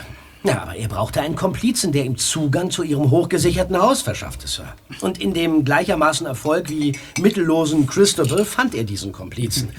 Ja, 0.47 0.61
aber 0.61 0.75
er 0.75 0.87
brauchte 0.87 1.21
einen 1.21 1.35
Komplizen, 1.35 1.91
der 1.91 2.05
ihm 2.05 2.17
Zugang 2.17 2.71
zu 2.71 2.83
ihrem 2.83 3.11
hochgesicherten 3.11 3.77
Haus 3.77 4.01
verschaffte, 4.01 4.47
Sir. 4.47 4.73
Und 5.01 5.19
in 5.19 5.33
dem 5.33 5.65
gleichermaßen 5.65 6.25
Erfolg 6.25 6.69
wie 6.69 6.97
mittellosen 7.19 7.87
Christopher 7.87 8.45
fand 8.45 8.73
er 8.75 8.83
diesen 8.83 9.11
Komplizen. 9.11 9.69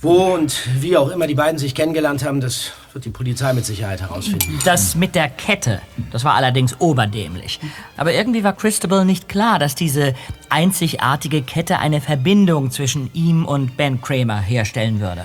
Wo 0.00 0.34
und 0.34 0.68
wie 0.80 0.96
auch 0.96 1.10
immer 1.10 1.26
die 1.26 1.34
beiden 1.34 1.58
sich 1.58 1.74
kennengelernt 1.74 2.24
haben, 2.24 2.40
das 2.40 2.72
wird 2.92 3.04
die 3.04 3.10
Polizei 3.10 3.52
mit 3.52 3.64
Sicherheit 3.64 4.00
herausfinden. 4.00 4.58
Das 4.64 4.96
mit 4.96 5.14
der 5.14 5.28
Kette, 5.28 5.80
das 6.10 6.24
war 6.24 6.34
allerdings 6.34 6.78
oberdämlich. 6.80 7.58
Aber 7.96 8.12
irgendwie 8.12 8.44
war 8.44 8.52
Christabel 8.52 9.04
nicht 9.04 9.28
klar, 9.28 9.58
dass 9.58 9.74
diese 9.74 10.14
einzigartige 10.50 11.42
Kette 11.42 11.78
eine 11.78 12.00
Verbindung 12.00 12.70
zwischen 12.70 13.10
ihm 13.12 13.44
und 13.44 13.76
Ben 13.76 14.00
Kramer 14.00 14.40
herstellen 14.40 15.00
würde. 15.00 15.22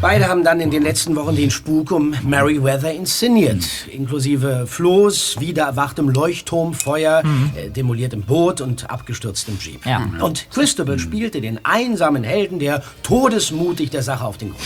Beide 0.00 0.28
haben 0.28 0.44
dann 0.44 0.60
in 0.60 0.70
den 0.70 0.82
letzten 0.82 1.16
Wochen 1.16 1.36
den 1.36 1.50
Spuk 1.50 1.90
um 1.90 2.14
Merryweather 2.22 2.92
inszeniert. 2.92 3.64
Inklusive 3.92 4.66
Floß, 4.66 5.40
wieder 5.40 5.64
erwachtem 5.64 6.08
Leuchtturmfeuer, 6.08 7.22
äh, 7.56 7.70
demoliertem 7.70 8.22
Boot 8.22 8.60
und 8.60 8.90
abgestürztem 8.90 9.58
Jeep. 9.60 9.84
Ja. 9.86 10.02
Und 10.20 10.46
Christabel 10.50 10.98
spielte 10.98 11.40
den 11.40 11.64
einsamen 11.64 12.24
Helden, 12.24 12.58
der 12.58 12.82
todesmutig 13.02 13.90
der 13.90 14.02
Sache 14.02 14.24
auf 14.24 14.38
den 14.38 14.50
Grund. 14.50 14.62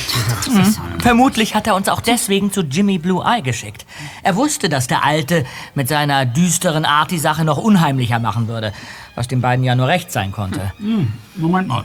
Mhm. 0.55 1.01
Vermutlich 1.01 1.55
hat 1.55 1.67
er 1.67 1.75
uns 1.75 1.89
auch 1.89 2.01
deswegen 2.01 2.53
zu 2.53 2.63
Jimmy 2.63 2.99
Blue 2.99 3.25
Eye 3.25 3.43
geschickt. 3.43 3.87
Er 4.23 4.37
wusste, 4.37 4.69
dass 4.69 4.87
der 4.87 5.05
Alte 5.05 5.45
mit 5.75 5.89
seiner 5.89 6.27
düsteren 6.27 6.85
Art 6.85 7.11
die 7.11 7.19
Sache 7.19 7.45
noch 7.45 7.59
unheimlicher 7.59 8.19
machen 8.19 8.49
würde, 8.49 8.73
was 9.15 9.29
den 9.29 9.41
beiden 9.41 9.65
ja 9.65 9.75
nur 9.75 9.89
recht 9.89 10.11
sein 10.13 10.33
konnte. 10.33 10.73
Hm, 10.79 11.13
Moment 11.37 11.69
mal. 11.69 11.85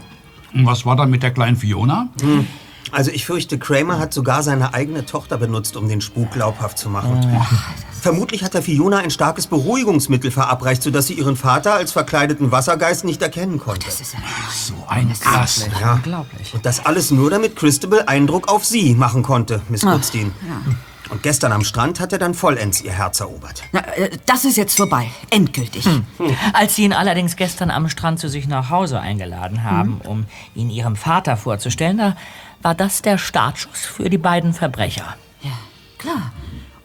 Und 0.53 0.65
was 0.65 0.85
war 0.85 0.95
dann 0.95 1.09
mit 1.09 1.23
der 1.23 1.31
kleinen 1.31 1.55
Fiona? 1.55 2.09
Hm. 2.21 2.47
Also 2.91 3.11
ich 3.11 3.25
fürchte, 3.25 3.59
Kramer 3.59 3.99
hat 3.99 4.13
sogar 4.13 4.41
seine 4.41 4.73
eigene 4.73 5.05
Tochter 5.05 5.37
benutzt, 5.37 5.77
um 5.77 5.87
den 5.87 6.01
Spuk 6.01 6.31
glaubhaft 6.31 6.79
zu 6.79 6.89
machen. 6.89 7.21
Vermutlich 8.01 8.43
hat 8.43 8.53
der 8.53 8.63
Fiona 8.63 8.97
ein 8.97 9.11
starkes 9.11 9.45
Beruhigungsmittel 9.47 10.31
verabreicht, 10.31 10.81
sodass 10.81 11.07
sie 11.07 11.13
ihren 11.13 11.35
Vater 11.35 11.73
als 11.73 11.91
verkleideten 11.91 12.51
Wassergeist 12.51 13.05
nicht 13.05 13.21
erkennen 13.21 13.59
konnte. 13.59 13.85
So 13.91 14.73
ein 14.87 15.13
Krass. 15.13 15.67
Ja. 15.79 15.95
Unglaublich. 15.95 16.53
Und 16.53 16.65
das 16.65 16.85
alles 16.85 17.11
nur, 17.11 17.29
damit 17.29 17.55
Christabel 17.55 18.03
Eindruck 18.07 18.47
auf 18.47 18.65
sie 18.65 18.95
machen 18.95 19.21
konnte, 19.21 19.61
Miss 19.69 19.81
Goodstein. 19.81 20.31
Und 21.09 21.23
gestern 21.23 21.51
am 21.51 21.63
Strand 21.63 21.99
hat 21.99 22.13
er 22.13 22.19
dann 22.19 22.33
vollends 22.33 22.81
ihr 22.81 22.91
Herz 22.91 23.19
erobert. 23.19 23.63
Na, 23.71 23.79
äh, 23.95 24.11
das 24.25 24.45
ist 24.45 24.57
jetzt 24.57 24.77
vorbei. 24.77 25.09
Endgültig. 25.29 25.85
Hm. 25.85 26.05
Als 26.53 26.75
sie 26.75 26.83
ihn 26.83 26.93
allerdings 26.93 27.35
gestern 27.35 27.71
am 27.71 27.89
Strand 27.89 28.19
zu 28.19 28.29
sich 28.29 28.47
nach 28.47 28.69
Hause 28.69 28.99
eingeladen 28.99 29.63
haben, 29.63 30.01
um 30.03 30.25
ihn 30.55 30.69
ihrem 30.69 30.95
Vater 30.95 31.35
vorzustellen, 31.37 31.97
da 31.97 32.15
war 32.61 32.75
das 32.75 33.01
der 33.01 33.17
Startschuss 33.17 33.85
für 33.85 34.09
die 34.09 34.17
beiden 34.17 34.53
Verbrecher. 34.53 35.15
Klar. 35.99 36.31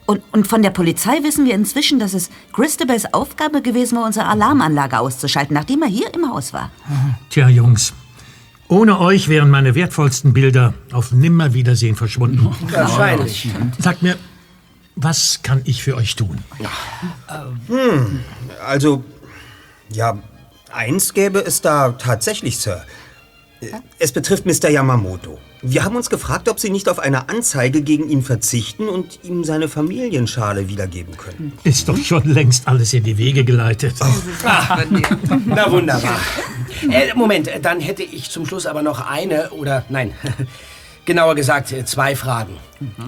Und, 0.06 0.22
und 0.32 0.46
von 0.46 0.62
der 0.62 0.70
Polizei 0.70 1.22
wissen 1.22 1.46
wir 1.46 1.54
inzwischen, 1.54 1.98
dass 1.98 2.12
es 2.12 2.28
Christabels 2.52 3.14
Aufgabe 3.14 3.62
gewesen 3.62 3.96
war, 3.96 4.04
unsere 4.04 4.26
Alarmanlage 4.26 4.98
auszuschalten, 4.98 5.54
nachdem 5.54 5.82
er 5.82 5.88
hier 5.88 6.12
im 6.12 6.30
Haus 6.30 6.52
war. 6.52 6.70
Tja, 7.30 7.48
Jungs. 7.48 7.94
Ohne 8.68 8.98
euch 8.98 9.28
wären 9.28 9.50
meine 9.50 9.74
wertvollsten 9.74 10.32
Bilder 10.32 10.74
auf 10.92 11.12
Nimmerwiedersehen 11.12 11.96
verschwunden. 11.96 12.54
Wahrscheinlich. 12.70 13.48
Sagt 13.78 14.02
mir, 14.02 14.16
was 14.96 15.40
kann 15.42 15.60
ich 15.64 15.82
für 15.82 15.96
euch 15.96 16.16
tun? 16.16 16.38
Hm, 17.68 18.20
also, 18.66 19.04
ja, 19.90 20.18
eins 20.72 21.12
gäbe 21.12 21.40
es 21.44 21.60
da 21.60 21.92
tatsächlich, 21.92 22.58
Sir. 22.58 22.84
Es 23.98 24.12
betrifft 24.12 24.46
Mr. 24.46 24.70
Yamamoto. 24.70 25.38
Wir 25.62 25.84
haben 25.84 25.96
uns 25.96 26.10
gefragt, 26.10 26.48
ob 26.48 26.60
Sie 26.60 26.70
nicht 26.70 26.88
auf 26.88 26.98
eine 26.98 27.28
Anzeige 27.28 27.82
gegen 27.82 28.10
ihn 28.10 28.22
verzichten 28.22 28.88
und 28.88 29.20
ihm 29.22 29.44
seine 29.44 29.68
Familienschale 29.68 30.68
wiedergeben 30.68 31.16
können. 31.16 31.52
Ist 31.64 31.88
doch 31.88 31.96
schon 31.96 32.24
längst 32.24 32.68
alles 32.68 32.92
in 32.92 33.02
die 33.04 33.16
Wege 33.16 33.44
geleitet. 33.44 33.94
Na 35.46 35.70
wunderbar. 35.70 36.18
Äh, 36.90 37.14
Moment, 37.14 37.48
dann 37.62 37.80
hätte 37.80 38.02
ich 38.02 38.30
zum 38.30 38.46
Schluss 38.46 38.66
aber 38.66 38.82
noch 38.82 39.00
eine 39.08 39.50
oder 39.50 39.84
nein, 39.88 40.12
genauer 41.04 41.34
gesagt 41.34 41.72
äh, 41.72 41.84
zwei 41.84 42.14
Fragen. 42.14 42.56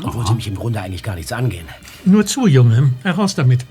Obwohl 0.02 0.26
sie 0.26 0.34
mich 0.34 0.48
im 0.48 0.54
Grunde 0.54 0.80
eigentlich 0.80 1.02
gar 1.02 1.16
nichts 1.16 1.32
angehen. 1.32 1.66
Nur 2.04 2.24
zu, 2.24 2.46
Junge. 2.46 2.92
Heraus 3.02 3.34
damit. 3.34 3.66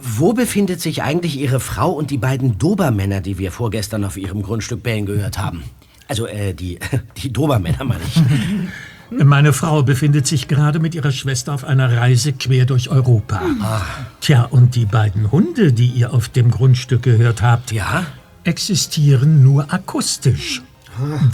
Wo 0.00 0.32
befindet 0.32 0.80
sich 0.80 1.02
eigentlich 1.02 1.38
Ihre 1.38 1.60
Frau 1.60 1.90
und 1.90 2.10
die 2.10 2.18
beiden 2.18 2.58
Dobermänner, 2.58 3.20
die 3.20 3.38
wir 3.38 3.52
vorgestern 3.52 4.04
auf 4.04 4.16
Ihrem 4.16 4.42
Grundstück 4.42 4.82
bellen 4.82 5.06
gehört 5.06 5.38
haben? 5.38 5.64
Also, 6.08 6.26
äh, 6.26 6.54
die, 6.54 6.78
die 7.18 7.32
Dobermänner, 7.32 7.84
meine 7.84 8.02
ich. 8.04 8.22
Meine 9.24 9.52
Frau 9.52 9.82
befindet 9.82 10.26
sich 10.26 10.48
gerade 10.48 10.78
mit 10.78 10.94
ihrer 10.94 11.12
Schwester 11.12 11.52
auf 11.52 11.64
einer 11.64 11.94
Reise 11.98 12.32
quer 12.32 12.64
durch 12.64 12.88
Europa. 12.88 13.42
Ah. 13.60 13.82
Tja, 14.22 14.44
und 14.44 14.74
die 14.74 14.86
beiden 14.86 15.30
Hunde, 15.30 15.74
die 15.74 15.88
ihr 15.88 16.14
auf 16.14 16.30
dem 16.30 16.50
Grundstück 16.50 17.02
gehört 17.02 17.42
habt, 17.42 17.72
ja? 17.72 18.06
existieren 18.44 19.42
nur 19.42 19.72
akustisch. 19.72 20.62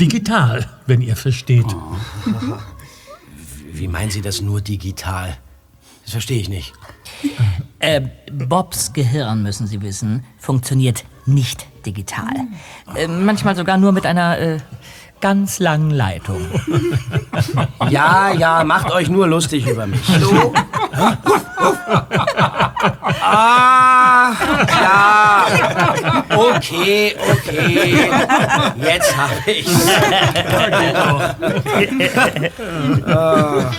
Digital, 0.01 0.67
wenn 0.87 1.01
ihr 1.01 1.17
versteht. 1.17 1.67
Wie 3.73 3.89
meinen 3.89 4.11
Sie 4.11 4.23
das 4.23 4.41
nur 4.41 4.61
digital? 4.61 5.37
Das 6.05 6.13
verstehe 6.13 6.41
ich 6.41 6.49
nicht. 6.49 6.73
Äh, 7.81 8.01
Bobs 8.33 8.93
Gehirn, 8.93 9.43
müssen 9.43 9.67
Sie 9.67 9.81
wissen, 9.83 10.25
funktioniert 10.39 11.05
nicht 11.27 11.67
digital. 11.87 12.33
Äh, 12.97 13.07
manchmal 13.07 13.55
sogar 13.55 13.77
nur 13.79 13.93
mit 13.93 14.05
einer 14.05 14.39
äh, 14.39 14.59
ganz 15.21 15.59
langen 15.59 15.91
Leitung. 15.91 16.41
Ja, 17.91 18.33
ja, 18.33 18.65
macht 18.65 18.91
euch 18.91 19.09
nur 19.09 19.27
lustig 19.29 19.67
über 19.67 19.87
mich. 19.87 20.01
Hallo? 20.09 20.53
ah, 23.23 24.33
ja. 24.69 25.47
Okay, 26.29 27.17
okay. 27.31 28.11
Jetzt 28.77 29.17
hab 29.17 29.47
ich's. 29.47 29.89
Ah. 33.07 33.71